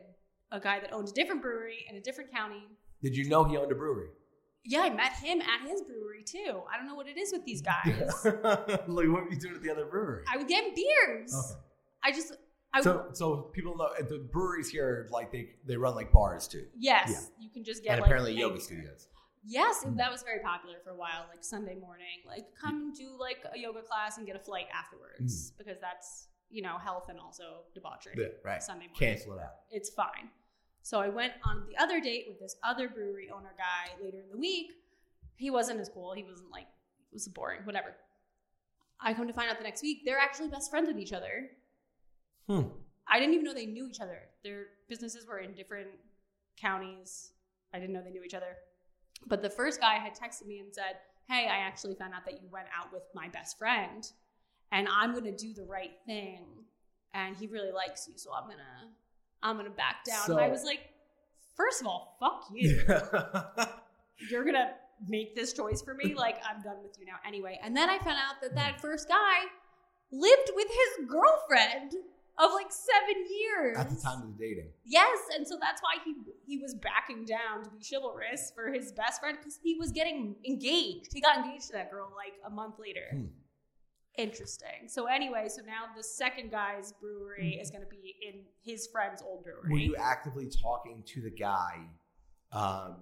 a 0.52 0.60
guy 0.60 0.80
that 0.80 0.94
owned 0.94 1.10
a 1.10 1.12
different 1.12 1.42
brewery 1.42 1.86
in 1.90 1.96
a 1.96 2.02
different 2.02 2.32
county. 2.32 2.64
Did 3.02 3.16
you 3.16 3.28
know 3.30 3.44
he 3.44 3.58
owned 3.58 3.72
a 3.72 3.76
brewery? 3.76 4.10
Yeah, 4.64 4.82
I 4.82 4.90
met 4.90 5.14
him 5.14 5.42
at 5.42 5.68
his 5.70 5.82
brewery 5.84 6.24
too. 6.26 6.62
I 6.72 6.78
don't 6.78 6.88
know 6.88 6.96
what 6.96 7.08
it 7.08 7.18
is 7.18 7.32
with 7.32 7.46
these 7.46 7.62
guys. 7.62 8.12
like, 8.24 8.88
what 8.88 9.08
were 9.08 9.32
you 9.32 9.40
doing 9.40 9.56
at 9.56 9.62
the 9.62 9.70
other 9.70 9.86
brewery? 9.86 10.24
I 10.32 10.38
would 10.38 10.48
get 10.48 10.76
beers. 10.76 11.34
Okay. 11.34 11.60
I 12.04 12.12
just, 12.12 12.34
I 12.76 12.82
So, 12.82 13.08
so 13.14 13.36
people 13.54 13.78
know 13.78 13.90
at 13.98 14.10
the 14.10 14.18
breweries 14.18 14.70
here, 14.70 15.08
like 15.12 15.32
they 15.32 15.56
they 15.66 15.78
run 15.78 15.96
like 15.96 16.12
bars 16.12 16.48
too, 16.48 16.66
yes, 16.78 17.10
Yeah. 17.10 17.44
you 17.46 17.50
can 17.50 17.64
just 17.64 17.84
get 17.84 17.92
and 17.94 18.02
like 18.02 18.08
apparently 18.08 18.34
yoga 18.34 18.60
studios. 18.60 19.08
Yes, 19.48 19.84
Mm. 19.86 19.96
that 19.98 20.12
was 20.12 20.24
very 20.24 20.40
popular 20.40 20.78
for 20.84 20.90
a 20.90 20.96
while, 20.96 21.26
like 21.30 21.44
Sunday 21.44 21.76
morning. 21.76 22.18
Like 22.28 22.46
come 22.60 22.76
and 22.82 22.96
do 22.96 23.16
like 23.18 23.40
a 23.54 23.58
yoga 23.58 23.82
class 23.82 24.18
and 24.18 24.26
get 24.28 24.36
a 24.36 24.40
flight 24.40 24.68
afterwards 24.74 25.52
because 25.52 25.80
that's 25.80 26.28
you 26.50 26.62
know 26.62 26.78
health 26.78 27.08
and 27.10 27.20
also 27.20 27.64
debauchery. 27.74 28.16
Mm. 28.16 28.22
Yeah, 28.22 28.28
right. 28.44 28.62
Sunday 28.62 28.88
morning. 28.88 29.00
Cancel 29.00 29.34
it 29.34 29.40
out. 29.40 29.56
It's 29.72 29.90
fine. 29.90 30.30
So 30.82 31.00
I 31.00 31.10
went 31.10 31.34
on 31.44 31.66
the 31.68 31.78
other 31.82 32.00
date 32.02 32.26
with 32.28 32.40
this 32.40 32.58
other 32.64 32.90
brewery 32.90 33.30
owner 33.30 33.54
guy 33.58 33.94
later 34.04 34.20
in 34.22 34.30
the 34.30 34.38
week. 34.38 34.72
He 35.38 35.50
wasn't 35.50 35.80
as 35.80 35.90
cool. 35.90 36.14
He 36.14 36.24
wasn't 36.24 36.52
like 36.52 36.68
it 37.12 37.14
was 37.14 37.28
boring, 37.28 37.62
whatever. 37.64 37.96
I 39.00 39.14
come 39.14 39.28
to 39.28 39.34
find 39.34 39.50
out 39.50 39.58
the 39.58 39.64
next 39.64 39.82
week 39.82 40.02
they're 40.06 40.20
actually 40.20 40.50
best 40.50 40.70
friends 40.72 40.88
with 40.88 40.98
each 41.00 41.14
other. 41.14 41.50
Hmm. 42.48 42.62
I 43.08 43.20
didn't 43.20 43.34
even 43.34 43.46
know 43.46 43.54
they 43.54 43.66
knew 43.66 43.88
each 43.88 44.02
other. 44.02 44.20
Their 44.44 44.66
businesses 44.90 45.26
were 45.28 45.40
in 45.40 45.54
different 45.54 45.90
counties. 46.60 47.32
I 47.74 47.80
didn't 47.80 47.94
know 47.94 48.02
they 48.02 48.12
knew 48.12 48.24
each 48.24 48.34
other. 48.34 48.58
But 49.28 49.42
the 49.42 49.50
first 49.50 49.80
guy 49.80 49.96
had 49.96 50.14
texted 50.14 50.48
me 50.48 50.60
and 50.60 50.74
said, 50.74 50.98
Hey, 51.28 51.48
I 51.48 51.58
actually 51.58 51.96
found 51.96 52.14
out 52.14 52.26
that 52.26 52.42
you 52.42 52.48
went 52.52 52.68
out 52.78 52.94
with 52.94 53.04
my 53.14 53.30
best 53.30 53.58
friend 53.58 54.10
and 54.72 54.88
I'm 54.90 55.14
gonna 55.14 55.32
do 55.32 55.54
the 55.54 55.64
right 55.64 55.94
thing. 56.06 56.44
And 57.14 57.36
he 57.36 57.48
really 57.48 57.72
likes 57.72 58.08
you, 58.08 58.16
so 58.18 58.32
I'm 58.34 58.44
gonna 58.44 58.92
I'm 59.42 59.58
gonna 59.58 59.70
back 59.70 60.04
down. 60.06 60.32
and 60.32 60.40
I 60.40 60.50
was 60.50 60.64
like, 60.64 60.80
first 61.56 61.82
of 61.82 61.88
all, 61.88 62.18
fuck 62.20 62.46
you. 62.54 62.82
You're 64.30 64.44
gonna 64.44 64.72
make 65.08 65.36
this 65.36 65.54
choice 65.54 65.82
for 65.82 65.94
me. 65.94 66.14
Like, 66.14 66.38
I'm 66.48 66.62
done 66.62 66.78
with 66.84 66.98
you 67.00 67.06
now 67.06 67.18
anyway. 67.26 67.60
And 67.64 67.76
then 67.76 67.90
I 67.90 67.98
found 68.00 68.18
out 68.18 68.42
that 68.42 68.56
that 68.56 68.82
first 68.82 69.08
guy 69.08 69.46
lived 70.12 70.52
with 70.56 70.68
his 70.68 71.08
girlfriend 71.10 71.94
of 72.38 72.52
like 72.54 72.72
seven 72.72 73.24
years 73.30 73.78
At 73.78 73.90
the 73.90 73.96
time 73.96 74.22
of 74.22 74.38
the 74.38 74.44
dating. 74.46 74.70
Yes, 74.84 75.18
and 75.36 75.48
so 75.48 75.58
that's 75.62 75.82
why 75.82 75.96
he 76.04 76.16
he 76.46 76.58
was 76.58 76.76
backing 76.76 77.26
down 77.26 77.64
to 77.64 77.70
be 77.70 77.78
chivalrous 77.90 78.52
for 78.54 78.72
his 78.72 78.92
best 78.92 79.22
friend 79.22 79.38
because 79.40 79.60
he 79.62 79.76
was 79.76 79.92
getting 79.92 80.36
engaged. 80.48 81.12
He 81.14 81.22
got 81.22 81.38
engaged 81.38 81.68
to 81.68 81.74
that 81.74 81.92
girl 81.92 82.12
like 82.16 82.34
a 82.46 82.50
month 82.50 82.76
later. 82.80 83.08
Hmm. 83.12 83.26
Interesting. 84.18 84.88
So 84.88 85.08
anyway, 85.08 85.48
so 85.50 85.62
now 85.66 85.84
the 85.96 86.04
second 86.04 86.50
guy's 86.52 86.94
brewery 86.94 87.60
is 87.62 87.70
going 87.70 87.84
to 87.84 87.90
be 87.90 88.16
in 88.26 88.42
his 88.64 88.88
friend's 88.88 89.22
old 89.22 89.44
brewery. 89.44 89.70
Were 89.70 89.78
you 89.78 89.96
actively 89.98 90.48
talking 90.50 91.04
to 91.08 91.22
the 91.22 91.32
guy 91.32 91.82
um, 92.54 92.96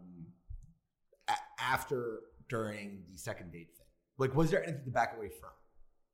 a- 1.28 1.62
after 1.62 2.22
during 2.50 3.04
the 3.12 3.18
second 3.20 3.52
date 3.52 3.70
thing? 3.78 3.86
Like, 4.18 4.36
was 4.36 4.50
there 4.50 4.64
anything 4.64 4.86
to 4.86 4.92
back 4.92 5.14
away 5.16 5.30
from? 5.30 5.52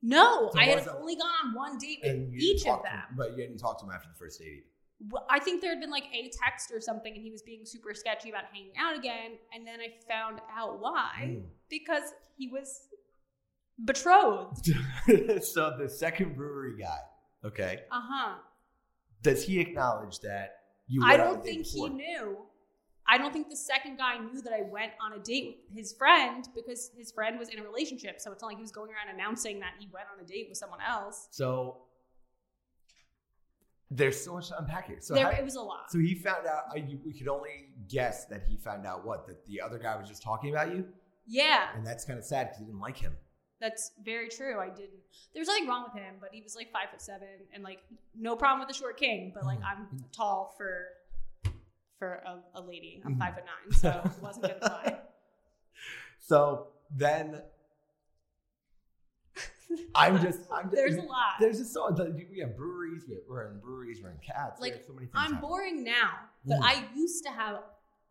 No, 0.01 0.49
So 0.53 0.59
I 0.59 0.65
had 0.65 0.88
only 0.88 1.15
gone 1.15 1.31
on 1.45 1.53
one 1.53 1.77
date 1.77 1.99
with 2.03 2.33
each 2.33 2.65
of 2.67 2.81
them. 2.83 2.93
him- 2.93 3.15
but 3.17 3.31
you 3.31 3.38
didn't 3.38 3.57
talk 3.57 3.79
to 3.79 3.85
him 3.85 3.91
after 3.91 4.07
the 4.09 4.15
first 4.17 4.39
date. 4.39 4.65
Well, 5.09 5.25
I 5.29 5.39
think 5.39 5.62
there 5.62 5.69
had 5.71 5.79
been 5.79 5.91
like 5.91 6.05
a 6.13 6.29
text 6.43 6.71
or 6.73 6.81
something, 6.81 7.13
and 7.13 7.21
he 7.23 7.31
was 7.31 7.41
being 7.41 7.65
super 7.65 7.93
sketchy 7.93 8.29
about 8.29 8.45
hanging 8.51 8.73
out 8.77 8.97
again. 8.97 9.38
And 9.53 9.65
then 9.65 9.79
I 9.79 9.93
found 10.12 10.41
out 10.53 10.79
why 10.81 11.35
Hmm. 11.39 11.45
because 11.69 12.03
he 12.38 12.47
was 12.49 12.88
betrothed. 13.83 14.69
so 15.43 15.75
the 15.77 15.88
second 15.89 16.35
brewery 16.35 16.77
guy, 16.81 16.99
okay, 17.45 17.83
Uh 17.91 18.01
huh. 18.03 18.35
does 19.21 19.43
he 19.43 19.59
acknowledge 19.59 20.19
that 20.19 20.55
you? 20.88 21.01
I 21.03 21.12
went 21.12 21.21
on 21.21 21.27
a 21.27 21.31
don't 21.35 21.43
think 21.45 21.65
he 21.65 21.89
knew. 21.89 22.38
I 23.10 23.17
don't 23.17 23.34
think 23.34 23.50
the 23.50 23.56
second 23.56 23.98
guy 23.98 24.17
knew 24.17 24.41
that 24.41 24.54
I 24.54 24.62
went 24.62 24.91
on 25.04 25.13
a 25.13 25.19
date 25.19 25.62
with 25.67 25.76
his 25.76 25.93
friend 25.93 26.48
because 26.54 26.91
his 26.95 27.12
friend 27.12 27.39
was 27.39 27.50
in 27.50 27.60
a 27.60 27.63
relationship. 27.63 28.22
So 28.22 28.32
it's 28.32 28.41
not 28.41 28.50
like 28.50 28.58
he 28.58 28.62
was 28.62 28.72
going 28.72 28.91
around 28.91 29.13
announcing 29.13 29.60
that 29.62 29.74
he 29.80 29.88
went 29.91 30.06
on 30.13 30.24
a 30.24 30.28
date 30.28 30.45
with 30.48 30.58
someone 30.58 30.80
else. 30.88 31.28
So 31.32 31.78
there's 33.89 34.24
so 34.24 34.34
much 34.34 34.50
to 34.50 34.60
unpack 34.60 34.88
here. 34.88 34.98
So 35.00 35.15
there, 35.15 35.26
how- 35.26 35.32
it 35.32 35.43
was 35.43 35.56
a 35.56 35.62
lot. 35.62 35.91
So 35.91 35.98
he 35.98 36.13
found 36.13 36.45
out. 36.45 36.65
I, 36.72 36.86
we 37.04 37.13
could 37.13 37.28
only 37.28 37.69
guess 37.88 38.26
that 38.26 38.43
he 38.48 38.58
found 38.58 38.86
out 38.86 39.06
what 39.06 39.26
that 39.28 39.45
the 39.48 39.60
other 39.62 39.80
guy 39.80 39.95
was 39.98 40.08
just 40.08 40.22
talking 40.22 40.52
about 40.52 40.72
you, 40.72 40.86
yeah, 41.26 41.69
and 41.76 41.86
that's 41.86 42.06
kind 42.06 42.19
of 42.19 42.26
sad 42.26 42.50
because 42.50 42.60
he 42.60 42.65
didn't 42.65 42.80
like 42.80 42.98
him. 42.98 43.13
that's 43.60 43.91
very 44.04 44.30
true. 44.30 44.60
I 44.60 44.69
didn't. 44.69 45.02
There's 45.34 45.48
nothing 45.48 45.67
wrong 45.67 45.86
with 45.91 46.02
him, 46.02 46.15
but 46.22 46.30
he 46.32 46.41
was 46.41 46.56
like 46.56 46.72
five 46.72 46.91
foot 46.91 47.02
seven 47.02 47.28
and 47.54 47.63
like 47.63 47.80
no 48.15 48.36
problem 48.36 48.60
with 48.60 48.67
the 48.67 48.80
short 48.80 48.98
king. 48.98 49.32
But 49.34 49.45
like 49.45 49.60
mm. 49.60 49.65
I'm 49.65 49.88
tall 50.15 50.54
for 50.56 50.86
for 51.99 52.13
a, 52.25 52.39
a 52.55 52.62
lady. 52.62 53.01
I'm 53.05 53.15
Mhm. 53.15 53.19
five 53.19 53.35
foot 53.35 53.43
nine, 53.45 53.73
so 53.77 54.01
it 54.05 54.12
wasn't 54.23 54.43
gonna 54.47 54.59
fly. 54.59 54.99
So 56.19 56.67
then 56.95 57.41
I'm 59.93 60.21
just. 60.21 60.39
I'm 60.51 60.63
just 60.65 60.75
There's 60.75 60.95
a 60.95 61.01
lot. 61.01 61.33
There's 61.39 61.59
just 61.59 61.73
so 61.73 61.91
we 62.31 62.39
have 62.39 62.57
breweries. 62.57 63.03
We 63.07 63.15
have, 63.15 63.23
we're 63.29 63.51
in 63.51 63.59
breweries. 63.59 63.99
We're 64.01 64.09
in 64.12 64.17
cats. 64.25 64.59
Like, 64.59 64.83
so 64.88 64.93
many 64.93 65.05
things. 65.07 65.12
I'm 65.15 65.35
boring 65.39 65.83
now, 65.83 66.12
but 66.45 66.57
Mm. 66.59 66.63
I 66.63 66.83
used 66.95 67.23
to 67.25 67.29
have 67.31 67.59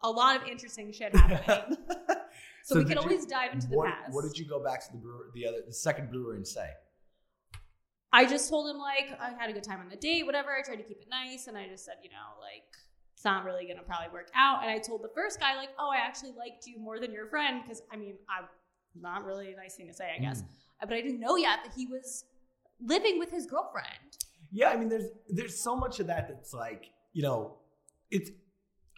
a 0.03 0.11
lot 0.11 0.41
of 0.41 0.47
interesting 0.47 0.93
shit 0.93 1.15
happening. 1.17 1.77
So, 2.65 2.75
we 2.75 2.85
did 2.85 2.89
can 2.89 2.97
you- 2.99 3.03
always 3.09 3.25
dive 3.25 3.55
into 3.55 3.67
the 3.67 3.77
what, 3.79 3.87
past. 3.89 4.13
What 4.13 4.25
did 4.25 4.37
you 4.37 4.45
go 4.47 4.63
back 4.63 4.85
to 4.85 4.93
the 4.93 4.99
brewer, 4.99 5.31
the 5.35 5.47
other, 5.47 5.63
the 5.67 5.73
second 5.73 6.11
brewer, 6.11 6.35
and 6.35 6.47
say? 6.47 6.69
I 8.13 8.27
just 8.27 8.51
told 8.51 8.69
him 8.69 8.77
like 8.77 9.19
I 9.19 9.31
had 9.31 9.49
a 9.49 9.55
good 9.55 9.63
time 9.65 9.81
on 9.81 9.89
the 9.89 9.97
date, 9.97 10.27
whatever. 10.27 10.51
I 10.55 10.61
tried 10.61 10.77
to 10.77 10.83
keep 10.83 11.01
it 11.01 11.09
nice, 11.09 11.47
and 11.47 11.57
I 11.57 11.67
just 11.67 11.87
said, 11.87 11.95
you 12.03 12.11
know, 12.11 12.39
like 12.43 12.65
it's 13.19 13.25
not 13.25 13.45
really 13.45 13.67
gonna 13.67 13.83
probably 13.83 14.07
work 14.13 14.31
out. 14.37 14.63
And 14.63 14.71
I 14.71 14.79
told 14.79 15.03
the 15.03 15.11
first 15.13 15.41
guy 15.41 15.57
like, 15.57 15.71
oh, 15.77 15.91
I 15.93 15.97
actually 15.97 16.31
liked 16.39 16.69
you 16.69 16.79
more 16.79 17.01
than 17.01 17.11
your 17.11 17.27
friend 17.27 17.61
because 17.61 17.83
I 17.93 17.97
mean, 17.97 18.15
I'm 18.31 18.45
not 18.95 19.25
really 19.25 19.53
a 19.53 19.57
nice 19.57 19.75
thing 19.75 19.89
to 19.89 19.93
say, 19.93 20.13
I 20.17 20.21
guess, 20.21 20.43
Mm. 20.43 20.47
but 20.83 20.93
I 20.93 21.01
didn't 21.01 21.19
know 21.19 21.35
yet 21.35 21.59
that 21.65 21.75
he 21.75 21.85
was 21.87 22.27
living 22.81 23.19
with 23.19 23.33
his 23.33 23.45
girlfriend. 23.45 24.19
Yeah, 24.53 24.69
I 24.69 24.77
mean, 24.77 24.89
there's 24.89 25.07
there's 25.29 25.59
so 25.59 25.75
much 25.75 25.99
of 25.99 26.07
that 26.07 26.29
that's 26.29 26.55
like, 26.55 26.91
you 27.13 27.25
know, 27.25 27.57
it's. 28.09 28.31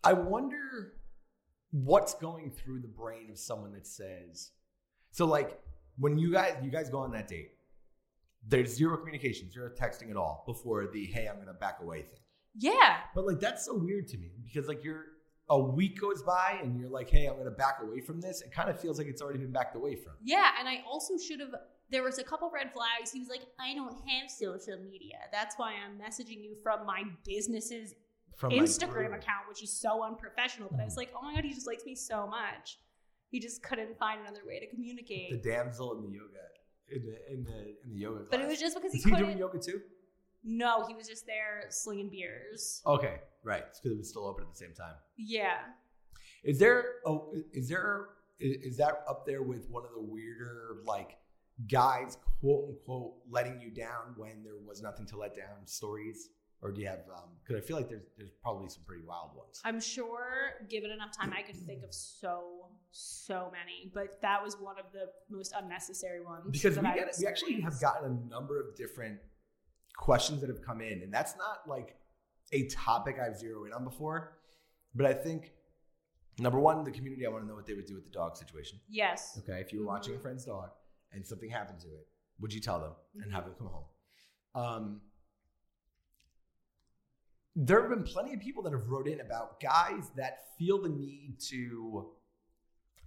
I 0.05 0.13
wonder 0.13 0.93
what's 1.71 2.13
going 2.13 2.51
through 2.51 2.81
the 2.83 2.89
brain 2.89 3.31
of 3.31 3.39
someone 3.39 3.73
that 3.73 3.87
says, 3.87 4.51
so 5.13 5.25
like 5.25 5.59
when 5.97 6.19
you 6.19 6.31
guys 6.31 6.57
you 6.63 6.71
guys 6.71 6.91
go 6.91 6.99
on 6.99 7.11
that 7.13 7.27
date, 7.27 7.53
there's 8.47 8.75
zero 8.77 8.99
communication, 8.99 9.51
zero 9.51 9.71
texting 9.71 10.11
at 10.11 10.17
all 10.19 10.45
before 10.47 10.89
the 10.93 11.07
hey, 11.07 11.27
I'm 11.27 11.39
gonna 11.39 11.55
back 11.55 11.79
away 11.81 12.03
thing. 12.03 12.21
Yeah, 12.57 12.99
But 13.15 13.27
like 13.27 13.41
that's 13.41 13.65
so 13.65 13.77
weird 13.77 14.09
to 14.09 14.19
me 14.19 14.33
because 14.45 14.69
like 14.69 14.83
you're 14.85 15.07
a 15.49 15.59
week 15.59 16.01
goes 16.01 16.23
by 16.23 16.59
and 16.63 16.79
you're 16.79 16.91
like, 16.91 17.11
hey, 17.11 17.27
I'm 17.27 17.37
gonna 17.37 17.51
back 17.51 17.79
away 17.83 18.01
from 18.01 18.21
this. 18.21 18.41
It 18.41 18.53
kind 18.53 18.71
of 18.71 18.81
feels 18.81 18.99
like 18.99 19.09
it's 19.09 19.23
already 19.23 19.39
been 19.39 19.53
backed 19.53 19.77
away 19.77 19.97
from. 19.97 20.13
yeah, 20.23 20.51
and 20.59 20.69
I 20.69 20.83
also 20.89 21.17
should 21.17 21.41
have. 21.41 21.55
There 21.91 22.05
was 22.05 22.19
a 22.19 22.25
couple 22.25 22.49
red 22.55 22.73
flags. 22.73 23.11
He 23.11 23.19
was 23.19 23.29
like, 23.29 23.43
I 23.59 23.75
don't 23.75 23.97
have 24.09 24.31
social 24.31 24.79
media. 24.79 25.19
That's 25.33 25.57
why 25.57 25.75
I'm 25.75 25.99
messaging 25.99 26.41
you 26.41 26.55
from 26.63 26.87
my 26.87 27.03
business's 27.25 27.95
From 28.37 28.53
Instagram 28.53 28.93
brewery. 28.93 29.19
account, 29.19 29.49
which 29.49 29.61
is 29.63 29.73
so 29.73 30.05
unprofessional. 30.05 30.69
But 30.71 30.81
I 30.81 30.85
was 30.85 30.95
hmm. 30.95 31.01
like, 31.01 31.13
oh 31.17 31.23
my 31.23 31.35
god, 31.35 31.45
he 31.45 31.53
just 31.53 31.67
likes 31.67 31.85
me 31.85 31.97
so 31.97 32.29
much. 32.29 32.79
He 33.31 33.41
just 33.41 33.63
couldn't 33.63 33.99
find 33.99 34.21
another 34.21 34.43
way 34.47 34.61
to 34.61 34.67
communicate. 34.69 35.43
The 35.43 35.51
damsel 35.51 35.97
in 35.97 36.03
the 36.03 36.11
yoga 36.11 36.41
in 36.91 37.07
the 37.07 37.33
in 37.33 37.45
the 37.45 37.59
in 37.85 37.93
the 37.93 37.99
yoga. 37.99 38.19
Class. 38.19 38.29
but 38.31 38.41
it 38.41 38.49
was 38.49 38.61
just 38.61 38.77
because 38.77 38.93
he 38.93 38.99
Is 38.99 39.05
he 39.05 39.11
couldn't. 39.11 39.27
doing 39.27 39.39
yoga 39.39 39.59
too? 39.59 39.81
No, 40.43 40.87
he 40.87 40.95
was 40.95 41.09
just 41.09 41.27
there 41.27 41.65
slinging 41.69 42.09
beers. 42.09 42.83
Okay, 42.87 43.17
right. 43.45 43.65
because 43.75 43.93
it 43.93 43.99
was 43.99 44.09
still 44.09 44.27
open 44.27 44.45
at 44.45 44.51
the 44.51 44.57
same 44.57 44.75
time. 44.75 44.95
Yeah. 45.17 45.59
Is 46.43 46.59
there? 46.59 46.85
Oh, 47.07 47.35
is 47.53 47.69
there? 47.69 48.09
Is, 48.39 48.79
that 48.79 49.05
up 49.07 49.27
there 49.27 49.43
with 49.43 49.69
one 49.69 49.85
of 49.85 49.91
the 49.95 50.01
weirder 50.01 50.77
like 50.87 51.19
guys, 51.71 52.17
quote 52.41 52.71
unquote, 52.71 53.13
letting 53.29 53.61
you 53.61 53.71
down 53.71 54.15
when 54.17 54.43
there 54.43 54.55
was 54.67 54.81
nothing 54.81 55.05
to 55.07 55.19
let 55.19 55.37
down 55.37 55.67
stories? 55.67 56.31
Or 56.63 56.71
do 56.71 56.81
you 56.81 56.89
have? 56.89 57.01
Um, 57.15 57.31
because 57.43 57.63
I 57.63 57.67
feel 57.67 57.77
like 57.77 57.89
there's 57.89 58.03
there's 58.19 58.33
probably 58.43 58.69
some 58.69 58.83
pretty 58.87 59.03
wild 59.03 59.31
ones. 59.35 59.61
I'm 59.65 59.81
sure, 59.81 60.53
given 60.69 60.91
enough 60.91 61.17
time, 61.17 61.33
I 61.37 61.43
could 61.43 61.57
think 61.57 61.83
of 61.83 61.95
so, 61.95 62.69
so 62.91 63.51
many. 63.51 63.91
But 63.95 64.21
that 64.21 64.43
was 64.43 64.57
one 64.61 64.79
of 64.79 64.87
the 64.93 65.07
most 65.35 65.55
unnecessary 65.57 66.23
ones. 66.23 66.45
because 66.51 66.77
we 66.77 66.83
get 66.83 67.17
we 67.19 67.27
actually 67.27 67.61
have 67.63 67.81
gotten 67.81 68.11
a 68.11 68.31
number 68.31 68.61
of 68.61 68.77
different 68.77 69.19
questions 70.01 70.41
that 70.41 70.49
have 70.49 70.63
come 70.63 70.81
in, 70.81 71.03
and 71.03 71.13
that's 71.13 71.37
not 71.37 71.69
like 71.69 71.95
a 72.53 72.67
topic 72.69 73.17
I've 73.25 73.37
zeroed 73.39 73.67
in 73.69 73.73
on 73.75 73.85
before. 73.85 74.39
But 74.95 75.05
I 75.07 75.13
think 75.13 75.53
number 76.39 76.59
one, 76.59 76.83
the 76.85 76.91
community, 76.91 77.27
I 77.27 77.31
want 77.31 77.45
to 77.45 77.49
know 77.49 77.55
what 77.55 77.67
they 77.67 77.75
would 77.75 77.87
do 77.87 77.95
with 77.95 78.05
the 78.05 78.11
dog 78.11 78.37
situation. 78.37 78.81
Yes. 78.89 79.39
Okay, 79.41 79.61
if 79.61 79.73
you 79.73 79.81
were 79.81 79.87
watching 79.87 80.15
a 80.15 80.19
Mhm. 80.19 80.23
friend's 80.23 80.45
dog 80.47 80.71
and 81.13 81.25
something 81.25 81.51
happened 81.51 81.81
to 81.81 81.89
it, 81.89 82.09
would 82.41 82.53
you 82.53 82.61
tell 82.61 82.81
them 82.81 82.95
and 83.23 83.31
have 83.33 83.45
them 83.45 83.55
come 83.57 83.67
home? 83.67 83.85
Um, 84.55 85.03
there 87.55 87.81
have 87.83 87.91
been 87.91 88.05
plenty 88.05 88.33
of 88.33 88.41
people 88.41 88.63
that 88.63 88.73
have 88.73 88.89
wrote 88.89 89.07
in 89.07 89.21
about 89.21 89.61
guys 89.61 90.11
that 90.17 90.57
feel 90.57 90.81
the 90.81 90.89
need 90.89 91.39
to. 91.51 92.11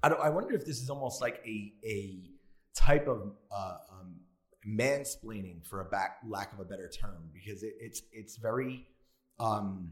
I 0.04 0.10
don't. 0.10 0.22
I 0.22 0.30
wonder 0.30 0.54
if 0.54 0.64
this 0.66 0.80
is 0.82 0.90
almost 0.90 1.22
like 1.22 1.42
a 1.46 1.74
a 1.84 2.30
type 2.76 3.08
of 3.08 3.36
uh, 3.52 3.78
um, 3.90 4.20
mansplaining, 4.68 5.66
for 5.66 5.82
a 5.82 5.86
back 5.86 6.18
lack 6.28 6.54
of 6.54 6.60
a 6.60 6.66
better 6.66 6.90
term, 6.90 7.30
because 7.34 7.64
it, 7.64 7.74
it's 7.80 8.02
it's 8.12 8.38
very. 8.38 8.88
Um, 9.40 9.92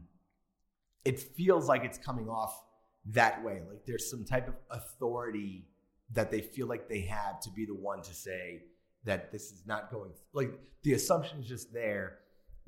it 1.04 1.18
feels 1.18 1.66
like 1.68 1.84
it's 1.84 1.98
coming 1.98 2.28
off 2.28 2.62
that 3.06 3.42
way. 3.42 3.60
Like 3.68 3.84
there's 3.86 4.08
some 4.08 4.24
type 4.24 4.48
of 4.48 4.54
authority 4.70 5.66
that 6.12 6.30
they 6.30 6.40
feel 6.40 6.66
like 6.66 6.88
they 6.88 7.00
have 7.02 7.40
to 7.40 7.50
be 7.50 7.64
the 7.66 7.74
one 7.74 8.02
to 8.02 8.14
say 8.14 8.62
that 9.04 9.32
this 9.32 9.50
is 9.50 9.62
not 9.66 9.90
going 9.90 10.10
like 10.32 10.52
the 10.82 10.92
assumption 10.92 11.40
is 11.40 11.46
just 11.46 11.72
there 11.72 12.18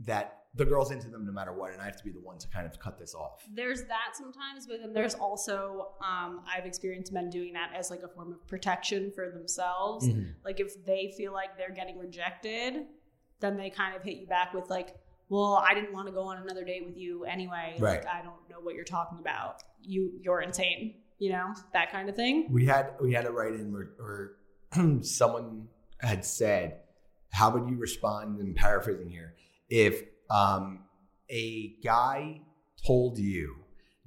that 0.00 0.43
the 0.56 0.64
girl's 0.64 0.90
into 0.92 1.08
them 1.08 1.26
no 1.26 1.32
matter 1.32 1.52
what, 1.52 1.72
and 1.72 1.82
I 1.82 1.84
have 1.84 1.96
to 1.96 2.04
be 2.04 2.10
the 2.10 2.20
one 2.20 2.38
to 2.38 2.48
kind 2.48 2.64
of 2.66 2.78
cut 2.78 2.98
this 2.98 3.14
off. 3.14 3.44
There's 3.52 3.82
that 3.84 4.14
sometimes, 4.14 4.66
but 4.66 4.80
then 4.80 4.92
there's 4.92 5.14
also 5.14 5.92
um, 6.00 6.42
I've 6.46 6.64
experienced 6.66 7.12
men 7.12 7.28
doing 7.28 7.52
that 7.54 7.72
as 7.76 7.90
like 7.90 8.02
a 8.02 8.08
form 8.08 8.32
of 8.32 8.46
protection 8.46 9.10
for 9.14 9.30
themselves. 9.30 10.06
Mhm. 10.06 10.34
Like 10.44 10.60
if 10.60 10.84
they 10.84 11.12
feel 11.16 11.32
like 11.32 11.56
they're 11.58 11.74
getting 11.74 11.98
rejected, 11.98 12.86
then 13.40 13.56
they 13.56 13.68
kind 13.70 13.96
of 13.96 14.02
hit 14.02 14.16
you 14.18 14.26
back 14.26 14.54
with 14.54 14.70
like, 14.70 14.94
"Well, 15.28 15.54
I 15.68 15.74
didn't 15.74 15.92
want 15.92 16.06
to 16.06 16.12
go 16.12 16.22
on 16.22 16.38
another 16.38 16.64
date 16.64 16.84
with 16.86 16.96
you 16.96 17.24
anyway. 17.24 17.76
Like 17.78 18.06
I 18.06 18.22
don't 18.22 18.48
know 18.48 18.60
what 18.60 18.76
you're 18.76 18.84
talking 18.84 19.18
about. 19.18 19.62
You 19.82 20.12
you're 20.22 20.40
insane." 20.40 21.00
You 21.18 21.30
know 21.30 21.54
that 21.72 21.90
kind 21.90 22.08
of 22.08 22.14
thing. 22.16 22.48
We 22.50 22.66
had 22.66 22.94
we 23.00 23.12
had 23.12 23.24
a 23.26 23.30
write 23.32 23.54
in 23.54 23.72
where, 23.72 23.90
where 23.98 25.02
someone 25.02 25.68
had 25.98 26.24
said, 26.24 26.80
"How 27.32 27.50
would 27.50 27.68
you 27.68 27.76
respond?" 27.76 28.38
And 28.38 28.54
paraphrasing 28.54 29.08
here, 29.10 29.34
if 29.68 30.04
um, 30.30 30.80
a 31.30 31.74
guy 31.82 32.40
told 32.86 33.18
you 33.18 33.56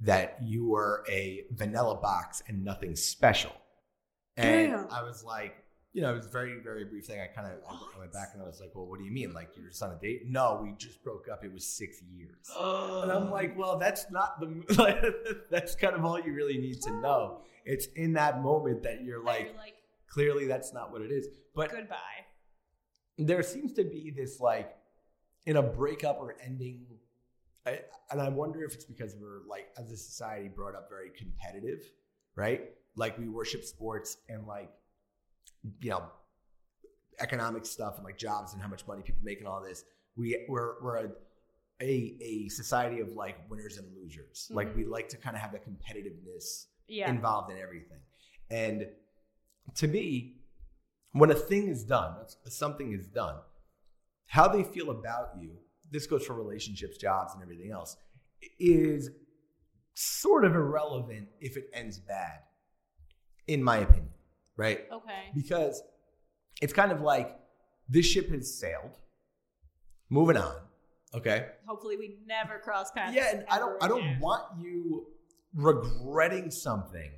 that 0.00 0.38
you 0.42 0.68
were 0.68 1.04
a 1.10 1.44
vanilla 1.52 1.96
box 1.96 2.42
and 2.46 2.64
nothing 2.64 2.94
special, 2.94 3.52
and 4.36 4.72
Damn. 4.72 4.86
I 4.90 5.02
was 5.02 5.24
like, 5.24 5.56
you 5.92 6.02
know, 6.02 6.12
it 6.12 6.16
was 6.16 6.26
a 6.26 6.30
very 6.30 6.60
very 6.62 6.84
brief 6.84 7.06
thing. 7.06 7.20
I 7.20 7.26
kind 7.26 7.46
of 7.46 7.58
I 7.68 7.98
went 7.98 8.12
back 8.12 8.30
and 8.34 8.42
I 8.42 8.46
was 8.46 8.60
like, 8.60 8.70
"Well, 8.74 8.86
what 8.86 8.98
do 8.98 9.04
you 9.04 9.10
mean? 9.10 9.32
Like 9.32 9.50
you're 9.56 9.68
just 9.68 9.82
on 9.82 9.90
a 9.90 9.98
date?" 9.98 10.22
No, 10.28 10.60
we 10.62 10.74
just 10.78 11.02
broke 11.02 11.28
up. 11.28 11.44
It 11.44 11.52
was 11.52 11.66
six 11.66 12.00
years. 12.02 12.50
And 13.02 13.12
I'm 13.12 13.30
like, 13.30 13.56
well, 13.56 13.78
that's 13.78 14.10
not 14.10 14.40
the. 14.40 15.40
that's 15.50 15.74
kind 15.74 15.94
of 15.94 16.04
all 16.04 16.20
you 16.20 16.32
really 16.32 16.58
need 16.58 16.82
to 16.82 16.90
know. 17.00 17.40
It's 17.64 17.86
in 17.96 18.14
that 18.14 18.42
moment 18.42 18.82
that 18.82 19.02
you're 19.02 19.22
like, 19.22 19.46
You're 19.46 19.54
like 19.54 19.74
clearly 20.08 20.46
that's 20.46 20.72
not 20.72 20.90
what 20.92 21.02
it 21.02 21.10
is. 21.10 21.28
But 21.54 21.70
goodbye. 21.70 21.96
there 23.18 23.42
seems 23.42 23.72
to 23.74 23.84
be 23.84 24.12
this 24.16 24.40
like, 24.40 24.70
in 25.46 25.56
a 25.56 25.62
breakup 25.62 26.18
or 26.20 26.36
ending, 26.44 26.86
I, 27.66 27.80
and 28.10 28.20
I 28.20 28.28
wonder 28.28 28.62
if 28.64 28.74
it's 28.74 28.84
because 28.84 29.14
we're 29.20 29.46
like, 29.48 29.68
as 29.78 29.90
a 29.90 29.96
society, 29.96 30.48
brought 30.48 30.74
up 30.74 30.88
very 30.88 31.10
competitive, 31.10 31.80
right? 32.36 32.70
Like 32.96 33.18
we 33.18 33.28
worship 33.28 33.64
sports 33.64 34.18
and 34.28 34.46
like, 34.46 34.70
you 35.80 35.90
know, 35.90 36.04
economic 37.20 37.66
stuff 37.66 37.96
and 37.96 38.04
like 38.04 38.16
jobs 38.18 38.52
and 38.52 38.62
how 38.62 38.68
much 38.68 38.86
money 38.86 39.02
people 39.02 39.20
make 39.24 39.38
and 39.38 39.48
all 39.48 39.62
this. 39.62 39.84
We 40.16 40.44
we're 40.48 40.82
we're 40.82 40.96
a 40.96 41.08
a, 41.80 42.16
a 42.20 42.48
society 42.48 43.00
of 43.00 43.12
like 43.12 43.36
winners 43.48 43.76
and 43.78 43.86
losers. 43.96 44.46
Mm-hmm. 44.46 44.56
Like 44.56 44.76
we 44.76 44.84
like 44.84 45.08
to 45.10 45.16
kind 45.16 45.36
of 45.36 45.42
have 45.42 45.52
the 45.52 45.58
competitiveness 45.58 46.66
Yeah. 46.88 47.08
involved 47.08 47.52
in 47.52 47.58
everything. 47.58 48.00
And 48.50 48.86
to 49.76 49.86
me, 49.86 50.36
when 51.12 51.30
a 51.30 51.34
thing 51.34 51.68
is 51.68 51.84
done, 51.84 52.16
something 52.46 52.92
is 52.92 53.06
done, 53.06 53.36
how 54.28 54.46
they 54.48 54.62
feel 54.62 54.90
about 54.90 55.30
you, 55.40 55.50
this 55.90 56.06
goes 56.06 56.24
for 56.24 56.34
relationships, 56.34 56.96
jobs, 56.98 57.34
and 57.34 57.42
everything 57.42 57.72
else, 57.72 57.96
is 58.60 59.10
sort 59.94 60.44
of 60.44 60.54
irrelevant 60.54 61.28
if 61.40 61.56
it 61.56 61.64
ends 61.72 61.98
bad, 61.98 62.38
in 63.46 63.62
my 63.62 63.78
opinion, 63.78 64.10
right? 64.56 64.80
okay. 64.92 65.30
Because 65.34 65.82
it's 66.62 66.72
kind 66.72 66.92
of 66.92 67.00
like 67.00 67.36
this 67.88 68.06
ship 68.06 68.30
has 68.30 68.58
sailed, 68.58 68.90
moving 70.10 70.36
on, 70.36 70.54
okay? 71.14 71.46
Hopefully, 71.66 71.96
we 71.96 72.18
never 72.26 72.58
cross 72.58 72.90
paths. 72.92 73.14
Yeah, 73.16 73.30
and 73.34 73.44
I 73.50 73.58
don't 73.58 73.82
I 73.82 73.88
don't 73.88 74.00
again. 74.02 74.20
want 74.20 74.44
you 74.60 75.06
regretting 75.54 76.50
something 76.50 77.10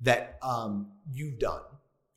that 0.00 0.38
um 0.42 0.92
you've 1.12 1.38
done. 1.38 1.62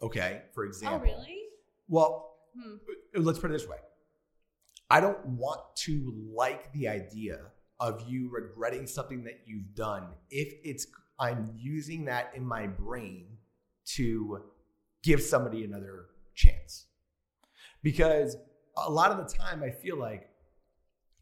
Okay, 0.01 0.41
for 0.53 0.65
example. 0.65 0.99
Oh, 1.11 1.17
really? 1.19 1.41
Well, 1.87 2.23
Hmm. 2.59 2.77
let's 3.15 3.37
put 3.39 3.51
it 3.51 3.53
this 3.53 3.67
way. 3.67 3.77
I 4.89 4.99
don't 5.01 5.25
want 5.25 5.61
to 5.77 6.13
like 6.33 6.71
the 6.73 6.88
idea 6.88 7.39
of 7.79 8.03
you 8.07 8.29
regretting 8.31 8.88
something 8.88 9.23
that 9.25 9.41
you've 9.45 9.75
done 9.75 10.07
if 10.29 10.53
it's 10.63 10.88
I'm 11.19 11.51
using 11.55 12.05
that 12.05 12.31
in 12.35 12.45
my 12.45 12.67
brain 12.67 13.25
to 13.95 14.43
give 15.03 15.21
somebody 15.21 15.63
another 15.63 16.05
chance. 16.35 16.85
Because 17.83 18.38
a 18.75 18.91
lot 18.91 19.11
of 19.11 19.17
the 19.17 19.33
time 19.33 19.63
I 19.63 19.71
feel 19.71 19.97
like 19.97 20.29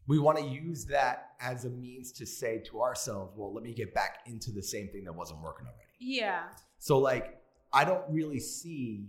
we 0.06 0.18
want 0.18 0.38
to 0.38 0.44
use 0.44 0.84
that 0.86 1.30
as 1.40 1.64
a 1.64 1.70
means 1.70 2.12
to 2.12 2.26
say 2.26 2.62
to 2.66 2.80
ourselves, 2.80 3.32
well, 3.36 3.52
let 3.52 3.64
me 3.64 3.72
get 3.72 3.92
back 3.92 4.18
into 4.26 4.52
the 4.52 4.62
same 4.62 4.88
thing 4.88 5.04
that 5.04 5.12
wasn't 5.12 5.40
working 5.42 5.66
already. 5.66 5.90
Yeah. 5.98 6.44
So 6.78 6.98
like 6.98 7.40
I 7.72 7.84
don't 7.84 8.04
really 8.08 8.40
see 8.40 9.08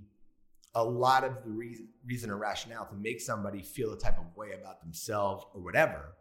a 0.78 0.84
lot 0.84 1.24
of 1.24 1.44
the 1.44 1.50
reason, 1.50 1.88
reason 2.06 2.30
or 2.30 2.38
rationale 2.38 2.86
to 2.86 2.96
make 2.96 3.20
somebody 3.20 3.64
feel 3.64 3.94
a 3.94 3.98
type 3.98 4.20
of 4.20 4.26
way 4.38 4.52
about 4.52 4.80
themselves 4.80 5.44
or 5.56 5.62
whatever. 5.62 6.14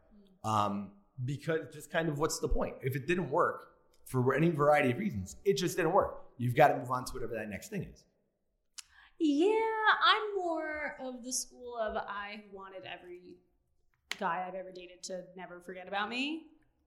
Um, 0.45 0.93
because 1.27 1.61
just 1.75 1.93
kind 1.93 2.09
of 2.09 2.19
what's 2.19 2.41
the 2.41 2.49
point? 2.49 2.75
If 2.81 2.97
it 2.97 3.07
didn't 3.07 3.31
work 3.31 3.69
for 4.07 4.35
any 4.35 4.49
variety 4.49 4.93
of 4.93 4.99
reasons, 4.99 5.37
it 5.45 5.59
just 5.59 5.77
didn't 5.77 5.93
work. 5.93 6.23
You've 6.39 6.57
got 6.57 6.69
to 6.69 6.79
move 6.79 6.91
on 6.91 7.05
to 7.05 7.13
whatever 7.13 7.35
that 7.35 7.51
next 7.51 7.69
thing 7.69 7.87
is. 7.93 8.05
Yeah, 9.19 9.51
I'm 10.05 10.43
more 10.43 10.97
of 11.01 11.23
the 11.23 11.33
school 11.33 11.77
of 11.77 11.97
I 11.97 12.45
wanted 12.51 12.85
every 12.87 13.37
guy 14.19 14.45
I've 14.49 14.55
ever 14.55 14.73
dated 14.73 15.03
to 15.05 15.25
never 15.37 15.61
forget 15.61 15.87
about 15.87 16.09
me 16.09 16.45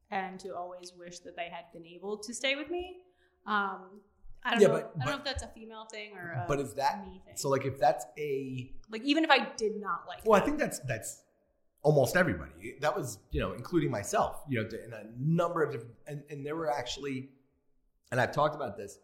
and 0.10 0.40
to 0.40 0.56
always 0.56 0.94
wish 0.98 1.20
that 1.20 1.36
they 1.36 1.50
had 1.52 1.66
been 1.72 1.86
able 1.86 2.18
to 2.18 2.34
stay 2.34 2.56
with 2.56 2.72
me. 2.72 2.98
Um, 3.46 4.02
I 4.44 4.52
don't 4.52 4.62
Yeah, 4.62 4.68
know. 4.68 4.74
but- 4.74 4.80
I 4.80 4.84
don't 4.84 4.98
know 5.00 5.06
but- 5.06 5.16
if 5.20 5.24
that's 5.26 5.44
a 5.44 5.48
female 5.48 5.86
thing 5.86 6.16
or 6.18 6.32
a 6.32 6.46
But 6.48 6.60
is 6.60 6.74
that 6.76 7.06
me 7.06 7.22
thing. 7.26 7.36
so? 7.36 7.50
Like, 7.50 7.66
if 7.66 7.78
that's 7.78 8.06
a 8.18 8.74
like 8.90 9.02
even 9.04 9.24
if 9.24 9.30
I 9.32 9.50
did 9.56 9.80
not 9.80 10.08
like, 10.08 10.26
Well, 10.26 10.42
I 10.42 10.44
think 10.46 10.58
that's 10.60 10.80
that's 10.80 11.24
almost 11.82 12.16
everybody. 12.16 12.78
That 12.82 12.96
was 12.96 13.20
you 13.32 13.40
know, 13.42 13.54
including 13.54 13.92
myself. 13.92 14.42
You 14.50 14.64
know, 14.64 14.70
in 14.70 14.94
a 14.94 15.04
number 15.18 15.64
of 15.64 15.72
different, 15.72 15.96
and, 16.08 16.24
and 16.30 16.46
there 16.46 16.56
were 16.56 16.72
actually, 16.72 17.30
and 18.12 18.20
I've 18.20 18.32
talked 18.32 18.56
about 18.56 18.78
this. 18.78 19.00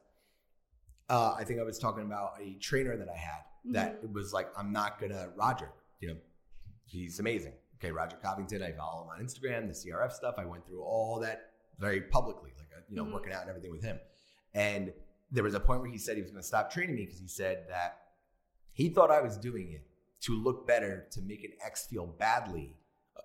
Uh, 1.09 1.35
I 1.37 1.43
think 1.43 1.59
I 1.59 1.63
was 1.63 1.77
talking 1.77 2.03
about 2.03 2.33
a 2.41 2.53
trainer 2.55 2.97
that 2.97 3.07
I 3.09 3.15
had 3.17 3.41
that 3.73 3.99
it 4.03 4.11
was 4.11 4.33
like, 4.33 4.47
I'm 4.57 4.71
not 4.71 4.99
gonna 4.99 5.29
Roger. 5.35 5.69
You 5.99 6.09
know, 6.09 6.17
he's 6.85 7.19
amazing. 7.19 7.53
Okay, 7.75 7.91
Roger 7.91 8.17
Covington. 8.17 8.63
I 8.63 8.71
follow 8.71 9.03
him 9.03 9.09
on 9.09 9.19
Instagram. 9.23 9.67
The 9.67 9.73
CRF 9.73 10.11
stuff. 10.13 10.35
I 10.37 10.45
went 10.45 10.65
through 10.65 10.81
all 10.83 11.19
that 11.19 11.51
very 11.77 12.01
publicly, 12.01 12.51
like 12.57 12.69
uh, 12.75 12.81
you 12.89 12.95
know, 12.95 13.05
Mhm. 13.05 13.13
working 13.13 13.33
out 13.33 13.41
and 13.41 13.49
everything 13.49 13.71
with 13.71 13.83
him. 13.83 13.99
And 14.53 14.93
there 15.31 15.43
was 15.43 15.53
a 15.53 15.59
point 15.59 15.81
where 15.81 15.91
he 15.91 15.97
said 15.97 16.15
he 16.15 16.21
was 16.21 16.31
going 16.31 16.41
to 16.41 16.47
stop 16.47 16.71
training 16.71 16.95
me 16.95 17.05
because 17.05 17.19
he 17.19 17.27
said 17.27 17.65
that 17.69 17.97
he 18.73 18.89
thought 18.89 19.11
I 19.11 19.21
was 19.21 19.37
doing 19.37 19.71
it 19.71 19.85
to 20.21 20.33
look 20.33 20.67
better, 20.67 21.07
to 21.11 21.21
make 21.21 21.43
an 21.43 21.51
ex 21.65 21.87
feel 21.87 22.05
badly 22.05 22.75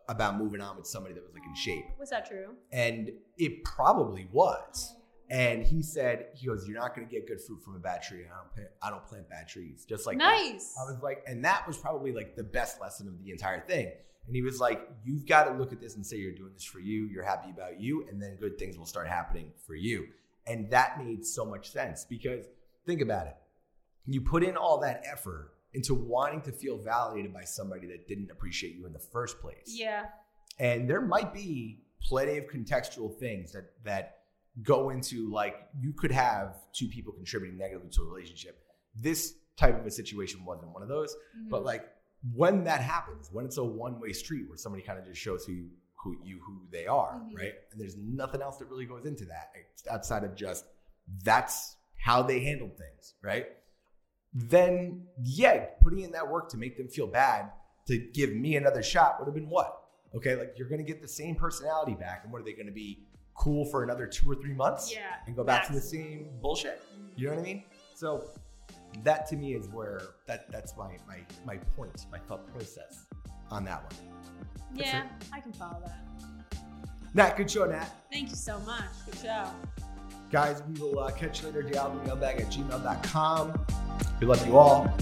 about 0.08 0.36
moving 0.36 0.60
on 0.60 0.76
with 0.76 0.86
somebody 0.86 1.14
that 1.14 1.22
was 1.22 1.32
like 1.34 1.42
in 1.46 1.54
shape. 1.54 1.84
was 1.98 2.10
that 2.10 2.26
true? 2.26 2.54
And 2.72 3.10
it 3.38 3.64
probably 3.64 4.28
was. 4.32 4.94
And 5.30 5.64
he 5.64 5.82
said, 5.82 6.26
he 6.34 6.48
goes, 6.48 6.66
You're 6.66 6.78
not 6.78 6.94
going 6.94 7.06
to 7.06 7.12
get 7.12 7.28
good 7.28 7.40
fruit 7.40 7.62
from 7.62 7.76
a 7.76 7.78
bad 7.78 8.02
tree. 8.02 8.24
I 8.24 8.36
don't, 8.36 8.52
plant, 8.52 8.68
I 8.82 8.90
don't 8.90 9.06
plant 9.06 9.28
bad 9.30 9.46
trees. 9.48 9.86
Just 9.88 10.06
like 10.06 10.18
that. 10.18 10.24
nice. 10.24 10.74
I 10.80 10.90
was 10.90 11.00
like, 11.02 11.22
and 11.26 11.44
that 11.44 11.66
was 11.66 11.78
probably 11.78 12.12
like 12.12 12.34
the 12.34 12.42
best 12.42 12.80
lesson 12.80 13.06
of 13.06 13.22
the 13.22 13.30
entire 13.30 13.60
thing. 13.60 13.92
And 14.26 14.34
he 14.34 14.42
was 14.42 14.58
like, 14.58 14.80
You've 15.04 15.26
got 15.26 15.44
to 15.44 15.52
look 15.52 15.72
at 15.72 15.80
this 15.80 15.94
and 15.94 16.04
say 16.04 16.16
you're 16.16 16.34
doing 16.34 16.52
this 16.52 16.64
for 16.64 16.80
you. 16.80 17.06
You're 17.06 17.24
happy 17.24 17.50
about 17.50 17.80
you. 17.80 18.06
And 18.10 18.20
then 18.20 18.36
good 18.40 18.58
things 18.58 18.76
will 18.76 18.86
start 18.86 19.06
happening 19.06 19.52
for 19.66 19.76
you. 19.76 20.08
And 20.46 20.70
that 20.70 20.98
made 21.02 21.24
so 21.24 21.44
much 21.44 21.70
sense 21.70 22.04
because 22.04 22.46
think 22.86 23.00
about 23.00 23.26
it. 23.26 23.36
You 24.06 24.20
put 24.20 24.42
in 24.42 24.56
all 24.56 24.80
that 24.80 25.02
effort 25.10 25.52
into 25.72 25.94
wanting 25.94 26.42
to 26.42 26.52
feel 26.52 26.76
validated 26.78 27.32
by 27.32 27.44
somebody 27.44 27.86
that 27.88 28.08
didn't 28.08 28.30
appreciate 28.30 28.74
you 28.74 28.86
in 28.86 28.92
the 28.92 28.98
first 28.98 29.40
place. 29.40 29.66
yeah. 29.66 30.06
And 30.58 30.90
there 30.90 31.00
might 31.00 31.32
be 31.32 31.80
plenty 32.02 32.36
of 32.36 32.46
contextual 32.46 33.18
things 33.18 33.52
that 33.52 33.72
that 33.84 34.18
go 34.62 34.90
into 34.90 35.30
like 35.30 35.56
you 35.78 35.92
could 35.92 36.10
have 36.10 36.56
two 36.72 36.88
people 36.88 37.12
contributing 37.12 37.56
negatively 37.56 37.88
to 37.90 38.02
a 38.02 38.04
relationship. 38.04 38.62
This 38.94 39.34
type 39.56 39.78
of 39.78 39.86
a 39.86 39.90
situation 39.90 40.44
wasn't 40.44 40.72
one 40.72 40.82
of 40.82 40.88
those. 40.88 41.14
Mm-hmm. 41.14 41.50
But 41.50 41.64
like 41.64 41.88
when 42.34 42.64
that 42.64 42.82
happens, 42.82 43.30
when 43.32 43.44
it's 43.44 43.56
a 43.56 43.64
one-way 43.64 44.12
street 44.12 44.48
where 44.48 44.58
somebody 44.58 44.82
kind 44.82 44.98
of 44.98 45.06
just 45.06 45.20
shows 45.20 45.44
who 45.44 45.64
who 46.02 46.16
you 46.22 46.40
who 46.46 46.66
they 46.70 46.86
are, 46.86 47.14
Mhm. 47.20 47.36
right? 47.36 47.54
And 47.72 47.80
there's 47.80 47.96
nothing 47.96 48.40
else 48.42 48.56
that 48.58 48.66
really 48.68 48.86
goes 48.86 49.04
into 49.04 49.24
that 49.26 49.52
outside 49.90 50.24
of 50.24 50.34
just 50.34 50.64
that's 51.24 51.76
how 51.96 52.22
they 52.22 52.40
handled 52.40 52.76
things, 52.78 53.14
right? 53.22 53.48
Then 54.32 55.08
yeah, 55.22 55.66
putting 55.82 56.00
in 56.00 56.12
that 56.12 56.28
work 56.28 56.48
to 56.50 56.56
make 56.56 56.76
them 56.76 56.88
feel 56.88 57.06
bad 57.06 57.52
to 57.86 57.98
give 57.98 58.32
me 58.34 58.56
another 58.56 58.82
shot 58.82 59.18
would 59.18 59.26
have 59.26 59.34
been 59.34 59.48
what? 59.50 59.76
Okay, 60.14 60.36
like 60.36 60.54
you're 60.56 60.68
gonna 60.68 60.82
get 60.82 61.02
the 61.02 61.08
same 61.08 61.34
personality 61.34 61.94
back, 61.94 62.22
and 62.24 62.32
what 62.32 62.40
are 62.40 62.44
they 62.44 62.52
gonna 62.52 62.70
be 62.72 63.06
cool 63.34 63.64
for 63.64 63.82
another 63.82 64.06
two 64.06 64.30
or 64.30 64.34
three 64.36 64.54
months? 64.54 64.92
Yeah, 64.92 65.16
and 65.26 65.34
go 65.36 65.44
back 65.44 65.66
to 65.66 65.72
the 65.72 65.80
same 65.80 66.30
bullshit. 66.40 66.80
You 67.16 67.26
know 67.28 67.34
what 67.34 67.40
I 67.40 67.44
mean? 67.44 67.64
So 67.94 68.30
that 69.02 69.26
to 69.28 69.36
me 69.36 69.54
is 69.54 69.68
where 69.68 70.00
that 70.26 70.50
that's 70.50 70.76
my 70.76 70.96
my 71.06 71.24
my 71.44 71.56
point, 71.76 72.06
my 72.10 72.18
thought 72.20 72.46
process 72.52 73.06
on 73.50 73.64
that 73.64 73.82
one. 73.82 74.39
Yeah, 74.74 75.02
I 75.32 75.40
can 75.40 75.52
follow 75.52 75.82
that. 75.86 76.04
Nat, 77.14 77.36
good 77.36 77.50
show, 77.50 77.66
Nat. 77.66 77.88
Thank 78.12 78.30
you 78.30 78.36
so 78.36 78.58
much. 78.60 78.84
Good 79.06 79.20
show. 79.22 79.46
Guys, 80.30 80.62
we 80.68 80.80
will 80.80 81.00
uh, 81.00 81.10
catch 81.10 81.42
you 81.42 81.48
later. 81.48 81.62
Diablomailbag 81.62 82.40
at 82.40 82.46
gmail.com. 82.52 83.66
We 84.20 84.26
love 84.26 84.46
you 84.46 84.56
all. 84.56 84.92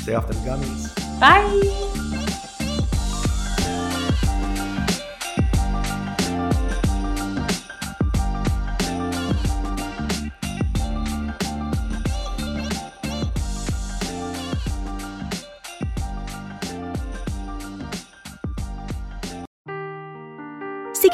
Stay 0.00 0.14
off 0.14 0.26
the 0.26 0.34
gummies. 0.34 1.20
Bye. 1.20 2.28